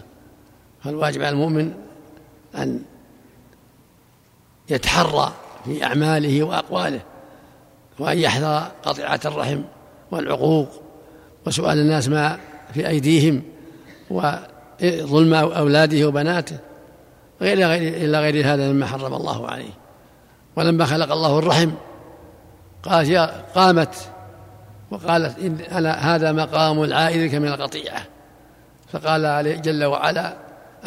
فالواجب 0.84 1.22
على 1.22 1.30
المؤمن 1.30 1.72
أن 2.58 2.82
يتحرى 4.70 5.32
في 5.64 5.84
أعماله 5.84 6.42
وأقواله 6.42 7.00
وأن 7.98 8.18
يحذر 8.18 8.70
قطيعة 8.82 9.20
الرحم 9.24 9.62
والعقوق 10.10 10.82
وسؤال 11.46 11.78
الناس 11.78 12.08
ما 12.08 12.38
في 12.74 12.88
أيديهم 12.88 13.42
وظلم 14.10 15.34
أولاده 15.34 16.08
وبناته 16.08 16.58
غير 17.40 17.72
إلى 17.74 18.20
غير 18.20 18.54
هذا 18.54 18.72
مما 18.72 18.86
حرم 18.86 19.14
الله 19.14 19.48
عليه. 19.48 19.70
ولما 20.56 20.84
خلق 20.84 21.12
الله 21.12 21.38
الرحم 21.38 21.70
قالت 22.82 23.08
يا 23.08 23.44
قامت 23.54 23.94
وقالت 24.90 25.38
إن 25.38 25.58
أنا 25.60 26.14
هذا 26.14 26.32
مقام 26.32 26.82
العائد 26.82 27.34
من 27.34 27.48
القطيعة. 27.48 28.02
فقال 28.92 29.26
عليه 29.26 29.56
جل 29.56 29.84
وعلا 29.84 30.36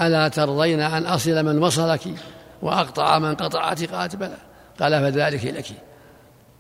ألا 0.02 0.28
ترضين 0.28 0.80
أن 0.80 1.06
أصل 1.06 1.46
من 1.46 1.64
وصلك 1.64 2.02
وأقطع 2.62 3.20
من 3.20 3.36
قطعت 3.36 3.84
قالت 3.84 4.16
بلى 4.16 4.38
قال 4.80 5.12
فذلك 5.12 5.46
لك. 5.46 5.68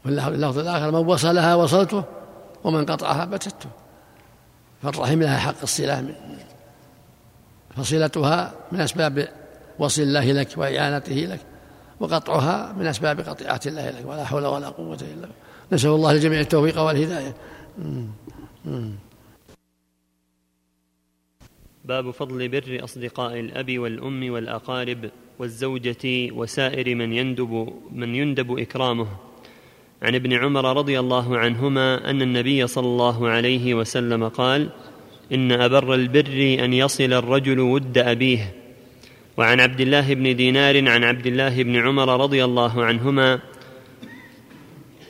واللفظ 0.05 0.57
الآخر 0.57 0.91
من 0.91 1.07
وصلها 1.07 1.55
وصلته 1.55 2.03
ومن 2.63 2.85
قطعها 2.85 3.25
بتته. 3.25 3.69
فالرحم 4.83 5.21
لها 5.21 5.37
حق 5.37 5.61
الصلة 5.63 6.15
فصلتها 7.77 8.51
من 8.71 8.81
أسباب 8.81 9.27
وصل 9.79 10.01
الله 10.01 10.31
لك 10.31 10.57
وإعانته 10.57 11.15
لك 11.15 11.39
وقطعها 11.99 12.73
من 12.73 12.87
أسباب 12.87 13.19
قطيعة 13.19 13.61
الله 13.65 13.89
لك 13.89 14.05
ولا 14.05 14.25
حول 14.25 14.45
ولا 14.45 14.69
قوة 14.69 14.95
إلا 14.95 15.13
بالله. 15.15 15.29
نسأل 15.71 15.89
الله 15.89 16.13
للجميع 16.13 16.39
التوفيق 16.39 16.79
والهداية. 16.79 17.35
باب 21.85 22.11
فضل 22.11 22.47
بر 22.49 22.83
أصدقاء 22.83 23.39
الأب 23.39 23.79
والأم 23.79 24.31
والأقارب 24.31 25.11
والزوجة 25.39 26.31
وسائر 26.31 26.95
من 26.95 27.13
يندب 27.13 27.73
من 27.91 28.15
يندب 28.15 28.59
إكرامه. 28.59 29.07
عن 30.01 30.15
ابن 30.15 30.33
عمر 30.33 30.77
رضي 30.77 30.99
الله 30.99 31.37
عنهما 31.37 32.09
أن 32.09 32.21
النبي 32.21 32.67
صلى 32.67 32.85
الله 32.85 33.29
عليه 33.29 33.73
وسلم 33.73 34.27
قال 34.27 34.69
إن 35.31 35.51
أبر 35.51 35.93
البر 35.93 36.57
أن 36.63 36.73
يصل 36.73 37.13
الرجل 37.13 37.59
ود 37.59 37.97
أبيه. 37.97 38.58
وعن 39.39 39.59
عبد 39.59 39.81
الله 39.81 40.13
بن 40.13 40.35
دينار 40.35 40.89
عن 40.89 41.03
عبد 41.03 41.27
الله 41.27 41.63
بن 41.63 41.75
عمر 41.75 42.21
رضي 42.21 42.43
الله 42.43 42.85
عنهما 42.85 43.39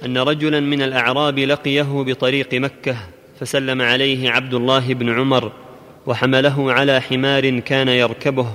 أن 0.05 0.17
رجلا 0.17 0.59
من 0.59 0.81
الأعراب 0.81 1.39
لقيه 1.39 2.03
بطريق 2.07 2.53
مكة 2.53 2.97
فسلم 3.39 3.81
عليه 3.81 4.29
عبد 4.29 4.53
الله 4.53 4.93
بن 4.93 5.19
عمر 5.19 5.51
وحمله 6.05 6.73
على 6.73 7.01
حمار 7.01 7.59
كان 7.59 7.87
يركبه 7.87 8.47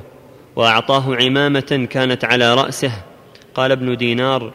وأعطاه 0.56 1.16
عمامة 1.16 1.86
كانت 1.90 2.24
على 2.24 2.54
رأسه. 2.54 2.92
قال 3.54 3.72
ابن 3.72 3.96
دينار 3.96 4.52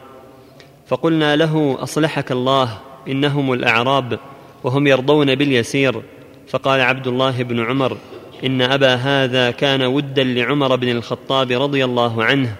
فقلنا 0.86 1.36
له 1.36 1.78
أصلحك 1.80 2.32
الله 2.32 2.78
إنهم 3.08 3.52
الأعراب 3.52 4.18
وهم 4.64 4.86
يرضون 4.86 5.34
باليسير. 5.34 6.02
فقال 6.48 6.80
عبد 6.80 7.06
الله 7.06 7.42
بن 7.42 7.64
عمر 7.64 7.96
إن 8.44 8.62
أبا 8.62 8.94
هذا 8.94 9.50
كان 9.50 9.82
ودا 9.82 10.24
لعمر 10.24 10.76
بن 10.76 10.88
الخطاب 10.88 11.52
رضي 11.52 11.84
الله 11.84 12.24
عنه 12.24 12.56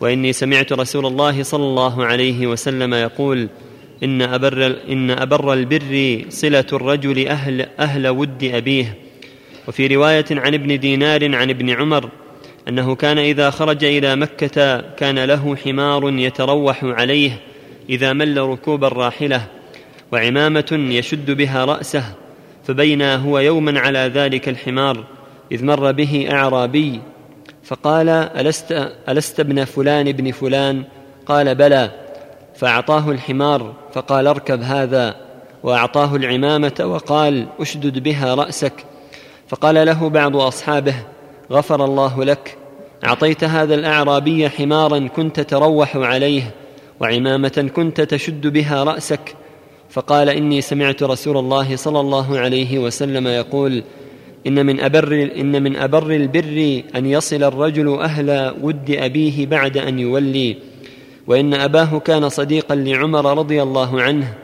وإني 0.00 0.32
سمعت 0.32 0.72
رسول 0.72 1.06
الله 1.06 1.42
صلى 1.42 1.64
الله 1.64 2.04
عليه 2.04 2.46
وسلم 2.46 2.94
يقول 2.94 3.48
إن 4.02 4.22
أبر 4.22 4.76
إن 4.88 5.10
أبر 5.10 5.52
البر 5.52 6.24
صلة 6.28 6.66
الرجل 6.72 7.28
أهل 7.28 7.66
أهل 7.78 8.08
ود 8.08 8.44
أبيه. 8.44 8.98
وفي 9.68 9.86
رواية 9.86 10.24
عن 10.30 10.54
ابن 10.54 10.78
دينار 10.78 11.34
عن 11.34 11.50
ابن 11.50 11.70
عمر 11.70 12.10
أنه 12.68 12.94
كان 12.94 13.18
إذا 13.18 13.50
خرج 13.50 13.84
إلى 13.84 14.16
مكة 14.16 14.80
كان 14.80 15.18
له 15.18 15.56
حمار 15.56 16.18
يتروح 16.18 16.84
عليه 16.84 17.30
إذا 17.90 18.12
مل 18.12 18.38
ركوب 18.38 18.84
الراحلة 18.84 19.46
وعمامة 20.12 20.86
يشد 20.90 21.30
بها 21.30 21.64
رأسه 21.64 22.14
فبينا 22.64 23.16
هو 23.16 23.38
يوما 23.38 23.80
على 23.80 23.98
ذلك 23.98 24.48
الحمار. 24.48 25.04
إذ 25.52 25.64
مر 25.64 25.92
به 25.92 26.28
أعرابي 26.32 27.00
فقال 27.64 28.08
ألست, 28.08 28.92
ألست 29.08 29.40
ابن 29.40 29.64
فلان 29.64 30.08
ابن 30.08 30.32
فلان؟ 30.32 30.84
قال 31.26 31.54
بلى. 31.54 31.90
فأعطاه 32.54 33.10
الحمار 33.10 33.74
فقال 33.92 34.26
اركب 34.26 34.62
هذا. 34.62 35.16
وأعطاه 35.62 36.16
العمامة 36.16 36.80
وقال 36.84 37.46
أشدد 37.60 37.98
بها 37.98 38.34
رأسك. 38.34 38.72
فقال 39.48 39.86
له 39.86 40.08
بعض 40.08 40.36
أصحابه 40.36 40.94
غفر 41.52 41.84
الله 41.84 42.24
لك. 42.24 42.56
أعطيت 43.04 43.44
هذا 43.44 43.74
الأعرابي 43.74 44.48
حمارا 44.48 45.08
كنت 45.16 45.40
تروح 45.40 45.96
عليه 45.96 46.54
وعمامة 47.00 47.70
كنت 47.76 48.00
تشد 48.00 48.46
بها 48.46 48.84
رأسك. 48.84 49.34
فقال 49.90 50.28
إني 50.28 50.60
سمعت 50.60 51.02
رسول 51.02 51.36
الله 51.36 51.76
صلى 51.76 52.00
الله 52.00 52.38
عليه 52.38 52.78
وسلم 52.78 53.26
يقول 53.26 53.82
إن 54.48 54.66
من 54.66 54.80
أبر 54.80 55.30
إن 55.36 55.62
من 55.62 55.76
أبر 55.76 56.10
البر 56.10 56.82
أن 56.96 57.06
يصل 57.06 57.42
الرجل 57.42 57.88
أهل 57.94 58.54
ود 58.62 58.90
أبيه 58.90 59.46
بعد 59.46 59.76
أن 59.76 59.98
يولي 59.98 60.56
وإن 61.26 61.54
أباه 61.54 61.98
كان 61.98 62.28
صديقا 62.28 62.74
لعمر 62.74 63.38
رضي 63.38 63.62
الله 63.62 64.02
عنه. 64.02 64.34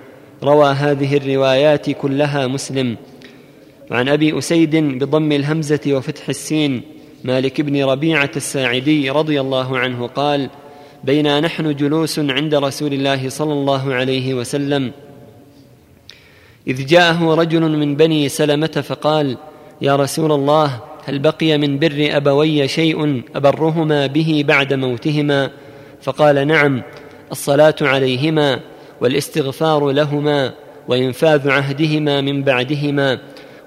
روى 0.43 0.69
هذه 0.69 1.17
الروايات 1.17 1.91
كلها 1.91 2.47
مسلم. 2.47 2.97
وعن 3.91 4.09
أبي 4.09 4.39
أسيد 4.39 4.77
بضم 4.77 5.33
الهمزة 5.33 5.81
وفتح 5.87 6.29
السين 6.29 6.83
مالك 7.25 7.61
بن 7.61 7.85
ربيعة 7.85 8.31
الساعدي 8.37 9.11
رضي 9.11 9.41
الله 9.41 9.79
عنه 9.79 10.07
قال 10.07 10.51
بينا 11.05 11.41
نحن 11.41 11.77
جلوس 11.77 12.19
عند 12.19 12.55
رسول 12.55 12.93
الله 12.93 13.29
صلى 13.29 13.53
الله 13.53 13.95
عليه 13.95 14.35
وسلم. 14.35 14.93
إذ 16.69 16.87
جاءه 16.87 17.35
رجل 17.35 17.61
من 17.61 17.97
بني 17.97 18.29
سلمة 18.29 18.85
فقال 18.89 19.37
يا 19.81 19.97
رسول 19.97 20.33
الله 20.33 20.81
هل 21.05 21.18
بقي 21.18 21.59
من 21.59 21.79
بر 21.79 22.09
أبوي 22.11 22.68
شيء 22.68 23.22
أبرهما 23.35 24.07
به 24.07 24.45
بعد 24.49 24.75
موتهما؟ 24.75 25.51
فقال 26.03 26.47
نعم 26.47 26.83
الصلاة 27.33 27.75
عليهما 27.81 28.61
والاستغفار 29.01 29.91
لهما 29.91 30.53
وإنفاذ 30.89 31.49
عهدهما 31.49 32.20
من 32.20 32.43
بعدهما 32.43 33.18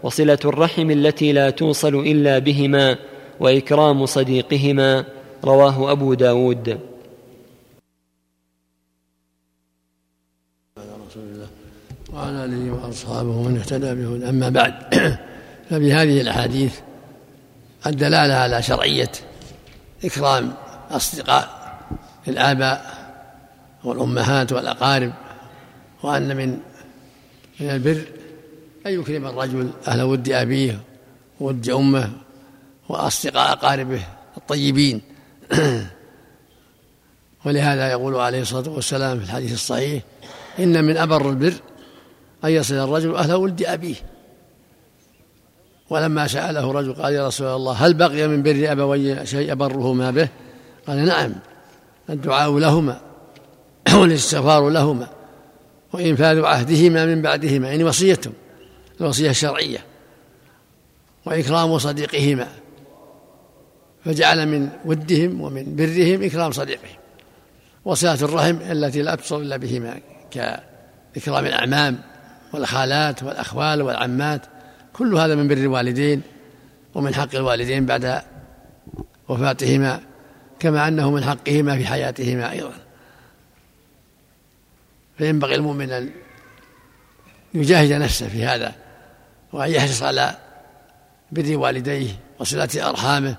وصلة 0.04 0.40
الرحم 0.46 0.92
التي 0.92 1.32
لا 1.32 1.50
توصل 1.50 1.96
إلا 1.96 2.40
بهما 2.40 2.98
وإكرام 3.40 4.06
صديقهما 4.06 5.06
رواه 5.44 5.92
أبو 5.92 6.14
داود. 6.14 6.80
وعلى 12.14 12.46
آله 12.46 12.72
وأصحابه 12.72 13.30
ومن 13.30 13.58
اهتدى 13.58 13.96
به. 13.96 14.30
أما 14.30 14.50
بعد 14.50 14.74
ففي 15.70 15.94
هذه 15.94 16.22
الأحاديث 16.22 16.80
الدلالة 17.88 18.34
على 18.34 18.62
شرعية 18.62 19.12
إكرام 20.06 20.54
أصدقاء 20.92 21.78
الآباء 22.28 22.98
والأمهات 23.84 24.52
والأقارب 24.54 25.14
وأن 26.04 26.38
من 26.38 26.60
من 27.60 27.70
البر 27.70 28.02
أن 28.86 29.00
يكرم 29.00 29.28
الرجل 29.28 29.70
أهل 29.88 30.02
ود 30.02 30.30
أبيه 30.30 30.80
وود 31.40 31.70
أمه 31.70 32.12
وأصدقاء 32.90 33.52
أقاربه 33.52 34.02
الطيبين. 34.38 35.02
ولهذا 37.46 37.92
يقول 37.92 38.16
عليه 38.16 38.42
الصلاة 38.42 38.70
والسلام 38.70 39.20
في 39.20 39.26
الحديث 39.26 39.54
الصحيح 39.54 40.04
إن 40.60 40.84
من 40.84 40.98
أبر 40.98 41.30
البر 41.30 41.54
أن 42.44 42.50
يصل 42.50 42.76
الرجل 42.76 43.16
أهل 43.16 43.34
ود 43.34 43.64
أبيه. 43.64 43.96
ولما 45.90 46.28
سأله 46.28 46.72
رجل 46.72 46.94
قال 46.94 47.14
يا 47.14 47.28
رسول 47.28 47.48
الله 47.48 47.74
هل 47.74 47.94
بقي 47.94 48.28
من 48.28 48.44
بر 48.44 48.72
أبوي 48.72 49.26
شيء 49.26 49.52
أبرهما 49.52 50.12
به؟ 50.12 50.30
قال 50.88 51.06
نعم 51.06 51.34
الدعاء 52.10 52.58
لهما 52.58 53.02
والاستغفار 54.00 54.70
لهما 54.70 55.08
وإنفاذ 55.94 56.44
عهدهما 56.44 57.06
من 57.06 57.22
بعدهما 57.22 57.68
يعني 57.68 57.84
وصيتهم 57.84 58.34
الوصية 59.02 59.30
الشرعية 59.30 59.80
وإكرام 61.26 61.78
صديقهما 61.78 62.48
فجعل 64.06 64.48
من 64.48 64.70
ودهم 64.86 65.42
ومن 65.42 65.76
برهم 65.76 66.24
إكرام 66.24 66.52
صديقهم 66.52 66.98
وصلة 67.86 68.14
الرحم 68.14 68.58
التي 68.72 69.02
لا 69.02 69.16
تصل 69.16 69.42
إلا 69.42 69.58
بهما 69.58 70.00
كإكرام 70.32 71.46
الأعمام 71.46 72.00
والخالات 72.54 73.24
والأخوال 73.24 73.82
والعمات 73.82 74.42
كل 74.98 75.16
هذا 75.16 75.36
من 75.36 75.48
بر 75.48 75.58
الوالدين 75.58 76.22
ومن 76.96 77.16
حق 77.16 77.36
الوالدين 77.36 77.86
بعد 77.86 78.22
وفاتهما 79.30 80.02
كما 80.60 80.88
أنه 80.88 81.12
من 81.12 81.24
حقهما 81.24 81.78
في 81.78 81.88
حياتهما 81.88 82.52
أيضا. 82.52 82.74
فينبغي 85.18 85.56
المؤمن 85.56 85.92
أن 85.92 86.10
يجاهد 87.54 87.92
نفسه 87.94 88.28
في 88.28 88.46
هذا 88.46 88.76
وأن 89.54 89.72
يحرص 89.72 90.04
على 90.04 90.38
بر 91.32 91.58
والديه 91.58 92.12
وصلة 92.40 92.90
أرحامه 92.90 93.36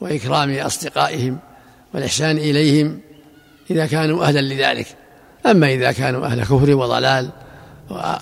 وإكرام 0.00 0.58
أصدقائهم 0.58 1.38
والإحسان 1.94 2.38
إليهم 2.38 3.00
إذا 3.70 3.86
كانوا 3.86 4.24
أهلا 4.24 4.40
لذلك. 4.40 4.86
أما 5.46 5.72
إذا 5.72 5.92
كانوا 5.92 6.26
أهل 6.26 6.42
كفر 6.42 6.74
وضلال 6.74 7.30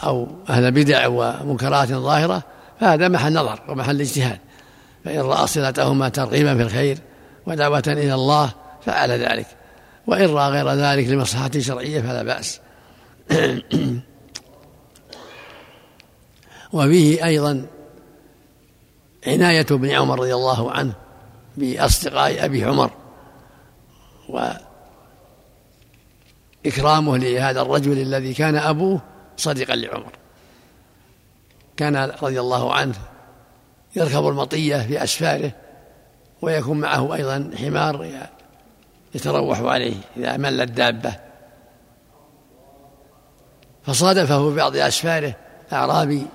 أو 0.05 0.29
أهل 0.49 0.71
بدع 0.71 1.07
ومنكرات 1.09 1.89
ظاهرة 1.89 2.43
فهذا 2.81 3.09
محل 3.09 3.33
نظر 3.33 3.61
ومحل 3.68 4.01
اجتهاد. 4.01 4.39
فإن 5.05 5.20
رأى 5.20 5.47
صلتهما 5.47 6.09
ترغيبا 6.09 6.57
في 6.57 6.62
الخير 6.62 6.99
ودعوة 7.47 7.83
إلى 7.87 8.14
الله 8.14 8.53
فعل 8.87 9.11
ذلك. 9.11 9.47
وإن 10.07 10.31
رأى 10.31 10.51
غير 10.51 10.70
ذلك 10.70 11.09
لمصلحة 11.09 11.51
شرعية 11.59 12.01
فلا 12.01 12.22
بأس. 12.22 12.61
وفيه 16.72 17.24
أيضا 17.24 17.66
عناية 19.26 19.66
ابن 19.70 19.91
عمر 19.91 20.18
رضي 20.18 20.35
الله 20.35 20.72
عنه 20.72 20.93
بأصدقاء 21.57 22.45
أبي 22.45 22.64
عمر 22.64 22.91
وإكرامه 26.64 27.18
لهذا 27.18 27.62
الرجل 27.62 27.99
الذي 27.99 28.35
كان 28.35 28.57
أبوه 28.57 29.01
صديقا 29.37 29.76
لعمر. 29.76 30.18
كان 31.79 31.97
رضي 31.97 32.41
الله 32.41 32.74
عنه 32.74 32.95
يركب 33.97 34.29
المطية 34.29 34.76
في 34.76 35.05
أسفاره 35.05 35.53
ويكون 36.43 36.81
معه 36.81 37.14
أيضا 37.14 37.51
حمار 37.59 38.29
يتروح 39.14 39.61
عليه 39.61 39.97
إذا 40.16 40.37
مل 40.37 40.61
الدابة. 40.61 41.14
فصادفه 43.83 44.51
في 44.51 44.57
بعض 44.57 44.76
أسفاره 44.76 45.35
أعرابي 45.72 46.26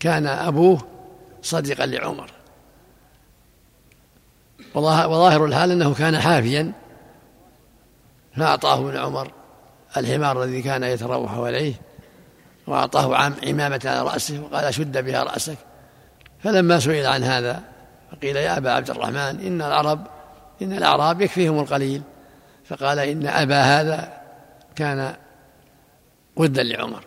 كان 0.00 0.26
أبوه 0.26 0.80
صديقا 1.42 1.86
لعمر. 1.86 2.30
وظاهر 4.74 5.44
الحال 5.44 5.70
أنه 5.70 5.94
كان 5.94 6.20
حافيا 6.20 6.72
فأعطاه 8.36 8.78
ابن 8.78 8.96
عمر 8.96 9.32
الحمار 9.96 10.42
الذي 10.42 10.62
كان 10.62 10.82
يتروح 10.82 11.34
عليه. 11.34 11.87
وأعطاه 12.68 13.14
عمامة 13.46 13.80
على 13.84 14.02
رأسه 14.02 14.40
وقال 14.40 14.74
شد 14.74 15.04
بها 15.04 15.22
رأسك. 15.22 15.56
فلما 16.44 16.80
سئل 16.80 17.06
عن 17.06 17.22
هذا 17.22 17.62
فقيل 18.12 18.36
يا 18.36 18.56
أبا 18.56 18.70
عبد 18.72 18.90
الرحمن 18.90 19.16
إن 19.16 19.62
العرب 19.62 20.06
إن 20.62 20.72
الأعراب 20.72 21.20
يكفيهم 21.20 21.58
القليل. 21.58 22.02
فقال 22.64 22.98
إن 22.98 23.26
أبا 23.26 23.62
هذا 23.62 24.12
كان 24.76 25.16
ودا 26.36 26.62
لعمر. 26.62 27.04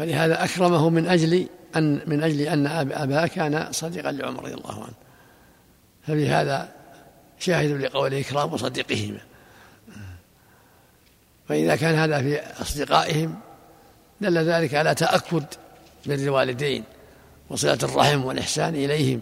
ولهذا 0.00 0.44
أكرمه 0.44 0.88
من 0.88 1.06
أجل 1.08 1.48
أن 1.76 2.00
من 2.06 2.22
أجل 2.22 2.40
أن 2.40 2.66
أباه 2.92 3.26
كان 3.26 3.72
صديقا 3.72 4.12
لعمر 4.12 4.42
رضي 4.42 4.54
الله 4.54 4.74
عنه. 4.74 4.94
ففي 6.02 6.28
هذا 6.28 6.68
شاهد 7.38 7.70
لقوله 7.70 8.20
إكرام 8.20 8.56
صديقهما. 8.56 9.20
فإذا 11.48 11.76
كان 11.76 11.94
هذا 11.94 12.22
في 12.22 12.40
أصدقائهم 12.62 13.40
دل 14.24 14.38
ذلك 14.38 14.74
على 14.74 14.94
تأكد 14.94 15.44
بر 16.06 16.14
الوالدين 16.14 16.84
وصلة 17.50 17.78
الرحم 17.82 18.24
والإحسان 18.24 18.74
إليهم 18.74 19.20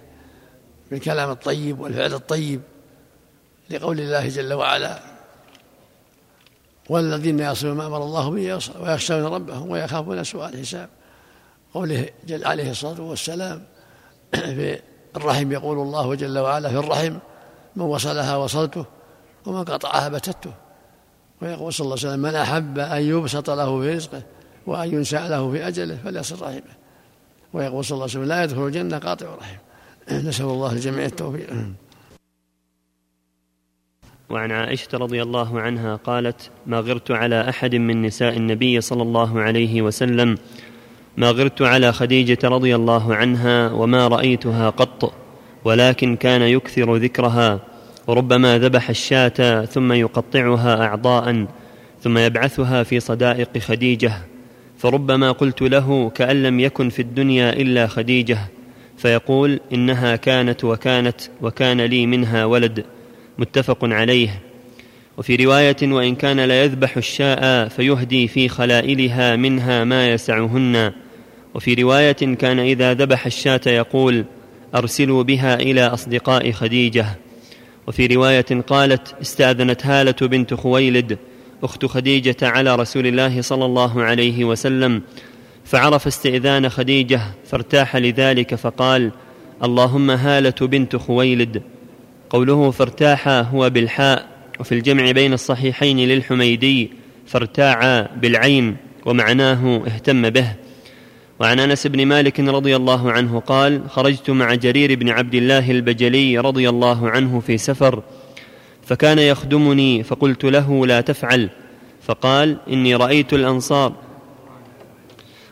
بالكلام 0.91 1.31
الطيب 1.31 1.81
والفعل 1.81 2.15
الطيب 2.15 2.61
لقول 3.71 4.01
الله 4.01 4.29
جل 4.29 4.53
وعلا 4.53 4.99
والذين 6.89 7.41
يصلون 7.41 7.77
ما 7.77 7.87
أمر 7.87 8.03
الله 8.03 8.31
به 8.31 8.59
ويخشون 8.81 9.25
ربهم 9.25 9.71
ويخافون 9.71 10.25
سوء 10.25 10.49
الحساب. 10.49 10.89
قوله 11.75 12.09
جل 12.27 12.45
عليه 12.45 12.71
الصلاة 12.71 13.01
والسلام 13.01 13.63
في 14.33 14.79
الرحم 15.17 15.53
يقول 15.53 15.79
الله 15.79 16.15
جل 16.15 16.39
وعلا 16.39 16.69
في 16.69 16.79
الرحم 16.79 17.17
من 17.77 17.83
وصلها 17.83 18.37
وصلته 18.37 18.85
ومن 19.47 19.65
قطعها 19.65 20.09
بتته. 20.09 20.53
ويقول 21.43 21.73
صلى 21.73 21.85
الله 21.85 21.97
عليه 21.99 22.09
وسلم 22.09 22.23
من 22.23 22.35
أحب 22.35 22.79
أن 22.79 23.03
يبسط 23.03 23.51
له 23.51 23.81
في 23.81 23.95
رزقه 23.95 24.23
وأن 24.67 24.95
ينسى 24.95 25.29
له 25.29 25.51
في 25.51 25.69
أجله 25.69 25.97
فليصل 26.05 26.43
رحمه. 26.43 26.63
ويقول 27.53 27.85
صلى 27.85 27.95
الله 27.95 28.03
عليه 28.03 28.13
وسلم 28.13 28.25
لا 28.25 28.45
يدخل 28.45 28.67
الجنة 28.67 28.99
قاطع 28.99 29.27
رحم. 29.27 29.57
نسأل 30.29 30.45
الله 30.45 30.73
الجميع 30.73 31.05
التوفيق. 31.05 31.47
وعن 34.31 34.53
عائشة 34.53 34.89
رضي 34.95 35.23
الله 35.23 35.61
عنها 35.61 35.97
قالت 35.97 36.51
ما 36.67 36.81
غرت 36.81 37.11
على 37.11 37.49
أحد 37.49 37.75
من 37.75 38.03
نساء 38.03 38.37
النبي 38.37 38.81
صلى 38.81 39.03
الله 39.03 39.41
عليه 39.41 39.83
وسلم. 39.83 40.39
ما 41.17 41.31
غرت 41.31 41.63
على 41.63 41.93
خديجة 41.93 42.39
رضي 42.45 42.75
الله 42.75 43.15
عنها 43.15 43.71
وما 43.73 44.09
رأيتها 44.09 44.71
قط 44.71 45.13
ولكن 45.65 46.17
كان 46.17 46.43
يكثر 46.43 46.97
ذكرها. 46.97 47.61
وربما 48.07 48.59
ذبح 48.59 48.89
الشاة 48.89 49.65
ثم 49.65 49.93
يقطعها 49.93 50.85
أعضاء 50.87 51.47
ثم 52.01 52.19
يبعثها 52.19 52.83
في 52.83 53.01
صدائق 53.01 53.59
خديجة. 53.59 54.32
فربما 54.83 55.33
قلت 55.33 55.63
له 55.63 56.11
كأن 56.11 56.43
لم 56.43 56.61
يكن 56.61 56.89
في 56.89 57.03
الدنيا 57.03 57.53
إلا 57.53 57.87
خديجة 57.87 58.39
فيقول 58.97 59.61
إنها 59.73 60.17
كانت 60.17 60.65
وكانت 60.65 61.21
وكان 61.43 61.81
لي 61.81 62.07
منها 62.07 62.45
ولد 62.45 62.85
متفق 63.39 63.79
عليه 63.85 64.43
وفي 65.17 65.37
روايه 65.37 65.77
وان 65.83 66.15
كان 66.15 66.41
ليذبح 66.41 66.97
الشاء 66.97 67.69
فيهدي 67.69 68.29
في 68.29 68.49
خلائلها 68.49 69.37
منها 69.37 69.85
ما 69.85 70.11
يسعهن 70.11 70.93
وفي 71.55 71.75
روايه 71.75 72.13
كان 72.13 72.59
اذا 72.59 72.95
ذبح 72.95 73.27
الشاة 73.27 73.61
يقول 73.67 74.25
ارسلوا 74.75 75.23
بها 75.23 75.55
إلى 75.55 75.87
اصدقاء 75.87 76.53
خديجه 76.53 77.07
وفي 77.87 78.07
روايه 78.07 78.63
قالت 78.67 79.15
استاذنت 79.21 79.87
هاله 79.87 80.29
بنت 80.29 80.55
خويلد 80.55 81.19
أخت 81.63 81.87
خديجة 81.87 82.37
على 82.43 82.77
رسول 82.77 83.07
الله 83.07 83.43
صلى 83.43 83.65
الله 83.65 84.03
عليه 84.03 84.45
وسلم 84.45 85.03
فعرف 85.65 86.07
استئذان 86.07 86.69
خديجة 86.69 87.21
فارتاح 87.47 87.97
لذلك 87.97 88.55
فقال 88.55 89.11
اللهم 89.65 90.11
هالة 90.11 90.55
بنت 90.61 90.97
خويلد. 90.97 91.63
قوله 92.31 92.71
فارتاح 92.71 93.29
هو 93.29 93.71
بالحاء 93.71 94.29
وفي 94.61 94.73
الجمع 94.73 95.11
بين 95.11 95.33
الصحيحين 95.33 95.99
للحميدي 95.99 96.91
فارتاع 97.27 98.09
بالعين 98.17 98.77
ومعناه 99.07 99.83
اهتم 99.87 100.31
به. 100.31 100.53
وعن 101.41 101.61
أنس 101.61 101.87
بن 101.87 102.07
مالك 102.07 102.41
رضي 102.41 102.77
الله 102.77 103.13
عنه 103.13 103.41
قال 103.41 103.91
خرجت 103.91 104.31
مع 104.31 104.55
جرير 104.55 104.95
بن 104.95 105.09
عبد 105.09 105.35
الله 105.35 105.71
البجلي 105.71 106.39
رضي 106.39 106.69
الله 106.69 107.11
عنه 107.11 107.41
في 107.41 107.59
سفر 107.59 108.03
فكان 108.83 109.19
يخدمني 109.19 110.03
فقلت 110.03 110.45
له 110.45 110.87
لا 110.87 111.01
تفعل. 111.01 111.51
فقال 112.03 112.57
إني 112.69 112.95
رأيت 112.95 113.33
الأنصار. 113.33 113.93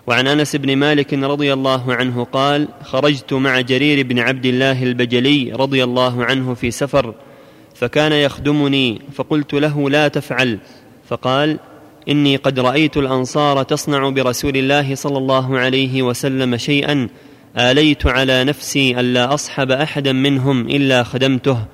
وعن 0.06 0.26
أنس 0.26 0.56
بن 0.56 0.76
مالك 0.76 1.14
رضي 1.14 1.52
الله 1.52 1.94
عنه 1.94 2.24
قال 2.24 2.68
خرجت 2.84 3.32
مع 3.32 3.60
جرير 3.60 4.06
بن 4.06 4.18
عبد 4.18 4.46
الله 4.46 4.82
البجلي 4.82 5.52
رضي 5.52 5.84
الله 5.84 6.24
عنه 6.24 6.54
في 6.54 6.70
سفر 6.70 7.14
فكان 7.74 8.12
يخدمني 8.12 9.00
فقلت 9.12 9.54
له 9.54 9.90
لا 9.90 10.08
تفعل. 10.08 10.58
فقال 11.08 11.58
إني 12.08 12.36
قد 12.36 12.60
رأيت 12.60 12.96
الأنصار 12.96 13.62
تصنع 13.62 14.08
برسول 14.08 14.56
الله 14.56 14.94
صلى 14.94 15.18
الله 15.18 15.58
عليه 15.58 16.02
وسلم 16.02 16.56
شيئا 16.56 17.08
آليت 17.56 18.06
على 18.06 18.44
نفسي 18.44 19.00
الا 19.00 19.34
أصحب 19.34 19.70
احدا 19.70 20.12
منهم 20.12 20.68
إلا 20.68 21.02
خدمته. 21.02 21.64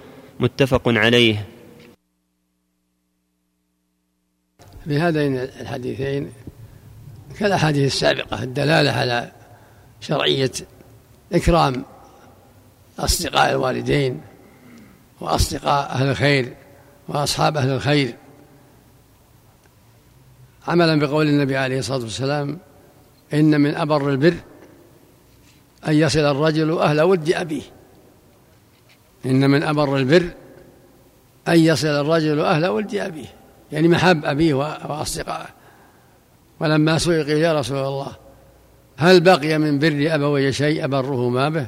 متفق 0.41 0.83
عليه. 0.87 1.47
في 4.85 4.99
هذين 4.99 5.37
الحديثين 5.39 6.33
كالأحاديث 7.39 7.87
السابقة 7.87 8.43
الدلالة 8.43 8.91
على 8.91 9.33
شرعية 10.01 10.53
إكرام 11.33 11.85
أصدقاء 12.99 13.51
الوالدين 13.51 14.21
وأصدقاء 15.21 15.91
أهل 15.91 16.11
الخير 16.11 16.55
وأصحاب 17.09 17.57
أهل 17.57 17.69
الخير. 17.69 18.17
عملا 20.69 21.01
بقول 21.01 21.29
النبي 21.29 21.57
عليه 21.57 21.79
الصلاة 21.79 21.99
والسلام 21.99 22.59
إن 23.35 23.61
من 23.61 23.75
أبر 23.75 24.11
البر 24.11 24.35
أن 25.89 25.95
يصل 25.95 26.21
الرجل 26.21 26.79
أهل 26.79 27.01
ود 27.01 27.33
أبيه. 27.33 27.63
إن 29.27 29.51
من 29.51 29.63
أبر 29.63 29.97
البر 29.97 30.31
أن 31.49 31.59
يصل 31.59 31.89
الرجل 31.89 32.41
أهل 32.41 32.67
ود 32.67 32.95
أبيه 32.95 33.27
يعني 33.73 33.89
محب 33.89 34.25
أبيه 34.25 34.55
وأصدقائه. 34.55 35.47
ولما 36.61 36.99
سئل 36.99 37.29
يا 37.29 37.61
رسول 37.61 37.79
الله 37.79 38.13
هل 38.97 39.21
بقي 39.21 39.59
من 39.59 39.79
بر 39.79 40.15
أبوي 40.15 40.53
شيء 40.53 40.85
أبرهما 40.85 41.49
به؟ 41.49 41.67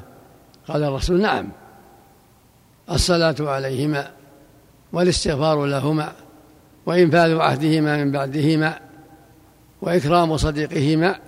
قال 0.68 0.84
الرسول 0.84 1.20
نعم. 1.20 1.48
الصلاة 2.90 3.34
عليهما 3.40 4.10
والاستغفار 4.92 5.66
لهما 5.66 6.12
وإنفاذ 6.86 7.36
عهدهما 7.36 8.04
من 8.04 8.12
بعدهما 8.12 8.78
وإكرام 9.82 10.36
صديقهما 10.36 11.18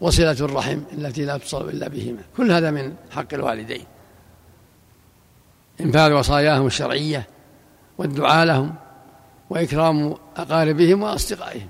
وصلة 0.00 0.36
الرحم 0.40 0.80
التي 0.98 1.24
لا 1.24 1.38
تصل 1.38 1.68
إلا 1.68 1.88
بهما. 1.88 2.22
كل 2.36 2.52
هذا 2.52 2.70
من 2.70 2.94
حق 3.10 3.34
الوالدين. 3.34 3.84
إنفاذ 5.80 6.12
وصاياهم 6.12 6.66
الشرعية 6.66 7.26
والدعاء 7.98 8.46
لهم 8.46 8.74
وإكرام 9.50 10.14
أقاربهم 10.36 11.02
وأصدقائهم. 11.02 11.68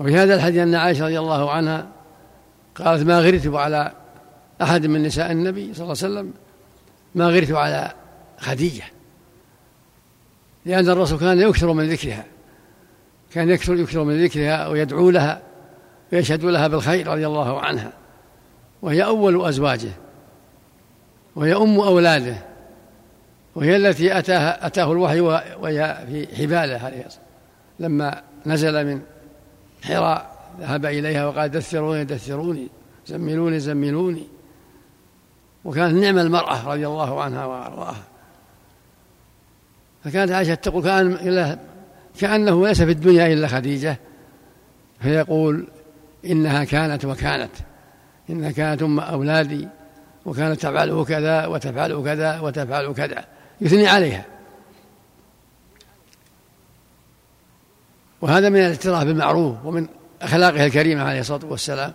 وفي 0.00 0.16
هذا 0.16 0.34
الحديث 0.34 0.58
أن 0.60 0.74
عائشة 0.74 1.04
رضي 1.04 1.18
الله 1.18 1.50
عنها 1.50 1.86
قالت 2.74 3.02
ما 3.02 3.20
غرت 3.20 3.46
على 3.46 3.92
أحد 4.62 4.86
من 4.86 5.02
نساء 5.02 5.32
النبي 5.32 5.74
صلى 5.74 5.82
الله 5.82 5.96
عليه 6.02 6.14
وسلم 6.14 6.32
ما 7.14 7.28
غرت 7.28 7.52
على 7.52 7.92
خديجة 8.38 8.84
لأن 10.66 10.88
الرسول 10.88 11.18
كان 11.18 11.40
يكثر 11.40 11.72
من 11.72 11.88
ذكرها 11.88 12.24
كان 13.32 13.50
يكثر 13.50 13.76
يكثر 13.76 14.04
من 14.04 14.24
ذكرها 14.24 14.68
ويدعو 14.68 15.10
لها 15.10 15.42
ويشهد 16.12 16.44
لها 16.44 16.68
بالخير 16.68 17.06
رضي 17.06 17.26
الله 17.26 17.60
عنها 17.60 17.92
وهي 18.82 19.04
أول 19.04 19.48
أزواجه 19.48 19.92
وهي 21.36 21.54
أم 21.56 21.80
أولاده. 21.80 22.49
وهي 23.54 23.76
التي 23.76 24.18
أتاها 24.18 24.66
أتاه 24.66 24.92
الوحي 24.92 25.20
وهي 25.20 26.04
في 26.06 26.36
حباله 26.36 26.78
عليه 26.84 27.06
الصلاة 27.06 27.24
لما 27.78 28.22
نزل 28.46 28.86
من 28.86 29.00
حراء 29.84 30.40
ذهب 30.60 30.86
إليها 30.86 31.26
وقال 31.26 31.50
دثروني 31.50 32.04
دثروني 32.04 32.68
زملوني 33.06 33.60
زملوني. 33.60 34.26
وكانت 35.64 35.94
نعم 35.94 36.18
المرأة 36.18 36.68
رضي 36.68 36.86
الله 36.86 37.22
عنها 37.22 37.44
وأرضاها. 37.44 38.02
فكانت 40.04 40.30
عائشة 40.30 40.54
تقول 40.54 40.82
كأن 40.82 41.58
كأنه 42.20 42.66
ليس 42.66 42.82
في 42.82 42.90
الدنيا 42.90 43.26
إلا 43.26 43.48
خديجة. 43.48 43.98
فيقول 45.00 45.66
إنها 46.24 46.64
كانت 46.64 47.04
وكانت. 47.04 47.52
إنها 48.30 48.50
كانت 48.50 48.82
أم 48.82 49.00
أولادي 49.00 49.68
وكانت 50.26 50.60
تفعل 50.60 51.04
كذا 51.08 51.46
وتفعل 51.46 52.02
كذا 52.04 52.40
وتفعل 52.40 52.92
كذا. 52.94 53.24
يثني 53.60 53.88
عليها. 53.88 54.24
وهذا 58.20 58.48
من 58.48 58.56
الاعتراف 58.56 59.04
بالمعروف 59.04 59.56
ومن 59.64 59.88
أخلاقها 60.22 60.66
الكريمة 60.66 61.02
عليه 61.02 61.20
الصلاة 61.20 61.44
والسلام. 61.44 61.94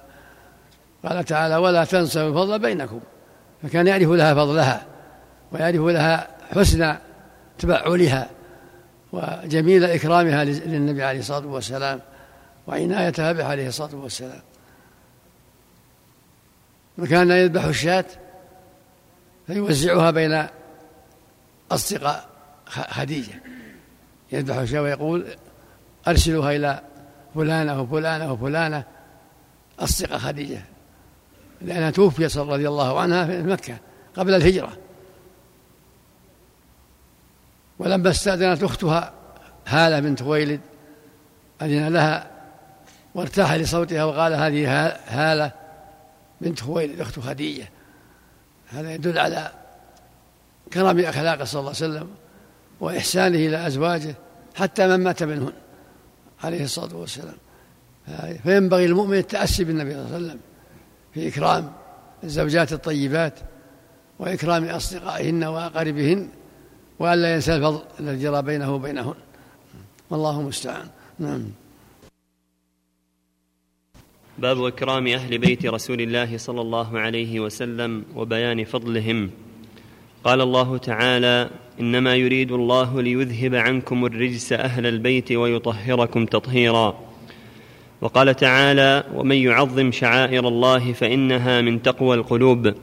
قال 1.06 1.26
تعالى 1.26 1.56
ولا 1.56 1.86
تنسوا 1.86 2.30
الفضل 2.30 2.60
بينكم. 2.60 3.00
فكان 3.64 3.88
يعرف 3.88 4.10
لها 4.10 4.34
فضلها 4.34 4.86
ويعرف 5.52 5.82
لها 5.82 6.28
حسن 6.56 6.96
تبعلها 7.58 8.30
وجميل 9.12 9.84
إكرامها 9.84 10.44
للنبي 10.44 11.04
عليه 11.04 11.20
الصلاة 11.20 11.48
والسلام 11.48 12.02
وعنايتها 12.68 13.32
به 13.32 13.46
عليه 13.46 13.68
الصلاة 13.68 13.96
والسلام. 13.96 14.42
وكان 16.98 17.32
يذبح 17.32 17.64
الشاة 17.64 18.06
فيوزعها 19.48 20.12
بين 20.12 20.48
أصدقاء 21.76 22.30
خديجة. 22.68 23.42
يذبح 24.32 24.56
الشاة 24.56 24.82
ويقول 24.82 25.26
أرسلوها 26.08 26.56
إلى 26.56 26.82
فلانة 27.36 27.82
وفلانة 27.82 28.34
وفلانة. 28.34 28.84
أصدقاء 29.80 30.18
خديجة. 30.18 30.62
لأنها 31.62 31.90
توفيت 31.90 32.38
رضي 32.38 32.68
الله 32.68 33.00
عنها 33.00 33.26
في 33.26 33.44
مكة 33.44 33.78
قبل 34.16 34.34
الهجرة. 34.34 34.78
ولما 37.80 38.10
استأذنت 38.10 38.64
أختها 38.64 39.14
هالة 39.68 40.00
بنت 40.00 40.24
خويلد 40.24 40.62
أذن 41.62 41.88
لها 41.88 42.32
وارتاح 43.16 43.54
لصوتها 43.54 44.04
وقال 44.04 44.34
هذه 44.34 44.88
هالة 45.08 45.52
بنت 46.42 46.60
خويلد 46.60 47.02
أخت 47.02 47.20
خديجة. 47.20 47.70
هذا 48.70 48.94
يدل 48.94 49.20
على 49.20 49.52
كرم 50.74 51.00
أخلاقه 51.00 51.44
صلى 51.44 51.60
الله 51.60 51.74
عليه 51.82 51.86
وسلم 51.86 52.08
وإحسانه 52.80 53.38
إلى 53.38 53.68
أزواجه 53.68 54.16
حتى 54.56 54.88
من 54.88 55.04
مات 55.04 55.24
منهن 55.24 55.54
عليه 56.44 56.64
الصلاة 56.64 56.96
والسلام. 56.96 57.36
فينبغي 58.44 58.86
المؤمن 58.86 59.18
التأسي 59.18 59.64
بالنبي 59.64 59.92
صلى 59.92 60.02
الله 60.02 60.16
عليه 60.16 60.26
وسلم 60.26 60.40
في 61.14 61.28
إكرام 61.28 61.74
الزوجات 62.24 62.74
الطيبات 62.74 63.40
وإكرام 64.20 64.66
أصدقائهن 64.66 65.44
وأقاربهن 65.44 66.30
وألا 67.00 67.34
ينسى 67.34 67.56
الفضل 67.56 67.82
الذي 68.00 68.24
جرى 68.24 68.42
بينه 68.42 68.76
وبينهن. 68.76 69.16
والله 70.10 70.40
المستعان 70.40 70.88
نعم. 71.20 71.46
باب 74.38 74.66
إكرام 74.66 75.08
أهل 75.08 75.38
بيت 75.38 75.66
رسول 75.66 76.02
الله 76.02 76.38
صلى 76.38 76.62
الله 76.62 77.00
عليه 77.00 77.40
وسلم 77.40 78.06
وبيان 78.16 78.66
فضلهم. 78.66 79.32
قال 80.26 80.42
الله 80.42 80.78
تعالى 80.78 81.50
إنما 81.80 82.16
يريد 82.16 82.52
الله 82.52 83.02
ليذهب 83.02 83.56
عنكم 83.56 84.06
الرجس 84.06 84.54
أهل 84.54 84.86
البيت 84.86 85.32
ويطهركم 85.32 86.26
تطهيرا. 86.26 87.00
وقال 88.02 88.36
تعالى 88.36 89.04
ومن 89.16 89.36
يعظم 89.36 89.92
شعائر 89.92 90.48
الله 90.48 90.94
فإنها 90.94 91.62
من 91.62 91.82
تقوى 91.82 92.16
القلوب. 92.16 92.74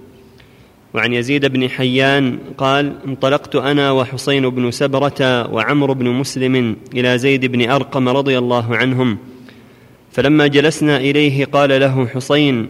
وعن 0.94 1.12
يزيد 1.12 1.46
بن 1.46 1.68
حيان 1.70 2.38
قال 2.58 2.92
انطلقت 3.06 3.56
أنا 3.56 3.90
وحسين 3.90 4.48
بن 4.48 4.70
سبرة 4.70 5.52
وعمر 5.52 5.92
بن 5.92 6.08
مسلم 6.08 6.76
إلى 6.94 7.18
زيد 7.18 7.46
بن 7.46 7.70
أرقم 7.70 8.08
رضي 8.08 8.38
الله 8.38 8.76
عنهم. 8.76 9.18
فلما 10.12 10.46
جلسنا 10.46 10.96
إليه 10.96 11.44
قال 11.44 11.80
له 11.80 12.06
حسين 12.06 12.68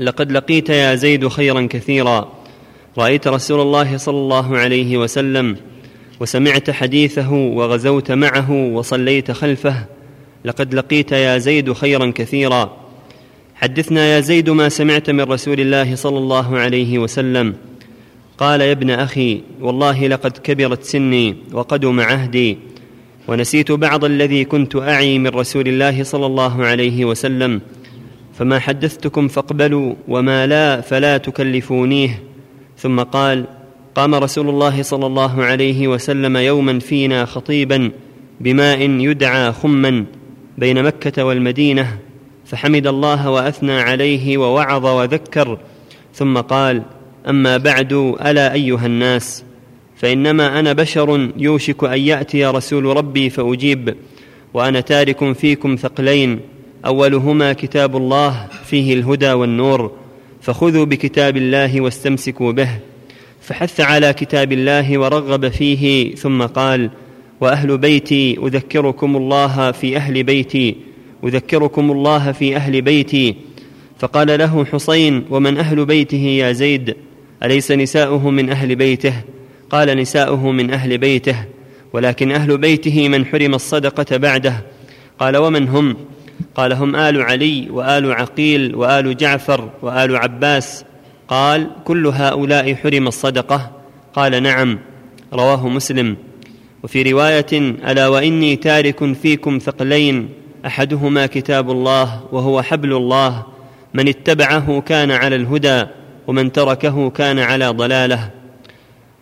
لقد 0.00 0.32
لقيت 0.32 0.70
يا 0.70 0.94
زيد 0.94 1.28
خيرا 1.28 1.66
كثيرا. 1.70 2.41
رأيت 2.98 3.28
رسول 3.28 3.60
الله 3.60 3.96
صلى 3.96 4.16
الله 4.16 4.58
عليه 4.58 4.96
وسلم 4.96 5.56
وسمعت 6.20 6.70
حديثه 6.70 7.32
وغزوت 7.32 8.12
معه 8.12 8.52
وصليت 8.52 9.30
خلفه. 9.30 9.84
لقد 10.44 10.74
لقيت 10.74 11.12
يا 11.12 11.38
زيد 11.38 11.72
خيرا 11.72 12.12
كثيرا. 12.14 12.76
حدثنا 13.54 14.06
يا 14.06 14.20
زيد 14.20 14.50
ما 14.50 14.68
سمعت 14.68 15.10
من 15.10 15.20
رسول 15.20 15.60
الله 15.60 15.94
صلى 15.94 16.18
الله 16.18 16.58
عليه 16.58 16.98
وسلم. 16.98 17.54
قال 18.38 18.60
يا 18.60 18.72
ابن 18.72 18.90
أخي 18.90 19.40
والله 19.60 20.06
لقد 20.06 20.32
كبرت 20.38 20.84
سني 20.84 21.36
وقدم 21.52 22.00
عهدي 22.00 22.58
ونسيت 23.28 23.72
بعض 23.72 24.04
الذي 24.04 24.44
كنت 24.44 24.76
أعي 24.76 25.18
من 25.18 25.28
رسول 25.28 25.68
الله 25.68 26.02
صلى 26.02 26.26
الله 26.26 26.64
عليه 26.64 27.04
وسلم. 27.04 27.60
فما 28.38 28.58
حدثتكم 28.58 29.28
فاقبلوا 29.28 29.94
وما 30.08 30.46
لا 30.46 30.80
فلا 30.80 31.16
تكلفونيه. 31.16 32.22
ثم 32.82 33.00
قال 33.00 33.44
قام 33.94 34.14
رسول 34.14 34.48
الله 34.48 34.82
صلى 34.82 35.06
الله 35.06 35.44
عليه 35.44 35.88
وسلم 35.88 36.36
يوما 36.36 36.78
فينا 36.78 37.24
خطيبا 37.24 37.90
بماء 38.40 38.80
يدعى 38.90 39.52
خما 39.52 40.04
بين 40.58 40.82
مكة 40.82 41.24
والمدينة 41.24 41.98
فحمد 42.44 42.86
الله 42.86 43.30
وأثنى 43.30 43.80
عليه 43.80 44.38
ووعظ 44.38 44.86
وذكر 44.86 45.58
ثم 46.14 46.38
قال 46.38 46.82
أما 47.28 47.56
بعد 47.56 47.92
ألا 48.26 48.52
أيها 48.52 48.86
الناس 48.86 49.44
فإنما 49.96 50.58
أنا 50.58 50.72
بشر 50.72 51.30
يوشك 51.36 51.84
أن 51.84 51.98
يأتي 51.98 52.46
رسول 52.46 52.84
ربي 52.84 53.30
فأجيب 53.30 53.96
وأنا 54.54 54.80
تارك 54.80 55.32
فيكم 55.32 55.76
ثقلين 55.76 56.40
أولهما 56.86 57.52
كتاب 57.52 57.96
الله 57.96 58.46
فيه 58.64 58.94
الهدى 58.94 59.32
والنور 59.32 60.01
فخذوا 60.42 60.84
بكتاب 60.84 61.36
الله 61.36 61.80
واستمسكوا 61.80 62.52
به. 62.52 62.68
فحث 63.40 63.80
على 63.80 64.12
كتاب 64.12 64.52
الله 64.52 64.98
ورغب 64.98 65.48
فيه 65.48 66.14
ثم 66.14 66.42
قال 66.42 66.90
وأهل 67.40 67.78
بيتي 67.78 68.38
أذكركم 68.42 69.16
الله 69.16 69.70
في 69.72 69.96
أهل 69.96 70.22
بيتي 70.22 70.76
أذكركم 71.24 71.90
الله 71.90 72.32
في 72.32 72.56
أهل 72.56 72.82
بيتي. 72.82 73.34
فقال 73.98 74.38
له 74.38 74.64
حسين 74.64 75.24
ومن 75.30 75.58
أهل 75.58 75.84
بيته 75.84 76.16
يا 76.16 76.52
زيد؟ 76.52 76.96
أليس 77.42 77.72
نساؤه 77.72 78.30
من 78.30 78.50
أهل 78.50 78.76
بيته؟ 78.76 79.14
قال 79.70 79.96
نساؤه 79.96 80.50
من 80.50 80.70
أهل 80.70 80.98
بيته. 80.98 81.36
ولكن 81.92 82.32
أهل 82.32 82.58
بيته 82.58 83.08
من 83.08 83.26
حرم 83.26 83.54
الصدقة 83.54 84.16
بعده. 84.16 84.62
قال 85.18 85.36
ومن 85.36 85.68
هم؟ 85.68 85.96
قال 86.54 86.72
هم 86.72 86.96
آل 86.96 87.22
علي 87.22 87.70
وآل 87.70 88.12
عقيل 88.12 88.74
وآل 88.74 89.16
جعفر 89.16 89.70
وآل 89.82 90.16
عباس. 90.16 90.84
قال 91.28 91.70
كل 91.84 92.06
هؤلاء 92.06 92.74
حرم 92.74 93.08
الصدقة. 93.08 93.70
قال 94.14 94.42
نعم 94.42 94.78
رواه 95.32 95.68
مسلم. 95.68 96.16
وفي 96.82 97.12
رواية 97.12 97.52
ألا 97.90 98.08
وإني 98.08 98.56
تارك 98.56 99.12
فيكم 99.12 99.58
ثقلين 99.58 100.28
أحدهما 100.66 101.26
كتاب 101.26 101.70
الله 101.70 102.20
وهو 102.32 102.62
حبل 102.62 102.92
الله. 102.92 103.46
من 103.94 104.08
اتبعه 104.08 104.80
كان 104.80 105.10
على 105.10 105.36
الهدى 105.36 105.84
ومن 106.26 106.52
تركه 106.52 107.10
كان 107.10 107.38
على 107.38 107.68
ضلاله. 107.68 108.30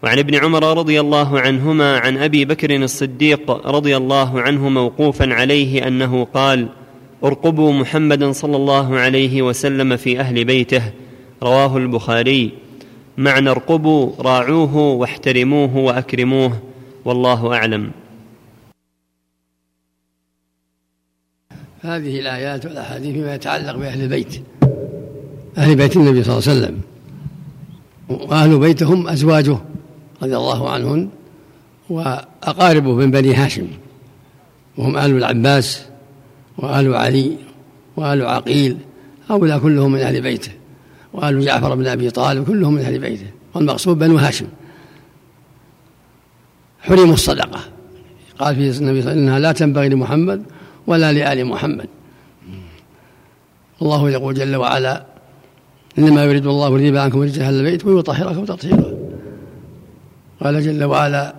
وعن 0.03 0.19
ابن 0.19 0.35
عمر 0.35 0.79
رضي 0.79 1.01
الله 1.01 1.41
عنهما 1.41 1.99
عن 1.99 2.19
أبي 2.19 2.45
بكر 2.45 2.77
الصديق 2.77 3.67
رضي 3.67 3.97
الله 3.97 4.41
عنه 4.41 4.69
موقوفا 4.69 5.35
عليه 5.35 5.87
أنه 5.87 6.25
قال 6.35 6.69
ارقبوا 7.25 7.73
محمدا 7.73 8.33
صلى 8.33 8.57
الله 8.57 8.99
عليه 8.99 9.43
وسلم 9.43 9.97
في 9.97 10.21
أهل 10.21 10.45
بيته 10.45 10.83
رواه 11.43 11.77
البخاري. 11.77 12.53
معنى 13.19 13.51
ارقبوا 13.51 14.13
راعوه 14.19 14.77
واحترموه 14.77 15.77
وأكرموه 15.77 16.63
والله 17.05 17.55
أعلم. 17.55 17.91
هذه 21.81 22.21
الآيات 22.21 22.67
والأحاديث 22.67 23.13
فيما 23.13 23.35
يتعلق 23.35 23.77
بأهل 23.77 24.03
البيت. 24.03 24.43
أهل 25.59 25.77
بيت 25.77 25.97
النبي 25.97 26.23
صلى 26.23 26.39
الله 26.39 26.49
عليه 26.49 26.61
وسلم. 26.61 26.81
وأهل 28.09 28.59
بيته 28.59 28.87
هم 28.87 29.09
أزواجه 29.09 29.59
رضي 30.23 30.37
الله 30.37 30.71
عنهن 30.71 31.09
وأقاربه 31.91 32.95
من 32.95 33.11
بني 33.11 33.35
هاشم. 33.35 33.67
وهم 34.79 34.99
آل 34.99 35.17
العباس 35.17 35.90
وآل 36.61 36.95
علي 36.95 37.37
وآل 37.97 38.27
عقيل 38.27 38.77
هؤلاء 39.31 39.59
كلهم 39.59 39.93
من 39.93 40.01
أهل 40.01 40.21
بيته. 40.21 40.53
وآل 41.13 41.41
جعفر 41.41 41.75
بن 41.75 41.87
أبي 41.87 42.11
طالب 42.11 42.47
كلهم 42.47 42.75
من 42.75 42.81
أهل 42.81 42.99
بيته. 42.99 43.31
والمقصود 43.55 43.99
بنو 43.99 44.17
هاشم. 44.17 44.47
حرموا 46.81 47.15
الصدقة. 47.15 47.61
قال 48.39 48.55
في 48.55 48.61
النبي 48.61 48.73
صلى 48.73 48.81
الله 48.81 48.91
عليه 48.91 49.01
وسلم 49.01 49.19
إنها 49.19 49.39
لا 49.39 49.53
تنبغي 49.53 49.89
لمحمد 49.89 50.43
ولا 50.87 51.13
لآل 51.13 51.47
محمد. 51.47 51.89
الله 53.83 54.11
يقول 54.11 54.35
جل 54.35 54.57
وعلا 54.57 55.07
إنما 55.99 56.25
يريد 56.25 56.47
الله 56.47 56.79
ليذهب 56.79 56.97
عنكم 56.97 57.23
رجال 57.23 57.43
أهل 57.43 57.55
البيت 57.55 57.85
ويطهركم 57.85 58.45
تطهيرا 58.45 58.95
قال 60.43 60.63
جل 60.63 60.85
وعلا 60.85 61.35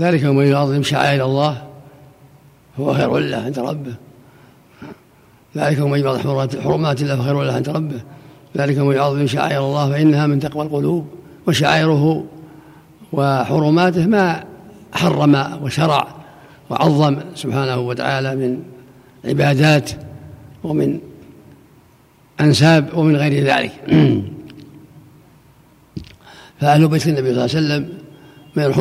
ذلك 0.00 0.24
ومن 0.24 0.46
يعظم 0.46 0.82
شعائر 0.82 1.24
الله 1.24 1.68
فهو 2.76 2.94
خير 2.94 3.18
له 3.18 3.36
عند 3.36 3.58
ربه. 3.58 4.07
ذلك 5.56 5.80
ومن 5.80 6.00
يعظم 6.00 6.48
حرمات 6.62 7.02
الله 7.02 7.16
فخير 7.16 7.42
له 7.42 7.52
عند 7.52 7.68
ربه. 7.68 8.00
ذلك 8.56 8.78
ومن 8.78 8.96
يعظم 8.96 9.26
شعائر 9.26 9.60
الله 9.60 9.90
فإنها 9.90 10.26
من 10.26 10.40
تقوى 10.40 10.66
القلوب 10.66 11.06
وشعائره 11.46 12.24
وحرماته 13.12 14.06
ما 14.06 14.44
حرم 14.92 15.62
وشرع 15.62 16.08
وعظم 16.70 17.16
سبحانه 17.34 17.78
وتعالى 17.78 18.36
من 18.36 18.62
عبادات 19.24 19.90
ومن 20.64 21.00
أنساب 22.40 22.88
ومن 22.94 23.16
غير 23.16 23.44
ذلك. 23.44 23.72
فأهل 26.60 26.88
بيت 26.88 27.06
النبي 27.06 27.34
صلى 27.34 27.44
الله 27.44 27.74
عليه 27.74 27.84
وسلم 27.84 27.88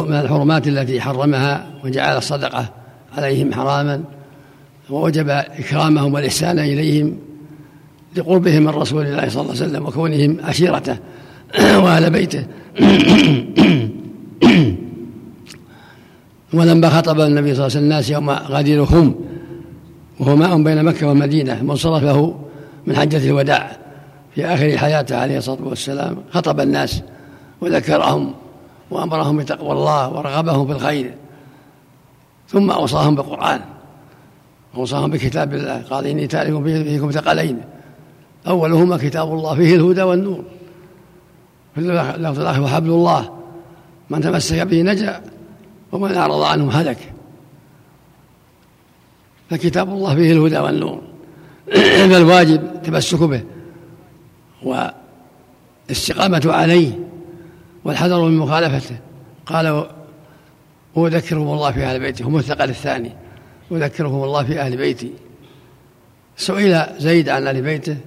من 0.09 0.13
الحرمات 0.13 0.68
التي 0.68 1.01
حرمها 1.01 1.68
وجعل 1.84 2.18
الصدقة 2.18 2.70
عليهم 3.18 3.53
حراما 3.53 4.03
ووجب 4.89 5.29
إكرامهم 5.29 6.13
والإحسان 6.13 6.59
إليهم 6.59 7.17
لقربهم 8.15 8.63
من 8.63 8.69
رسول 8.69 9.05
الله 9.05 9.29
صلى 9.29 9.41
الله 9.41 9.53
عليه 9.53 9.65
وسلم 9.65 9.85
وكونهم 9.85 10.38
عشيرته 10.43 10.97
وأهل 11.83 12.09
بيته. 12.09 12.45
ولما 16.53 16.89
خطب 16.89 17.19
النبي 17.19 17.55
صلى 17.55 17.65
الله 17.65 17.77
عليه 17.77 17.77
وسلم 17.77 17.83
الناس 17.83 18.09
يوم 18.09 18.29
غدير 18.29 18.85
خم 18.85 19.15
وهو 20.19 20.35
ماء 20.35 20.63
بين 20.63 20.83
مكة 20.83 21.07
والمدينة 21.07 21.63
منصرفه 21.63 22.35
من 22.85 22.95
حجة 22.95 23.29
الوداع 23.29 23.77
في 24.35 24.45
آخر 24.45 24.77
حياته 24.77 25.17
عليه 25.17 25.38
الصلاة 25.38 25.57
والسلام. 25.63 26.17
خطب 26.31 26.59
الناس 26.59 27.01
وذكرهم 27.61 28.33
وأمرهم 28.91 29.38
بتقوى 29.38 29.71
الله 29.71 30.09
ورغبهم 30.09 30.67
في 30.67 30.73
الخير 30.73 31.13
ثم 32.47 32.71
أوصاهم 32.71 33.15
بالقرآن. 33.15 33.59
أوصاهم 34.78 35.11
بكتاب 35.11 35.53
الله 35.53 35.82
قال 35.82 36.07
إني 36.07 36.28
تارك 36.28 36.63
فيكم 36.63 37.11
ثقلين. 37.11 37.61
أولهما 38.47 38.97
كتاب 38.97 39.34
الله 39.34 39.55
فيه 39.55 39.75
الهدى 39.75 40.01
والنور. 40.01 40.43
في 41.75 41.82
اللفظ 41.82 42.39
الآخر 42.39 42.61
وحبل 42.61 42.89
الله. 42.89 43.38
من 44.09 44.21
تمسك 44.21 44.61
به 44.61 44.82
نجا 44.82 45.21
ومن 45.91 46.15
أعرض 46.15 46.41
عنه 46.41 46.71
هلك. 46.71 47.13
فكتاب 49.49 49.89
الله 49.89 50.15
فيه 50.15 50.32
الهدى 50.32 50.57
والنور. 50.57 51.01
فالواجب 52.11 52.63
التمسك 52.63 53.23
به 53.23 53.43
والاستقامة 54.63 56.41
عليه 56.45 56.91
والحذر 57.86 58.21
من 58.21 58.38
مخالفته. 58.38 58.97
قال 59.45 59.86
وأذكرهم 60.95 61.53
الله 61.53 61.71
في 61.71 61.84
أهل 61.84 61.99
بيتي 61.99 62.23
هم 62.23 62.38
الثقل 62.38 62.69
الثاني. 62.69 63.26
أذكرهم 63.72 64.24
الله 64.24 64.43
في 64.43 64.59
أهل 64.59 64.78
بيتي. 64.78 65.13
سئل 66.38 66.86
زيد 66.97 67.30
عن 67.30 67.47
أهل 67.47 67.61
بيته 67.61 67.97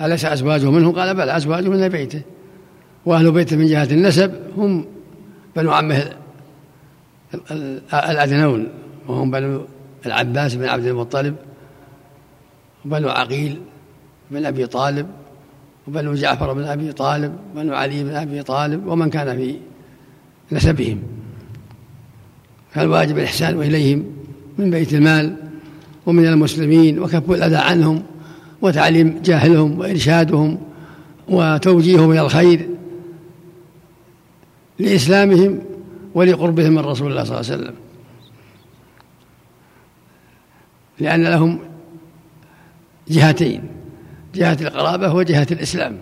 أليس 0.00 0.24
أزواجه 0.24 0.70
منه؟ 0.70 0.92
قال 0.92 1.16
بل 1.16 1.30
أزواجه 1.30 1.68
من 1.68 1.88
بيته. 1.88 2.22
وأهل 3.06 3.32
بيته 3.32 3.56
من 3.56 3.66
جهة 3.66 3.88
النسب 3.90 4.34
هم 4.56 4.86
بنو 5.56 5.70
عمه 5.72 6.12
الأدنون 7.92 8.68
وهم 9.08 9.30
بنو 9.30 9.66
العباس 10.06 10.54
بن 10.54 10.64
عبد 10.64 10.86
المطلب 10.86 11.36
وبنو 12.84 13.08
عقيل 13.08 13.60
بن 14.30 14.46
أبي 14.46 14.66
طالب 14.66 15.06
وبنو 15.88 16.14
جعفر 16.14 16.52
بن 16.52 16.64
أبي 16.64 16.92
طالب 16.92 17.38
وبنو 17.52 17.74
علي 17.74 18.04
بن 18.04 18.14
أبي 18.14 18.42
طالب 18.42 18.86
ومن 18.86 19.10
كان 19.10 19.36
في 19.36 19.56
نسبهم. 20.52 21.02
فالواجب 22.76 23.18
الإحسان 23.18 23.62
إليهم 23.62 24.04
من 24.58 24.70
بيت 24.70 24.94
المال 24.94 25.36
ومن 26.06 26.26
المسلمين 26.26 26.98
وكف 26.98 27.30
الأذى 27.30 27.56
عنهم 27.56 28.02
وتعليم 28.62 29.20
جاهلهم 29.24 29.78
وإرشادهم 29.78 30.58
وتوجيههم 31.28 32.10
إلى 32.10 32.20
الخير 32.20 32.68
لإسلامهم 34.78 35.58
ولقربهم 36.14 36.72
من 36.72 36.78
رسول 36.78 37.10
الله 37.10 37.24
صلى 37.24 37.40
الله 37.40 37.52
عليه 37.52 37.62
وسلم. 37.62 37.74
لأن 41.00 41.22
لهم 41.22 41.58
جهتين 43.08 43.62
جهة 44.34 44.58
القرابة 44.60 45.14
وجهة 45.14 45.46
الإسلام. 45.50 45.98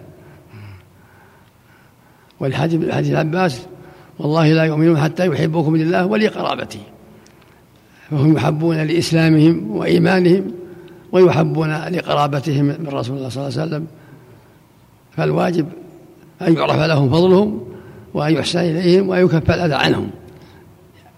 والحديث 2.40 2.90
حديث 2.90 3.10
العباس 3.10 3.66
والله 4.18 4.52
لا 4.52 4.64
يؤمنون 4.64 4.98
حتى 4.98 5.26
يحبوكم 5.26 5.76
لله 5.76 6.06
ولقرابته. 6.06 6.80
فهم 8.10 8.36
يحبون 8.36 8.76
لإسلامهم 8.76 9.76
وإيمانهم 9.76 10.52
ويحبون 11.12 11.74
لقرابتهم 11.88 12.64
من 12.64 12.88
رسول 12.88 13.16
الله 13.16 13.28
صلى 13.28 13.46
الله 13.46 13.60
عليه 13.60 13.68
وسلم. 13.68 13.86
فالواجب 15.16 15.68
أن 16.42 16.54
يعرف 16.54 16.80
لهم 16.80 17.10
فضلهم 17.10 17.66
وأن 18.14 18.34
يحسن 18.34 18.58
إليهم 18.58 19.08
وأن 19.08 19.24
يكف 19.24 19.50
الأذى 19.50 19.74
عنهم. 19.74 20.10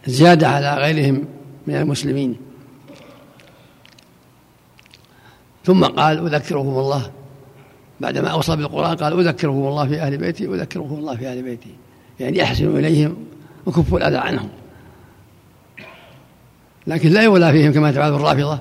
زيادة 0.07 0.49
على 0.49 0.75
غيرهم 0.75 1.25
من 1.67 1.75
المسلمين. 1.75 2.37
ثم 5.65 5.85
قال 5.85 6.35
أذكركم 6.35 6.69
الله. 6.69 7.11
بعدما 8.01 8.29
أوصى 8.29 8.57
بالقرآن 8.57 8.97
قال 8.97 9.21
أذكركم 9.21 9.57
الله 9.57 9.89
في 9.89 10.01
أهل 10.01 10.17
بيتي 10.17 10.45
أذكركم 10.45 10.95
الله 10.95 11.17
في 11.17 11.29
أهل 11.29 11.43
بيتي. 11.43 11.75
يعني 12.21 12.43
أحسنوا 12.43 12.79
إليهم 12.79 13.17
وكفوا 13.67 13.99
الأذى 13.99 14.17
عنهم. 14.17 14.49
لكن 16.87 17.09
لا 17.09 17.23
يولى 17.23 17.53
فيهم 17.53 17.73
كما 17.73 17.91
تفعل 17.91 18.15
الرافضة. 18.15 18.59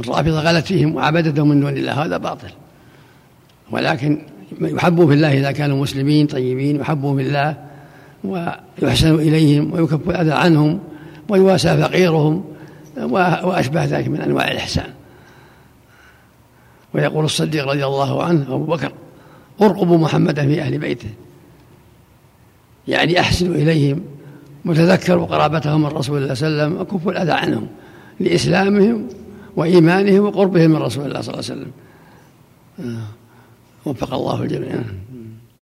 الرافضة 0.00 0.40
غلت 0.40 0.66
فيهم 0.66 0.94
وعبدتهم 0.94 1.48
من 1.48 1.60
دون 1.60 1.76
الله 1.76 2.04
هذا 2.04 2.16
باطل. 2.16 2.48
ولكن 3.70 4.22
يحبوا 4.60 5.06
في 5.06 5.12
الله 5.12 5.38
إذا 5.38 5.52
كانوا 5.52 5.82
مسلمين 5.82 6.26
طيبين 6.26 6.80
يحبوا 6.80 7.16
في 7.16 7.22
الله 7.22 7.56
ويحسن 8.24 9.14
إليهم 9.14 9.72
ويكف 9.72 10.08
الأذى 10.08 10.32
عنهم 10.32 10.80
ويواسى 11.28 11.82
فقيرهم 11.82 12.44
وأشبه 12.96 13.84
ذلك 13.84 14.08
من 14.08 14.20
أنواع 14.20 14.50
الإحسان. 14.50 14.88
ويقول 16.94 17.24
الصديق 17.24 17.68
رضي 17.68 17.86
الله 17.86 18.24
عنه 18.24 18.42
أبو 18.42 18.64
بكر 18.64 18.92
ارقبوا 19.62 19.98
محمدا 19.98 20.46
في 20.46 20.60
أهل 20.60 20.78
بيته. 20.78 21.08
يعني 22.88 23.20
أحسنوا 23.20 23.54
إليهم 23.54 24.00
وتذكروا 24.64 25.26
قرابتهم 25.26 25.80
من 25.82 25.86
رسول 25.86 26.22
الله 26.22 26.34
صلى 26.34 26.48
الله 26.48 26.62
عليه 26.62 26.74
وسلم 26.74 26.80
وكفوا 26.80 27.12
الأذى 27.12 27.32
عنهم 27.32 27.66
لإسلامهم 28.20 29.08
وإيمانهم 29.56 30.24
وقربهم 30.24 30.70
من 30.70 30.76
رسول 30.76 31.06
الله 31.06 31.20
صلى 31.20 31.34
الله 31.34 31.44
عليه 31.50 31.62
وسلم 31.62 31.70
آه. 32.80 33.06
وفق 33.84 34.14
الله 34.14 34.42
الجميع 34.42 34.74